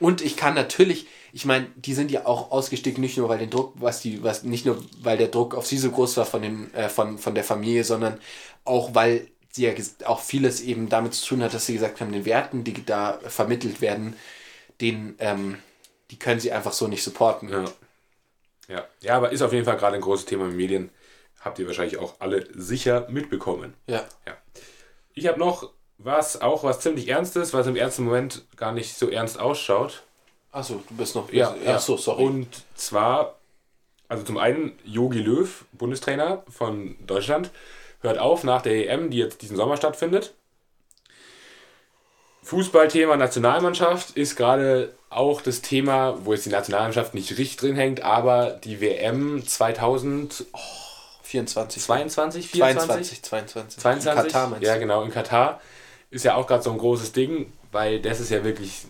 Und 0.00 0.20
ich 0.20 0.36
kann 0.36 0.54
natürlich, 0.54 1.06
ich 1.32 1.46
meine, 1.46 1.68
die 1.76 1.94
sind 1.94 2.10
ja 2.10 2.26
auch 2.26 2.50
ausgestiegen, 2.50 3.00
nicht 3.00 3.16
nur 3.16 3.28
weil 3.30 3.38
den 3.38 3.50
Druck, 3.50 3.72
was 3.76 4.00
die, 4.02 4.22
was 4.22 4.42
nicht 4.42 4.66
nur 4.66 4.82
weil 5.00 5.16
der 5.16 5.28
Druck 5.28 5.54
auf 5.54 5.66
sie 5.66 5.78
so 5.78 5.90
groß 5.90 6.18
war 6.18 6.26
von 6.26 6.42
dem, 6.42 6.74
äh, 6.74 6.88
von, 6.90 7.16
von 7.18 7.34
der 7.34 7.44
Familie, 7.44 7.82
sondern 7.84 8.18
auch 8.66 8.94
weil 8.94 9.28
sie 9.52 9.64
ja 9.66 9.72
auch 10.04 10.20
vieles 10.20 10.60
eben 10.60 10.88
damit 10.88 11.14
zu 11.14 11.24
tun 11.28 11.42
hat, 11.42 11.54
dass 11.54 11.64
sie 11.66 11.74
gesagt 11.74 12.00
haben, 12.02 12.12
den 12.12 12.26
Werten, 12.26 12.62
die 12.64 12.84
da 12.84 13.18
vermittelt 13.26 13.80
werden, 13.80 14.16
den, 14.80 15.16
ähm, 15.18 15.58
die 16.10 16.18
können 16.18 16.40
sie 16.40 16.52
einfach 16.52 16.72
so 16.72 16.88
nicht 16.88 17.02
supporten. 17.02 17.48
Ja. 17.48 17.64
Ja. 18.68 18.86
ja, 19.00 19.16
aber 19.16 19.32
ist 19.32 19.42
auf 19.42 19.52
jeden 19.52 19.64
Fall 19.64 19.76
gerade 19.76 19.96
ein 19.96 20.02
großes 20.02 20.26
Thema 20.26 20.44
in 20.44 20.56
Medien. 20.56 20.90
Habt 21.40 21.58
ihr 21.58 21.66
wahrscheinlich 21.66 21.98
auch 21.98 22.16
alle 22.18 22.46
sicher 22.54 23.06
mitbekommen. 23.08 23.74
Ja. 23.86 24.04
ja. 24.26 24.36
Ich 25.14 25.26
habe 25.26 25.38
noch 25.38 25.70
was, 25.96 26.40
auch 26.40 26.64
was 26.64 26.80
ziemlich 26.80 27.08
Ernstes, 27.08 27.52
was 27.54 27.66
im 27.66 27.76
ersten 27.76 28.04
Moment 28.04 28.44
gar 28.56 28.72
nicht 28.72 28.96
so 28.96 29.08
ernst 29.08 29.38
ausschaut. 29.40 30.02
Achso, 30.52 30.82
du 30.88 30.94
bist 30.94 31.14
noch. 31.14 31.32
Ja, 31.32 31.54
ja. 31.64 31.76
Achso, 31.76 31.96
sorry. 31.96 32.24
Und 32.24 32.48
zwar, 32.74 33.38
also 34.08 34.22
zum 34.24 34.38
einen 34.38 34.78
Yogi 34.84 35.20
Löw, 35.20 35.64
Bundestrainer 35.72 36.44
von 36.48 36.96
Deutschland, 37.06 37.50
hört 38.00 38.18
auf 38.18 38.44
nach 38.44 38.62
der 38.62 38.90
EM, 38.90 39.10
die 39.10 39.18
jetzt 39.18 39.42
diesen 39.42 39.56
Sommer 39.56 39.76
stattfindet. 39.76 40.34
Fußballthema 42.48 43.18
Nationalmannschaft 43.18 44.16
ist 44.16 44.34
gerade 44.34 44.94
auch 45.10 45.42
das 45.42 45.60
Thema, 45.60 46.16
wo 46.24 46.32
jetzt 46.32 46.46
die 46.46 46.50
Nationalmannschaft 46.50 47.12
nicht 47.12 47.36
richtig 47.36 47.58
drin 47.58 47.76
hängt, 47.76 48.02
aber 48.02 48.58
die 48.64 48.80
WM 48.80 49.46
2000. 49.46 50.46
Oh, 50.54 50.58
24. 51.24 51.82
22, 51.82 52.48
24? 52.48 53.22
22, 53.22 53.22
22. 53.22 53.82
22? 53.82 54.08
In 54.08 54.32
Katar 54.32 54.48
meinst 54.48 54.64
du? 54.64 54.66
Ja, 54.66 54.78
genau, 54.78 55.02
in 55.02 55.10
Katar 55.10 55.60
ist 56.10 56.24
ja 56.24 56.36
auch 56.36 56.46
gerade 56.46 56.62
so 56.62 56.70
ein 56.70 56.78
großes 56.78 57.12
Ding, 57.12 57.52
weil 57.70 58.00
das 58.00 58.18
ist 58.18 58.30
ja 58.30 58.42
wirklich 58.42 58.86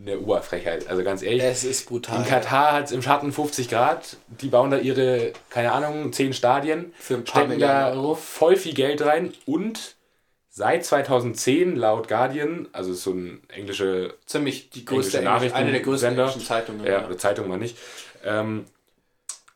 eine 0.00 0.18
Oberfrechheit. 0.18 0.88
Also 0.88 1.04
ganz 1.04 1.20
ehrlich. 1.20 1.42
Es 1.42 1.64
ist 1.64 1.86
brutal. 1.86 2.16
In 2.16 2.24
Katar 2.24 2.72
hat 2.72 2.86
es 2.86 2.92
im 2.92 3.02
Schatten 3.02 3.30
50 3.30 3.68
Grad. 3.68 4.16
Die 4.40 4.48
bauen 4.48 4.70
da 4.70 4.78
ihre, 4.78 5.34
keine 5.50 5.72
Ahnung, 5.72 6.14
10 6.14 6.32
Stadien. 6.32 6.94
Für 6.98 7.16
ein 7.16 7.24
paar 7.24 7.44
stecken 7.44 7.60
da 7.60 7.90
Euro. 7.90 8.14
voll 8.14 8.56
viel 8.56 8.72
Geld 8.72 9.02
rein. 9.02 9.34
Und 9.44 9.96
seit 10.52 10.84
2010 10.84 11.76
laut 11.76 12.08
Guardian, 12.08 12.68
also 12.72 12.92
so 12.92 13.10
ein 13.10 13.42
englische. 13.48 14.14
Ziemlich 14.26 14.70
die 14.70 14.84
größte 14.84 15.22
Nachrichten 15.22 15.56
eine 15.56 15.72
der 15.72 15.80
größten 15.80 16.10
englischen 16.10 16.42
Zeitungen. 16.42 16.84
Ja, 16.86 17.06
oder 17.06 17.18
Zeitung 17.18 17.48
mal 17.48 17.58
nicht. 17.58 17.76
Ähm, 18.22 18.66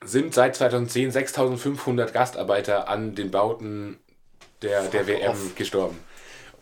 sind 0.04 0.34
seit 0.34 0.56
2010 0.56 1.10
6500 1.12 2.12
Gastarbeiter 2.12 2.88
an 2.88 3.14
den 3.14 3.30
Bauten 3.30 3.98
der, 4.62 4.84
der 4.88 5.06
WM 5.06 5.30
off. 5.30 5.54
gestorben. 5.54 5.98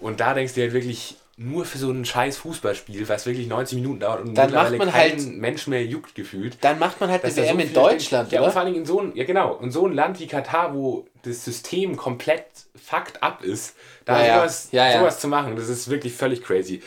Und 0.01 0.21
da 0.21 0.35
denkst 0.35 0.55
du 0.55 0.61
halt 0.61 0.73
wirklich, 0.73 1.17
nur 1.37 1.65
für 1.65 1.79
so 1.79 1.91
ein 1.91 2.05
scheiß 2.05 2.37
Fußballspiel, 2.39 3.09
was 3.09 3.27
wirklich 3.27 3.49
90 3.49 3.77
Minuten 3.77 4.01
dauert 4.01 4.21
und 4.21 4.35
dann 4.35 4.53
macht 4.53 4.77
man 4.77 4.93
halt 4.93 5.21
Mensch 5.27 5.67
mehr 5.67 5.85
juckt 5.85 6.15
gefühlt. 6.15 6.59
Dann 6.61 6.79
macht 6.79 7.01
man 7.01 7.11
halt 7.11 7.25
eine 7.25 7.37
WM 7.37 7.57
so 7.57 7.63
in 7.63 7.73
Deutschland, 7.73 8.31
denkt, 8.31 8.45
Ja, 8.45 8.51
vor 8.51 8.63
allem 8.63 8.75
in 8.75 8.87
so 8.87 9.01
ein, 9.01 9.17
ja 9.17 9.25
genau, 9.25 9.53
und 9.55 9.73
so 9.73 9.87
ein 9.87 9.93
Land 9.93 10.21
wie 10.21 10.27
Katar, 10.27 10.75
wo 10.75 11.07
das 11.23 11.45
System 11.45 11.97
komplett 11.97 12.47
fucked 12.77 13.23
up 13.23 13.43
ist, 13.43 13.77
da 14.05 14.25
ja, 14.25 14.37
sowas, 14.37 14.69
ja. 14.71 14.89
Ja, 14.89 15.01
sowas 15.01 15.19
zu 15.19 15.29
machen, 15.29 15.57
das 15.57 15.69
ist 15.69 15.91
wirklich 15.91 16.13
völlig 16.13 16.43
crazy. 16.43 16.83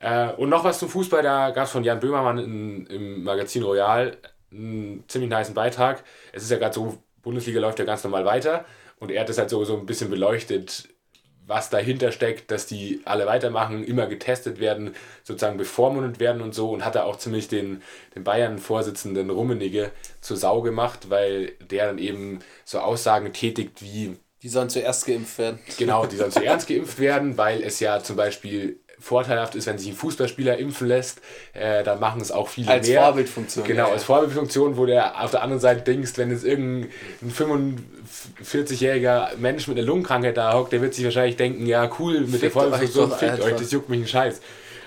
Äh, 0.00 0.28
und 0.32 0.48
noch 0.48 0.64
was 0.64 0.78
zum 0.78 0.88
Fußball, 0.88 1.22
da 1.22 1.50
gab 1.50 1.64
es 1.64 1.70
von 1.70 1.84
Jan 1.84 2.00
Böhmermann 2.00 2.38
in, 2.38 2.86
im 2.86 3.24
Magazin 3.24 3.62
Royal 3.62 4.16
einen 4.50 5.04
ziemlich 5.08 5.30
nice 5.30 5.50
Beitrag. 5.50 6.04
Es 6.32 6.42
ist 6.42 6.50
ja 6.50 6.58
gerade 6.58 6.74
so, 6.74 6.98
Bundesliga 7.22 7.60
läuft 7.60 7.78
ja 7.78 7.84
ganz 7.84 8.04
normal 8.04 8.24
weiter 8.24 8.64
und 8.98 9.10
er 9.10 9.22
hat 9.22 9.28
das 9.28 9.38
halt 9.38 9.50
so, 9.50 9.64
so 9.64 9.76
ein 9.76 9.86
bisschen 9.86 10.10
beleuchtet, 10.10 10.88
was 11.46 11.70
dahinter 11.70 12.12
steckt, 12.12 12.50
dass 12.50 12.66
die 12.66 13.02
alle 13.04 13.26
weitermachen, 13.26 13.84
immer 13.84 14.06
getestet 14.06 14.60
werden, 14.60 14.94
sozusagen 15.22 15.58
bevormundet 15.58 16.20
werden 16.20 16.40
und 16.40 16.54
so 16.54 16.70
und 16.70 16.84
hat 16.84 16.94
er 16.94 17.04
auch 17.04 17.16
ziemlich 17.16 17.48
den, 17.48 17.82
den 18.14 18.24
Bayern-Vorsitzenden 18.24 19.30
Rummenigge 19.30 19.90
zur 20.20 20.36
Sau 20.36 20.62
gemacht, 20.62 21.10
weil 21.10 21.52
der 21.70 21.86
dann 21.86 21.98
eben 21.98 22.40
so 22.64 22.78
Aussagen 22.78 23.32
tätigt 23.32 23.82
wie 23.82 24.16
die 24.42 24.50
sollen 24.50 24.68
zuerst 24.68 25.06
geimpft 25.06 25.38
werden. 25.38 25.58
Genau, 25.78 26.04
die 26.04 26.16
sollen 26.16 26.30
zuerst 26.30 26.68
geimpft 26.68 26.98
werden, 26.98 27.38
weil 27.38 27.62
es 27.62 27.80
ja 27.80 28.02
zum 28.02 28.16
Beispiel 28.16 28.78
vorteilhaft 29.04 29.54
ist, 29.54 29.66
wenn 29.66 29.76
sich 29.76 29.88
ein 29.88 29.96
Fußballspieler 29.96 30.56
impfen 30.56 30.88
lässt, 30.88 31.20
äh, 31.52 31.84
dann 31.84 32.00
machen 32.00 32.22
es 32.22 32.32
auch 32.32 32.48
viele 32.48 32.70
als 32.70 32.88
mehr. 32.88 33.00
Als 33.00 33.08
Vorbildfunktion. 33.08 33.66
Genau, 33.66 33.88
ja. 33.88 33.92
als 33.92 34.04
Vorbildfunktion, 34.04 34.78
wo 34.78 34.86
der 34.86 35.22
auf 35.22 35.30
der 35.30 35.42
anderen 35.42 35.60
Seite 35.60 35.82
denkst, 35.82 36.12
wenn 36.16 36.30
jetzt 36.30 36.44
irgendein 36.44 36.90
45-jähriger 37.30 39.36
Mensch 39.36 39.68
mit 39.68 39.76
einer 39.76 39.86
Lungenkrankheit 39.86 40.38
da 40.38 40.54
hockt, 40.54 40.72
der 40.72 40.80
wird 40.80 40.94
sich 40.94 41.04
wahrscheinlich 41.04 41.36
denken, 41.36 41.66
ja 41.66 41.90
cool, 41.98 42.20
mit 42.20 42.30
fickt 42.30 42.42
der 42.44 42.50
Vorbildfunktion 42.50 43.12
fickt 43.12 43.40
euch, 43.42 43.56
das 43.56 43.70
juckt 43.70 43.90
mich 43.90 43.98
einen 43.98 44.08
Scheiß. 44.08 44.40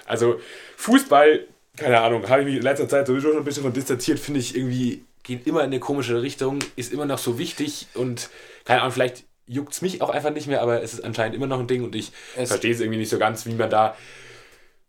Also 0.08 0.39
Fußball, 0.77 1.45
keine 1.75 2.01
Ahnung, 2.01 2.27
habe 2.27 2.41
ich 2.41 2.47
mich 2.47 2.56
in 2.56 2.63
letzter 2.63 2.89
Zeit 2.89 3.06
sowieso 3.06 3.30
schon 3.30 3.38
ein 3.38 3.45
bisschen 3.45 3.63
von 3.63 3.73
distanziert, 3.73 4.17
finde 4.17 4.39
ich 4.39 4.56
irgendwie, 4.56 5.03
geht 5.21 5.45
immer 5.45 5.60
in 5.60 5.67
eine 5.67 5.80
komische 5.80 6.23
Richtung, 6.23 6.58
ist 6.75 6.91
immer 6.91 7.06
noch 7.06 7.19
so 7.19 7.38
wichtig 7.38 7.86
und 7.93 8.32
keine 8.65 8.82
Ahnung, 8.82 8.93
vielleicht 8.93 9.26
juckt 9.47 9.73
es 9.73 9.81
mich 9.81 10.01
auch 10.01 10.10
einfach 10.10 10.31
nicht 10.31 10.47
mehr, 10.47 10.62
aber 10.62 10.83
es 10.83 10.93
ist 10.93 11.03
anscheinend 11.03 11.36
immer 11.36 11.47
noch 11.47 11.60
ein 11.60 11.67
Ding 11.67 11.83
und 11.83 11.95
ich 11.95 12.12
verstehe 12.36 12.73
es 12.73 12.79
irgendwie 12.79 12.99
nicht 12.99 13.10
so 13.10 13.17
ganz, 13.17 13.45
wie 13.45 13.53
man 13.53 13.69
da 13.69 13.95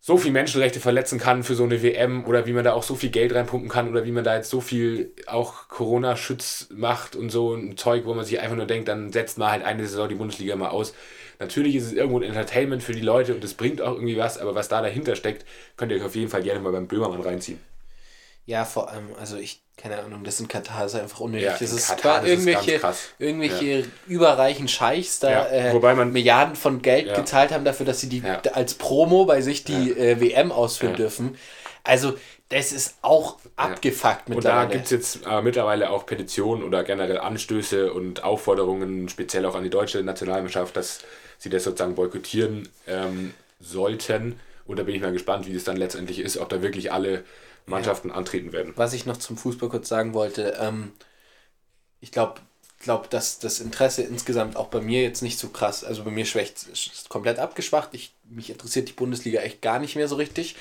so 0.01 0.17
viel 0.17 0.31
Menschenrechte 0.31 0.81
verletzen 0.81 1.19
kann 1.19 1.43
für 1.43 1.55
so 1.55 1.65
eine 1.65 1.83
WM 1.83 2.25
oder 2.25 2.47
wie 2.47 2.53
man 2.53 2.65
da 2.65 2.73
auch 2.73 2.83
so 2.83 2.95
viel 2.95 3.11
Geld 3.11 3.35
reinpumpen 3.35 3.69
kann 3.69 3.89
oder 3.89 4.05
wie 4.05 4.13
man 4.13 4.25
da 4.25 4.37
jetzt 4.37 4.49
so 4.49 4.61
viel 4.61 5.13
auch 5.27 5.69
Corona-Schutz 5.69 6.69
macht 6.71 7.17
und 7.17 7.31
so 7.31 7.55
ein 7.55 7.77
Zeug, 7.77 8.05
wo 8.07 8.15
man 8.15 8.25
sich 8.25 8.41
einfach 8.41 8.57
nur 8.57 8.67
denkt, 8.67 8.89
dann 8.89 9.13
setzt 9.13 9.39
man 9.39 9.51
halt 9.51 9.65
eine 9.65 9.87
Saison 9.87 10.09
die 10.09 10.15
Bundesliga 10.15 10.57
mal 10.57 10.69
aus. 10.69 10.95
Natürlich 11.41 11.75
ist 11.77 11.87
es 11.87 11.93
irgendwo 11.93 12.19
ein 12.19 12.25
Entertainment 12.25 12.83
für 12.83 12.93
die 12.93 13.01
Leute 13.01 13.35
und 13.35 13.45
es 13.45 13.55
bringt 13.55 13.81
auch 13.83 13.95
irgendwie 13.95 14.17
was, 14.17 14.39
aber 14.39 14.55
was 14.55 14.69
da 14.69 14.83
dahinter 14.83 15.15
steckt, 15.15 15.45
könnt 15.77 15.93
ihr 15.93 15.99
euch 15.99 16.05
auf 16.05 16.17
jeden 16.17 16.31
Fall 16.31 16.43
gerne 16.43 16.61
mal 16.61 16.73
beim 16.73 16.87
Böhmermann 16.87 17.21
reinziehen. 17.21 17.59
Ja, 18.49 18.65
vor 18.65 18.91
allem, 18.91 19.09
also 19.21 19.37
ich 19.37 19.61
keine 19.77 19.99
Ahnung, 20.01 20.25
das 20.25 20.41
in 20.41 20.49
Katar 20.49 20.87
ist 20.87 20.97
einfach 20.97 21.21
unnötig. 21.21 21.47
Ja, 21.47 21.53
das 21.53 21.71
ist 21.71 21.87
Katar, 21.87 22.21
das 22.21 22.31
irgendwelche, 22.31 22.73
ist 22.73 23.15
irgendwelche 23.19 23.67
ja. 23.67 23.87
überreichen 24.09 24.67
Scheichs 24.67 25.21
da 25.21 25.31
ja, 25.31 25.49
äh, 25.49 25.73
wobei 25.73 25.95
man, 25.95 26.13
Milliarden 26.13 26.57
von 26.57 26.83
Geld 26.83 27.07
ja. 27.07 27.15
gezahlt 27.15 27.53
haben 27.53 27.65
dafür, 27.65 27.87
dass 27.87 28.01
sie 28.01 28.09
die 28.09 28.23
als 28.53 28.75
Promo 28.75 29.27
bei 29.27 29.41
sich 29.43 29.65
die 29.65 29.93
äh, 29.93 30.21
WM 30.21 30.51
ausführen 30.51 30.95
dürfen. 30.95 31.39
Also 31.85 32.15
das 32.49 32.73
ist 32.73 32.97
auch 33.03 33.37
abgefuckt 33.57 34.31
mittlerweile. 34.31 34.63
Und 34.63 34.71
da 34.71 34.75
gibt 34.75 34.85
es 34.87 34.91
jetzt 34.91 35.27
äh, 35.27 35.43
mittlerweile 35.43 35.91
auch 35.91 36.07
Petitionen 36.07 36.65
oder 36.65 36.83
generell 36.83 37.19
Anstöße 37.19 37.93
und 37.93 38.25
Aufforderungen, 38.25 39.09
speziell 39.11 39.45
auch 39.47 39.55
an 39.55 39.63
die 39.63 39.71
deutsche 39.71 40.03
Nationalmannschaft, 40.03 40.75
dass 40.77 41.01
sie 41.39 41.51
das 41.51 41.65
sozusagen 41.65 41.95
boykottieren 41.95 42.69
ähm, 42.87 43.35
sollten. 43.61 44.41
Und 44.67 44.79
da 44.79 44.83
bin 44.83 44.95
ich 44.95 45.03
mal 45.03 45.13
gespannt, 45.13 45.47
wie 45.47 45.55
das 45.55 45.65
dann 45.65 45.77
letztendlich 45.77 46.19
ist, 46.19 46.39
ob 46.39 46.49
da 46.49 46.63
wirklich 46.63 46.91
alle 46.91 47.23
Mannschaften 47.69 48.09
ja. 48.09 48.15
antreten 48.15 48.53
werden. 48.53 48.73
Was 48.77 48.93
ich 48.93 49.07
noch 49.07 49.17
zum 49.17 49.37
Fußball 49.37 49.69
kurz 49.69 49.89
sagen 49.89 50.15
wollte, 50.15 50.57
ähm, 50.61 50.93
ich 52.01 52.13
glaube, 52.13 52.41
glaube, 52.81 53.09
dass 53.11 53.39
das 53.39 53.61
Interesse 53.61 54.03
insgesamt 54.03 54.57
auch 54.57 54.69
bei 54.69 54.81
mir 54.81 55.03
jetzt 55.03 55.23
nicht 55.23 55.39
so 55.39 55.49
krass, 55.49 55.85
also 55.85 56.05
bei 56.05 56.11
mir 56.11 56.25
schwächt 56.25 56.67
ist 56.69 57.09
komplett 57.09 57.39
abgeschwacht. 57.39 57.91
Ich, 57.93 58.15
mich 58.29 58.51
interessiert 58.51 58.89
die 58.89 58.93
Bundesliga 58.93 59.41
echt 59.41 59.63
gar 59.63 59.79
nicht 59.79 59.97
mehr 59.97 60.09
so 60.09 60.17
richtig. 60.17 60.57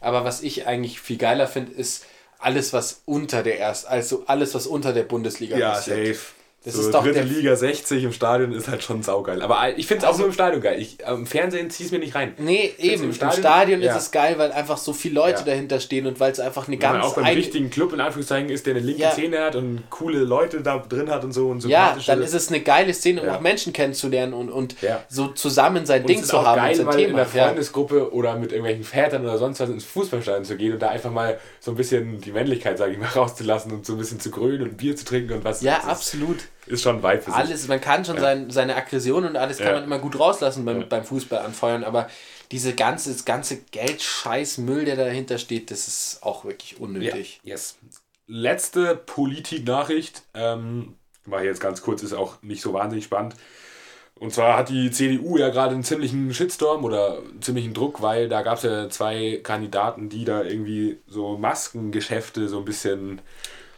Aber 0.00 0.24
was 0.24 0.42
ich 0.42 0.66
eigentlich 0.66 1.00
viel 1.00 1.18
geiler 1.18 1.46
finde, 1.46 1.72
ist 1.72 2.04
alles, 2.38 2.72
was 2.72 3.02
unter 3.04 3.44
der 3.44 3.58
erst, 3.58 3.86
also 3.86 4.24
alles, 4.26 4.54
was 4.54 4.66
unter 4.66 4.92
der 4.92 5.04
Bundesliga 5.04 5.56
ja, 5.56 5.70
passiert. 5.70 5.98
Ja, 5.98 6.14
safe. 6.14 6.26
Das 6.64 6.74
so 6.74 6.82
ist 6.82 6.94
doch 6.94 7.02
dritte 7.02 7.22
Liga 7.22 7.56
60 7.56 8.04
im 8.04 8.12
Stadion 8.12 8.52
ist 8.52 8.68
halt 8.68 8.84
schon 8.84 9.02
saugeil. 9.02 9.42
Aber 9.42 9.76
ich 9.76 9.88
finde 9.88 10.02
es 10.02 10.04
auch 10.04 10.10
also, 10.10 10.20
nur 10.20 10.28
im 10.28 10.32
Stadion 10.32 10.62
geil. 10.62 10.80
Ich, 10.80 10.98
Im 11.00 11.26
Fernsehen 11.26 11.70
ziehe 11.70 11.86
es 11.86 11.92
mir 11.92 11.98
nicht 11.98 12.14
rein. 12.14 12.34
Nee, 12.38 12.72
eben. 12.78 13.02
Im 13.02 13.12
Stadion, 13.12 13.36
Im 13.36 13.42
Stadion 13.42 13.82
ja. 13.82 13.96
ist 13.96 14.02
es 14.04 14.10
geil, 14.12 14.34
weil 14.38 14.52
einfach 14.52 14.76
so 14.76 14.92
viele 14.92 15.16
Leute 15.16 15.40
ja. 15.40 15.46
dahinter 15.46 15.80
stehen 15.80 16.06
und 16.06 16.20
weil 16.20 16.30
es 16.30 16.38
einfach 16.38 16.68
eine 16.68 16.76
ganz. 16.76 17.04
auch 17.04 17.16
beim 17.16 17.24
richtigen 17.24 17.68
Club 17.68 17.92
in 17.92 18.00
Anführungszeichen 18.00 18.48
ist, 18.48 18.66
der 18.66 18.76
eine 18.76 18.84
linke 18.84 19.02
ja. 19.02 19.10
Szene 19.10 19.40
hat 19.40 19.56
und 19.56 19.82
coole 19.90 20.20
Leute 20.20 20.60
da 20.60 20.78
drin 20.78 21.10
hat 21.10 21.24
und 21.24 21.32
so. 21.32 21.48
Und 21.48 21.64
ja, 21.64 21.96
dann 22.06 22.22
ist 22.22 22.32
es 22.32 22.48
eine 22.48 22.60
geile 22.60 22.94
Szene, 22.94 23.22
um 23.22 23.28
auch 23.28 23.40
Menschen 23.40 23.72
kennenzulernen 23.72 24.32
und, 24.32 24.48
und 24.48 24.76
so 25.08 25.28
zusammen 25.28 25.84
sein 25.84 26.02
und 26.02 26.10
Ding 26.10 26.22
zu 26.22 26.46
haben. 26.46 26.58
Geil, 26.58 26.84
mal 26.84 27.00
in 27.00 27.16
der 27.16 27.26
Freundesgruppe 27.26 28.12
oder 28.12 28.36
mit 28.36 28.52
irgendwelchen 28.52 28.84
Vätern 28.84 29.24
oder 29.24 29.36
sonst 29.36 29.58
was 29.58 29.68
ins 29.68 29.84
Fußballstadion 29.84 30.44
zu 30.44 30.56
gehen 30.56 30.74
und 30.74 30.80
da 30.80 30.90
einfach 30.90 31.10
mal 31.10 31.40
so 31.58 31.72
ein 31.72 31.76
bisschen 31.76 32.20
die 32.20 32.30
Männlichkeit, 32.30 32.78
sage 32.78 32.92
ich 32.92 32.98
mal, 32.98 33.06
rauszulassen 33.16 33.72
und 33.72 33.84
so 33.84 33.94
ein 33.94 33.98
bisschen 33.98 34.20
zu 34.20 34.30
grünen 34.30 34.62
und 34.62 34.76
Bier 34.76 34.94
zu 34.94 35.04
trinken 35.04 35.32
und 35.32 35.44
was. 35.44 35.62
Ja, 35.62 35.78
absolut. 35.78 36.38
Ist 36.66 36.82
schon 36.82 37.02
weit 37.02 37.24
für 37.24 37.30
sich. 37.30 37.38
Alles, 37.38 37.68
man 37.68 37.80
kann 37.80 38.04
schon 38.04 38.16
ja. 38.16 38.22
sein, 38.22 38.50
seine 38.50 38.76
Aggression 38.76 39.24
und 39.24 39.36
alles 39.36 39.58
kann 39.58 39.68
ja. 39.68 39.72
man 39.74 39.84
immer 39.84 39.98
gut 39.98 40.18
rauslassen 40.18 40.64
beim, 40.64 40.80
ja. 40.80 40.86
beim 40.86 41.04
Fußball 41.04 41.40
anfeuern, 41.40 41.82
aber 41.82 42.08
diese 42.52 42.74
ganze, 42.74 43.12
das 43.12 43.24
ganze 43.24 43.58
Geldscheißmüll, 43.58 44.84
der 44.84 44.96
dahinter 44.96 45.38
steht, 45.38 45.70
das 45.70 45.88
ist 45.88 46.22
auch 46.22 46.44
wirklich 46.44 46.78
unnötig. 46.78 47.40
Yes. 47.42 47.78
Letzte 48.26 48.94
Politik-Nachricht, 48.94 50.22
ähm, 50.34 50.94
war 51.24 51.42
jetzt 51.42 51.60
ganz 51.60 51.82
kurz, 51.82 52.02
ist 52.02 52.12
auch 52.12 52.40
nicht 52.42 52.62
so 52.62 52.72
wahnsinnig 52.72 53.04
spannend. 53.04 53.34
Und 54.14 54.32
zwar 54.32 54.56
hat 54.56 54.68
die 54.68 54.90
CDU 54.90 55.36
ja 55.36 55.48
gerade 55.48 55.74
einen 55.74 55.82
ziemlichen 55.82 56.32
Shitstorm 56.32 56.84
oder 56.84 57.18
einen 57.18 57.42
ziemlichen 57.42 57.74
Druck, 57.74 58.02
weil 58.02 58.28
da 58.28 58.42
gab 58.42 58.58
es 58.58 58.62
ja 58.62 58.88
zwei 58.88 59.40
Kandidaten, 59.42 60.08
die 60.08 60.24
da 60.24 60.44
irgendwie 60.44 61.00
so 61.08 61.36
Maskengeschäfte 61.38 62.48
so 62.48 62.58
ein 62.58 62.64
bisschen 62.64 63.20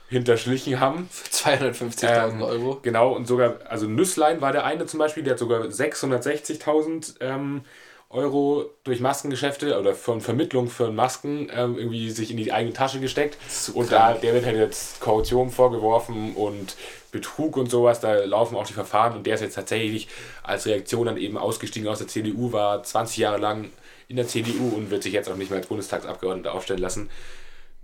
hinterschlichen 0.09 0.81
haben. 0.81 1.09
Für 1.11 1.29
250.000 1.29 2.29
ähm, 2.33 2.43
Euro. 2.43 2.79
Genau, 2.83 3.13
und 3.13 3.27
sogar, 3.27 3.57
also 3.69 3.87
Nüsslein 3.87 4.41
war 4.41 4.53
der 4.53 4.65
eine 4.65 4.87
zum 4.87 4.99
Beispiel, 4.99 5.23
der 5.23 5.33
hat 5.33 5.39
sogar 5.39 5.63
660.000 5.63 7.17
ähm, 7.21 7.63
Euro 8.11 8.71
durch 8.85 9.01
Maskengeschäfte 9.01 9.79
oder 9.79 9.95
von 9.95 10.21
Vermittlung 10.21 10.69
von 10.69 10.95
Masken 10.95 11.51
ähm, 11.53 11.77
irgendwie 11.77 12.11
sich 12.11 12.31
in 12.31 12.37
die 12.37 12.53
eigene 12.53 12.73
Tasche 12.73 13.01
gesteckt. 13.01 13.37
und 13.75 13.91
da 13.91 14.13
der 14.15 14.35
wird 14.35 14.47
halt 14.47 14.57
jetzt 14.57 15.01
Korruption 15.01 15.51
vorgeworfen 15.51 16.35
und 16.37 16.77
Betrug 17.11 17.57
und 17.57 17.71
sowas. 17.71 18.01
Da 18.01 18.25
laufen 18.25 18.57
auch 18.57 18.67
die 18.67 18.73
Verfahren 18.73 19.17
und 19.17 19.27
der 19.27 19.35
ist 19.35 19.41
jetzt 19.41 19.55
tatsächlich 19.55 20.09
als 20.45 20.67
Reaktion 20.67 21.07
dann 21.07 21.17
eben 21.17 21.37
ausgestiegen 21.37 21.89
aus 21.89 21.99
der 21.99 22.09
CDU, 22.09 22.53
war 22.53 22.83
20 22.83 23.17
Jahre 23.17 23.39
lang 23.39 23.71
in 24.07 24.17
der 24.17 24.29
CDU 24.29 24.69
und 24.77 24.91
wird 24.91 25.03
sich 25.03 25.13
jetzt 25.13 25.29
auch 25.29 25.37
nicht 25.37 25.51
mehr 25.51 25.59
als 25.59 25.67
Bundestagsabgeordneter 25.67 26.55
aufstellen 26.55 26.81
lassen. 26.81 27.11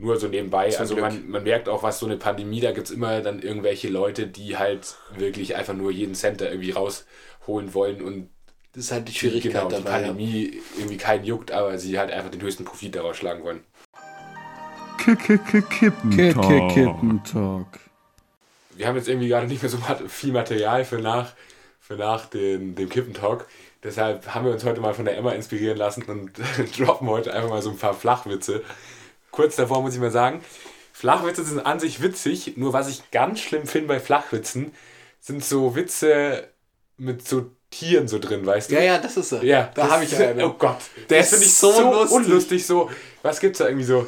Nur 0.01 0.16
so 0.18 0.28
nebenbei, 0.28 0.76
also 0.78 0.94
Glück. 0.94 1.07
man, 1.07 1.28
man 1.30 1.42
merkt 1.42 1.68
auch, 1.68 1.82
was 1.82 1.98
so 1.98 2.07
eine 2.07 2.16
Pandemie, 2.16 2.61
da 2.61 2.72
gibt 2.72 2.86
es 2.86 2.90
immer 2.92 3.20
dann 3.20 3.42
irgendwelche 3.42 3.88
Leute, 3.88 4.26
die 4.26 4.57
halt 4.57 4.96
wirklich 5.16 5.57
einfach 5.57 5.74
nur 5.74 5.90
jeden 5.90 6.14
Cent 6.14 6.40
da 6.40 6.46
irgendwie 6.46 6.70
rausholen 6.70 7.74
wollen 7.74 8.01
und 8.01 8.30
Das 8.72 8.84
ist 8.84 8.92
halt 8.92 9.09
die 9.09 9.12
die, 9.12 9.18
Schwierigkeit 9.18 9.53
genau, 9.53 9.68
die 9.68 9.74
dabei. 9.74 9.90
ja. 9.90 10.07
Pandemie 10.07 10.62
irgendwie 10.78 10.96
keinen 10.96 11.24
juckt, 11.24 11.53
aber 11.53 11.76
sie 11.78 11.98
halt 11.98 12.11
einfach 12.12 12.30
den 12.30 12.40
höchsten 12.40 12.64
Profit 12.64 12.94
daraus 12.96 13.16
schlagen 13.18 13.44
wollen. 13.44 13.61
Kippentalk. 14.96 16.72
Kippentalk. 16.74 17.66
Wir 18.76 18.86
haben 18.86 18.96
jetzt 18.96 19.09
irgendwie 19.09 19.28
gerade 19.28 19.46
nicht 19.46 19.62
mehr 19.62 19.70
so 19.70 19.78
viel 20.09 20.32
Material 20.32 20.84
für 20.84 20.98
nach, 20.98 21.32
für 21.78 21.96
nach 21.96 22.26
den, 22.26 22.74
dem 22.74 22.88
Kippentalk. 22.88 23.46
Deshalb 23.82 24.34
haben 24.34 24.44
wir 24.44 24.53
uns 24.53 24.64
heute 24.64 24.80
mal 24.80 24.94
von 24.94 25.05
der 25.07 25.16
Emma 25.16 25.32
inspirieren 25.32 25.76
lassen 25.76 26.03
und 26.05 26.32
droppen 26.78 27.09
heute 27.09 27.32
einfach 27.34 27.51
mal 27.51 27.62
so 27.62 27.70
ein 27.70 27.78
paar 27.78 27.94
Flachwitze. 27.94 28.62
Kurz 29.31 29.57
davor 29.57 29.83
muss 29.83 29.95
ich 29.95 30.01
mal 30.01 30.11
sagen, 30.11 30.41
Flachwitze 30.93 31.45
sind 31.45 31.61
an 31.61 31.81
sich 31.81 32.03
witzig, 32.03 32.57
nur 32.57 32.72
was 32.72 32.89
ich 32.89 33.11
ganz 33.11 33.41
schlimm 33.41 33.66
finde 33.66 33.89
bei 33.89 34.01
Flachwitzen, 34.01 34.72
sind 35.20 35.45
so 35.45 35.74
Witze 35.76 36.49
mit 36.97 37.26
so 37.26 37.51
Tieren 37.70 38.09
so 38.09 38.18
drin, 38.18 38.45
weißt 38.45 38.70
du? 38.70 38.74
Ja, 38.74 38.83
ja, 38.83 38.99
das 38.99 39.16
ist 39.16 39.31
er. 39.33 39.45
Ja, 39.45 39.70
da 39.74 39.89
habe 39.89 40.03
ich 40.05 40.16
einen. 40.16 40.43
Oh 40.43 40.55
Gott, 40.59 40.78
Der 41.09 41.20
ist 41.20 41.31
finde 41.31 41.45
ich 41.45 41.55
so 41.55 41.70
so, 41.72 41.93
lustig. 41.93 42.16
unlustig. 42.16 42.66
So, 42.66 42.91
was 43.22 43.39
gibt's 43.39 43.59
da 43.61 43.66
irgendwie 43.68 43.85
so? 43.87 44.07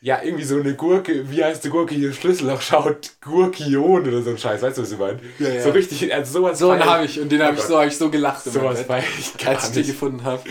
Ja, 0.00 0.22
irgendwie 0.22 0.44
so 0.44 0.56
eine 0.58 0.74
Gurke, 0.74 1.28
wie 1.30 1.44
heißt 1.44 1.64
die 1.64 1.70
Gurke 1.70 1.94
hier? 1.94 2.12
Schlüsselloch 2.12 2.62
schaut 2.62 3.12
Gurkion 3.20 4.06
oder 4.08 4.22
so 4.22 4.30
ein 4.30 4.38
Scheiß, 4.38 4.62
weißt 4.62 4.78
du, 4.78 4.82
was 4.82 4.92
ich 4.92 4.98
meine? 4.98 5.18
Ja, 5.38 5.48
ja. 5.48 5.62
So 5.62 5.70
richtig, 5.70 6.14
also 6.14 6.32
sowas. 6.38 6.58
So 6.58 6.70
einen 6.70 6.84
habe 6.84 7.04
ich 7.04 7.20
und 7.20 7.30
den 7.30 7.42
habe 7.42 7.50
Oh 7.50 7.54
ich 7.56 7.60
Gott. 7.60 7.68
so, 7.68 7.78
hab 7.80 7.86
ich 7.88 7.96
so 7.98 8.08
gelacht. 8.10 8.44
Sowas 8.44 8.80
feier 8.82 9.02
ich 9.18 9.36
gar 9.36 9.54
als 9.56 9.68
ich 9.68 9.74
den 9.74 9.86
gefunden 9.86 10.24
habe. 10.24 10.42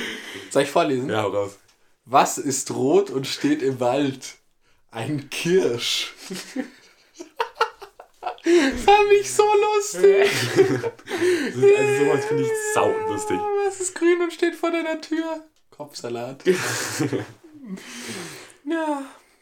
Soll 0.52 0.64
ich 0.64 0.70
vorlesen? 0.70 1.10
Ja, 1.10 1.24
hau 1.24 1.30
raus. 1.30 1.58
Was 2.10 2.38
ist 2.38 2.72
rot 2.72 3.10
und 3.10 3.28
steht 3.28 3.62
im 3.62 3.82
Wald? 3.82 4.36
Ein 4.92 5.30
Kirsch. 5.30 6.14
Fand 8.46 9.12
ich 9.20 9.34
so 9.34 9.44
lustig. 9.44 10.30
Also 11.58 12.06
sowas 12.06 12.26
finde 12.26 12.44
ich 12.44 12.50
sau 12.74 12.90
lustig. 13.10 13.38
Was 13.66 13.82
ist 13.82 13.94
grün 13.96 14.22
und 14.22 14.32
steht 14.32 14.56
vor 14.56 14.72
deiner 14.72 15.02
Tür? 15.02 15.44
Kopfsalat. 15.70 16.46
ja. 18.66 19.02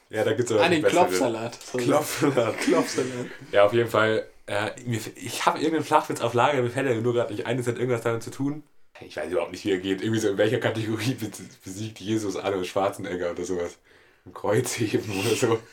Ja, 0.10 0.24
da 0.24 0.34
gibt's 0.34 0.52
aber 0.52 0.62
Ah, 0.62 0.70
nee. 0.70 0.82
Klopfsalat. 0.82 1.60
Klopfsalat. 1.78 2.58
Klopfsalat. 2.62 3.28
Ja, 3.52 3.66
auf 3.66 3.74
jeden 3.74 3.90
Fall. 3.92 4.28
Äh, 4.48 4.72
ich 5.16 5.46
habe 5.46 5.60
irgendeinen 5.60 5.86
Flachwitz 5.86 6.22
auf 6.22 6.34
Lager, 6.34 6.64
mir 6.64 6.72
fällt 6.72 6.88
er 6.88 6.96
nur 6.96 7.14
gerade 7.14 7.32
nicht 7.32 7.46
ein, 7.46 7.58
das 7.58 7.68
hat 7.68 7.78
irgendwas 7.78 8.02
damit 8.02 8.24
zu 8.24 8.32
tun. 8.32 8.64
Ich 9.02 9.18
weiß 9.18 9.32
überhaupt 9.32 9.52
nicht, 9.52 9.66
wie 9.66 9.72
er 9.72 9.80
geht. 9.80 10.02
Irgendwie 10.02 10.20
so, 10.22 10.30
in 10.30 10.38
welcher 10.38 10.60
Kategorie 10.60 11.16
bes- 11.20 11.42
besiegt 11.64 12.00
Jesus 12.00 12.36
Arnold 12.38 12.66
Schwarzenegger 12.66 13.32
oder 13.32 13.44
sowas. 13.44 13.78
Im 14.26 14.34
Kreuzheben 14.34 15.04
oder 15.20 15.36
so. 15.36 15.60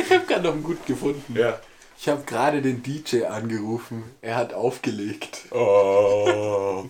Ich 0.00 0.12
habe 0.14 0.26
gerade 0.26 0.42
noch 0.44 0.52
einen 0.52 0.62
gut 0.62 0.84
gefunden. 0.86 1.34
Ja. 1.36 1.58
Ich 1.98 2.08
habe 2.08 2.22
gerade 2.24 2.62
den 2.62 2.82
DJ 2.82 3.24
angerufen. 3.24 4.04
Er 4.20 4.36
hat 4.36 4.54
aufgelegt. 4.54 5.50
Oh. 5.50 6.84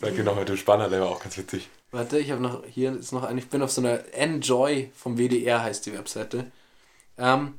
Sag 0.00 0.14
dir 0.16 0.24
nochmal, 0.24 0.44
du 0.44 0.56
Spanner, 0.56 0.88
der 0.88 1.00
war 1.02 1.08
auch 1.08 1.20
ganz 1.20 1.36
witzig. 1.36 1.68
Warte, 1.90 2.18
ich 2.18 2.30
habe 2.30 2.40
noch, 2.40 2.64
hier 2.66 2.92
ist 2.96 3.12
noch 3.12 3.24
ein, 3.24 3.36
ich 3.38 3.48
bin 3.48 3.62
auf 3.62 3.70
so 3.70 3.80
einer 3.80 4.00
Enjoy 4.14 4.90
vom 4.96 5.18
WDR 5.18 5.62
heißt 5.62 5.84
die 5.86 5.92
Webseite. 5.92 6.50
Ähm, 7.18 7.58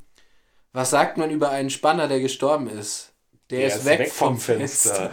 was 0.74 0.90
sagt 0.92 1.18
man 1.18 1.30
über 1.32 1.50
einen 1.50 1.70
Spanner, 1.70 2.08
der 2.08 2.20
gestorben 2.20 2.68
ist? 2.70 3.09
Der, 3.50 3.68
ist, 3.68 3.84
weg, 3.86 4.12
vom, 4.12 4.38
Fenster. 4.38 5.10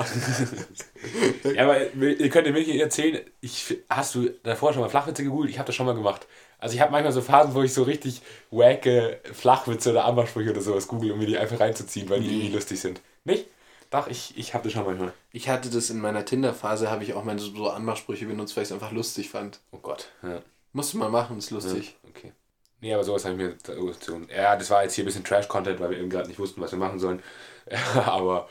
ja, 1.54 1.64
aber 1.64 1.94
ihr 1.94 2.28
könnt 2.28 2.46
mir 2.46 2.54
wirklich 2.54 2.78
erzählen, 2.78 3.20
ich, 3.40 3.78
hast 3.88 4.14
du 4.14 4.28
davor 4.42 4.74
schon 4.74 4.82
mal 4.82 4.90
Flachwitze 4.90 5.24
gegoogelt? 5.24 5.50
Ich 5.50 5.58
habe 5.58 5.66
das 5.66 5.74
schon 5.74 5.86
mal 5.86 5.94
gemacht. 5.94 6.26
Also 6.58 6.74
ich 6.74 6.80
habe 6.82 6.92
manchmal 6.92 7.12
so 7.12 7.22
Phasen, 7.22 7.54
wo 7.54 7.62
ich 7.62 7.72
so 7.72 7.82
richtig 7.82 8.20
wacke 8.50 9.20
Flachwitze 9.32 9.90
oder 9.90 10.04
Anmachsprüche 10.04 10.50
oder 10.50 10.60
sowas 10.60 10.86
google, 10.86 11.12
um 11.12 11.18
mir 11.18 11.26
die 11.26 11.38
einfach 11.38 11.60
reinzuziehen, 11.60 12.10
weil 12.10 12.20
die 12.20 12.28
irgendwie 12.28 12.54
lustig 12.54 12.78
sind. 12.80 13.00
Nicht? 13.24 13.46
Doch, 13.90 14.08
ich, 14.08 14.36
ich 14.36 14.52
habe 14.52 14.64
das 14.64 14.72
schon 14.72 14.84
manchmal. 14.84 15.12
Ich 15.32 15.48
hatte 15.48 15.70
das 15.70 15.88
in 15.88 16.00
meiner 16.00 16.24
Tinder-Phase, 16.24 16.90
habe 16.90 17.04
ich 17.04 17.14
auch 17.14 17.24
meine 17.24 17.40
so 17.40 17.68
Anmachsprüche 17.68 18.26
benutzt, 18.26 18.56
weil 18.56 18.64
ich 18.64 18.70
es 18.70 18.72
einfach 18.72 18.92
lustig 18.92 19.30
fand. 19.30 19.60
Oh 19.70 19.78
Gott. 19.78 20.08
Ja. 20.22 20.42
Musst 20.72 20.92
du 20.92 20.98
mal 20.98 21.08
machen, 21.08 21.38
ist 21.38 21.50
lustig. 21.50 21.96
Okay. 22.08 22.32
Nee, 22.80 22.92
aber 22.92 23.04
sowas 23.04 23.24
habe 23.24 23.34
ich 23.34 23.40
mir. 23.40 24.26
Ja, 24.34 24.56
das 24.56 24.70
war 24.70 24.82
jetzt 24.82 24.94
hier 24.94 25.04
ein 25.04 25.06
bisschen 25.06 25.24
Trash-Content, 25.24 25.80
weil 25.80 25.90
wir 25.90 25.98
eben 25.98 26.10
gerade 26.10 26.28
nicht 26.28 26.38
wussten, 26.38 26.60
was 26.60 26.72
wir 26.72 26.78
machen 26.78 26.98
sollen. 26.98 27.22
aber 28.06 28.48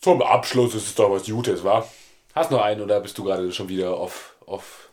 zum 0.00 0.22
Abschluss 0.22 0.74
ist 0.74 0.86
es 0.86 0.94
doch 0.94 1.10
was 1.10 1.26
Gutes, 1.26 1.64
wa? 1.64 1.86
Hast 2.34 2.50
noch 2.50 2.62
einen 2.62 2.82
oder 2.82 3.00
bist 3.00 3.16
du 3.18 3.24
gerade 3.24 3.50
schon 3.52 3.68
wieder 3.68 3.98
off, 3.98 4.36
off, 4.44 4.90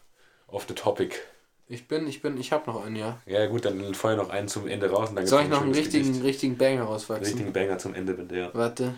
off 0.47 0.65
the 0.67 0.73
topic? 0.73 1.19
Ich 1.67 1.87
bin, 1.87 2.07
ich 2.07 2.21
bin, 2.21 2.37
ich 2.39 2.51
habe 2.51 2.69
noch 2.71 2.85
einen, 2.85 2.95
ja. 2.95 3.21
Ja, 3.25 3.45
gut, 3.47 3.65
dann 3.65 3.93
vorher 3.95 4.17
noch 4.17 4.29
einen 4.29 4.47
zum 4.47 4.67
Ende 4.67 4.89
raus 4.89 5.09
und 5.09 5.15
dann 5.15 5.27
Soll 5.27 5.43
ich 5.43 5.49
noch 5.49 5.61
einen 5.61 5.73
richtigen, 5.73 6.07
Gedicht. 6.07 6.23
richtigen 6.23 6.57
Banger 6.57 6.83
rauswachsen? 6.83 7.25
richtigen 7.25 7.53
Banger 7.53 7.77
zum 7.77 7.93
Ende, 7.93 8.13
bitte, 8.13 8.35
ja. 8.37 8.49
Warte, 8.53 8.95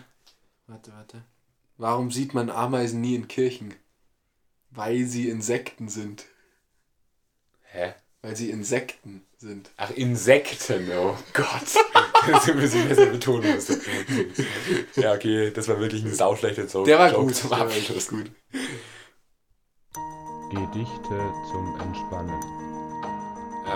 warte, 0.66 0.92
warte. 0.92 1.22
Warum 1.78 2.10
sieht 2.10 2.34
man 2.34 2.50
Ameisen 2.50 3.00
nie 3.00 3.14
in 3.14 3.28
Kirchen? 3.28 3.74
Weil 4.70 5.04
sie 5.04 5.28
Insekten 5.28 5.88
sind. 5.88 6.24
Hä? 7.62 7.94
Weil 8.22 8.36
sie 8.36 8.50
Insekten 8.50 9.25
sind. 9.38 9.70
Ach, 9.76 9.90
Insekten, 9.90 10.90
oh 10.96 11.14
Gott. 11.32 11.46
das 12.26 12.44
ist 12.44 12.50
ein 12.50 12.60
bisschen 12.60 12.88
besser 12.88 13.06
betonen 13.06 13.54
müsste. 13.54 13.80
ja, 14.96 15.12
okay, 15.12 15.50
das 15.50 15.68
war 15.68 15.78
wirklich 15.78 16.04
ein 16.04 16.14
sauschlechter 16.14 16.66
Joke. 16.66 16.86
Der 16.86 16.98
war 16.98 17.10
Joke 17.10 17.26
gut. 17.26 17.34
zum 17.36 17.50
der 17.50 17.58
war 17.58 17.66
Abschluss. 17.66 17.96
echt 17.96 18.08
gut. 18.08 18.30
Gedichte 20.50 21.32
zum 21.50 21.80
Entspannen. 21.80 22.40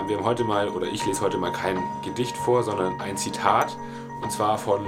Wir 0.07 0.17
haben 0.17 0.25
heute 0.25 0.43
mal, 0.45 0.69
oder 0.69 0.87
ich 0.87 1.05
lese 1.05 1.21
heute 1.21 1.37
mal 1.37 1.51
kein 1.51 1.77
Gedicht 2.03 2.35
vor, 2.37 2.63
sondern 2.63 2.99
ein 3.01 3.17
Zitat. 3.17 3.75
Und 4.21 4.31
zwar 4.31 4.57
von, 4.57 4.85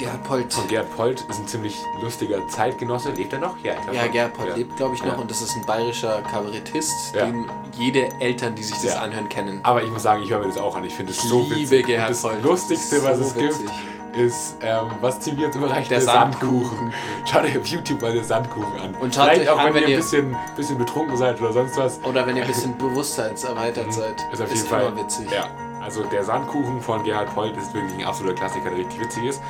Gerhard 0.00 0.24
Polt. 0.24 0.52
von 0.52 0.66
Gerd 0.68 0.96
Polt. 0.96 1.20
Ist 1.28 1.38
ein 1.38 1.46
ziemlich 1.46 1.76
lustiger 2.02 2.46
Zeitgenosse. 2.48 3.10
Lebt 3.10 3.32
er 3.34 3.38
noch? 3.38 3.56
Ja, 3.62 3.74
ich 3.74 3.82
glaub 3.82 3.94
Ja. 3.94 4.06
Gerhard 4.06 4.34
Polt 4.34 4.48
Ja. 4.48 4.54
lebt, 4.56 4.76
glaube 4.76 4.94
ich, 4.94 5.04
noch. 5.04 5.12
Ja. 5.12 5.18
Und 5.18 5.30
das 5.30 5.42
ist 5.42 5.54
ein 5.56 5.66
bayerischer 5.66 6.22
Kabarettist, 6.22 7.14
den 7.14 7.44
jede 7.78 8.08
Eltern, 8.20 8.54
die 8.54 8.62
sich 8.62 8.76
das 8.80 8.96
anhören, 8.96 9.28
kennen. 9.28 9.60
Aber 9.62 9.82
ich 9.82 9.90
muss 9.90 10.02
sagen, 10.02 10.22
ich 10.22 10.30
höre 10.30 10.40
mir 10.40 10.46
das 10.46 10.58
auch 10.58 10.74
an. 10.76 10.84
Ich 10.84 10.94
finde 10.94 11.12
es 11.12 11.18
Ich 11.22 11.28
so 11.28 11.40
liebe 11.42 11.60
witzig. 11.60 11.86
Gerhard 11.86 12.08
Und 12.08 12.14
das 12.16 12.22
Polt. 12.22 12.42
Lustigste, 12.42 13.04
was 13.04 13.18
So 13.18 13.24
es 13.24 13.36
witzig. 13.36 13.66
gibt, 13.66 14.16
ist, 14.18 14.56
ähm, 14.62 14.90
was 15.00 15.20
ziehen 15.20 15.36
wir 15.36 15.46
jetzt 15.46 15.54
immer 15.56 15.70
rein? 15.70 15.84
Der 15.88 16.00
Sandkuchen. 16.00 16.92
Schaut 17.30 17.44
euch 17.44 17.58
auf 17.58 17.66
YouTube 17.66 18.00
mal 18.02 18.12
den 18.12 18.24
Sandkuchen 18.24 18.80
an. 18.80 18.94
Und 19.00 19.14
schaut 19.14 19.26
Vielleicht 19.28 19.42
euch 19.42 19.48
auch, 19.50 19.58
an, 19.58 19.66
wenn, 19.66 19.74
wenn 19.74 19.90
ihr 19.90 19.96
ein 19.96 20.00
bisschen, 20.02 20.36
bisschen 20.56 20.78
betrunken 20.78 21.16
seid 21.16 21.40
oder 21.40 21.52
sonst 21.52 21.76
was. 21.76 22.00
Oder 22.04 22.26
wenn 22.26 22.36
ihr 22.36 22.42
ein 22.42 22.48
bisschen 22.48 22.76
bewusstseinserweitert 22.78 23.86
Mhm. 23.86 23.92
seid. 23.92 24.14
Ist 24.32 24.40
auf 24.42 24.48
jeden 24.52 24.66
Fall 24.66 24.86
immer 24.86 24.96
witzig. 24.96 25.30
Ja, 25.30 25.44
also 25.80 26.02
der 26.04 26.24
Sandkuchen 26.24 26.80
von 26.80 27.04
Gerhard 27.04 27.32
Polt 27.34 27.56
ist 27.56 27.72
wirklich 27.72 28.00
ein 28.00 28.04
absoluter 28.04 28.34
Klassiker, 28.34 28.70
der 28.70 28.78
richtig 28.78 29.00
witzig 29.00 29.24
ist. 29.26 29.40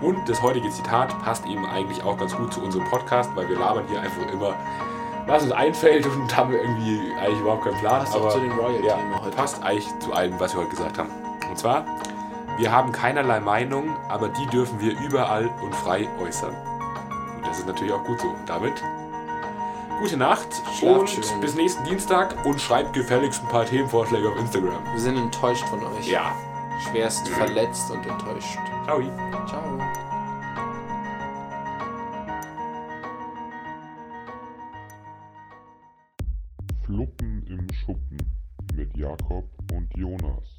Und 0.00 0.28
das 0.28 0.40
heutige 0.42 0.70
Zitat 0.70 1.18
passt 1.22 1.46
eben 1.46 1.66
eigentlich 1.66 2.02
auch 2.02 2.16
ganz 2.16 2.34
gut 2.34 2.52
zu 2.52 2.62
unserem 2.62 2.84
Podcast, 2.86 3.30
weil 3.34 3.48
wir 3.48 3.58
labern 3.58 3.84
hier 3.88 4.00
einfach 4.00 4.26
immer, 4.32 4.54
was 5.26 5.42
uns 5.42 5.52
einfällt 5.52 6.06
und 6.06 6.34
haben 6.36 6.52
irgendwie 6.52 7.12
eigentlich 7.20 7.40
überhaupt 7.40 7.64
keinen 7.64 7.78
Plan. 7.78 8.00
Passt 8.00 8.14
auch 8.14 8.22
aber 8.22 8.30
zu 8.30 8.40
den 8.40 8.52
Royal-Themen 8.52 9.12
ja, 9.12 9.22
heute. 9.22 9.36
passt 9.36 9.62
eigentlich 9.62 9.98
zu 9.98 10.12
allem, 10.12 10.38
was 10.38 10.54
wir 10.54 10.60
heute 10.60 10.70
gesagt 10.70 10.98
haben. 10.98 11.10
Und 11.48 11.58
zwar, 11.58 11.84
wir 12.56 12.72
haben 12.72 12.92
keinerlei 12.92 13.40
Meinung, 13.40 13.96
aber 14.08 14.28
die 14.28 14.46
dürfen 14.46 14.80
wir 14.80 14.98
überall 15.00 15.50
und 15.62 15.74
frei 15.74 16.08
äußern. 16.22 16.54
Und 17.36 17.46
das 17.46 17.58
ist 17.58 17.66
natürlich 17.66 17.92
auch 17.92 18.04
gut 18.04 18.20
so. 18.20 18.28
Und 18.28 18.48
damit 18.48 18.82
gute 20.00 20.16
Nacht 20.16 20.48
Schlaft 20.78 21.00
und 21.00 21.08
schön. 21.08 21.40
bis 21.40 21.54
nächsten 21.54 21.84
Dienstag 21.84 22.34
und 22.46 22.60
schreibt 22.60 22.94
gefälligst 22.94 23.42
ein 23.42 23.48
paar 23.48 23.66
Themenvorschläge 23.66 24.28
auf 24.28 24.38
Instagram. 24.38 24.82
Wir 24.92 25.00
sind 25.00 25.16
enttäuscht 25.16 25.64
von 25.68 25.84
euch. 25.84 26.08
Ja 26.08 26.34
schwerst 26.80 27.28
verletzt 27.28 27.90
und 27.90 28.06
enttäuscht. 28.06 28.58
Ciao. 28.84 29.00
Ciao. 29.46 29.78
Fluppen 36.84 37.42
im 37.46 37.66
Schuppen 37.72 38.18
mit 38.74 38.96
Jakob 38.96 39.48
und 39.72 39.88
Jonas. 39.96 40.49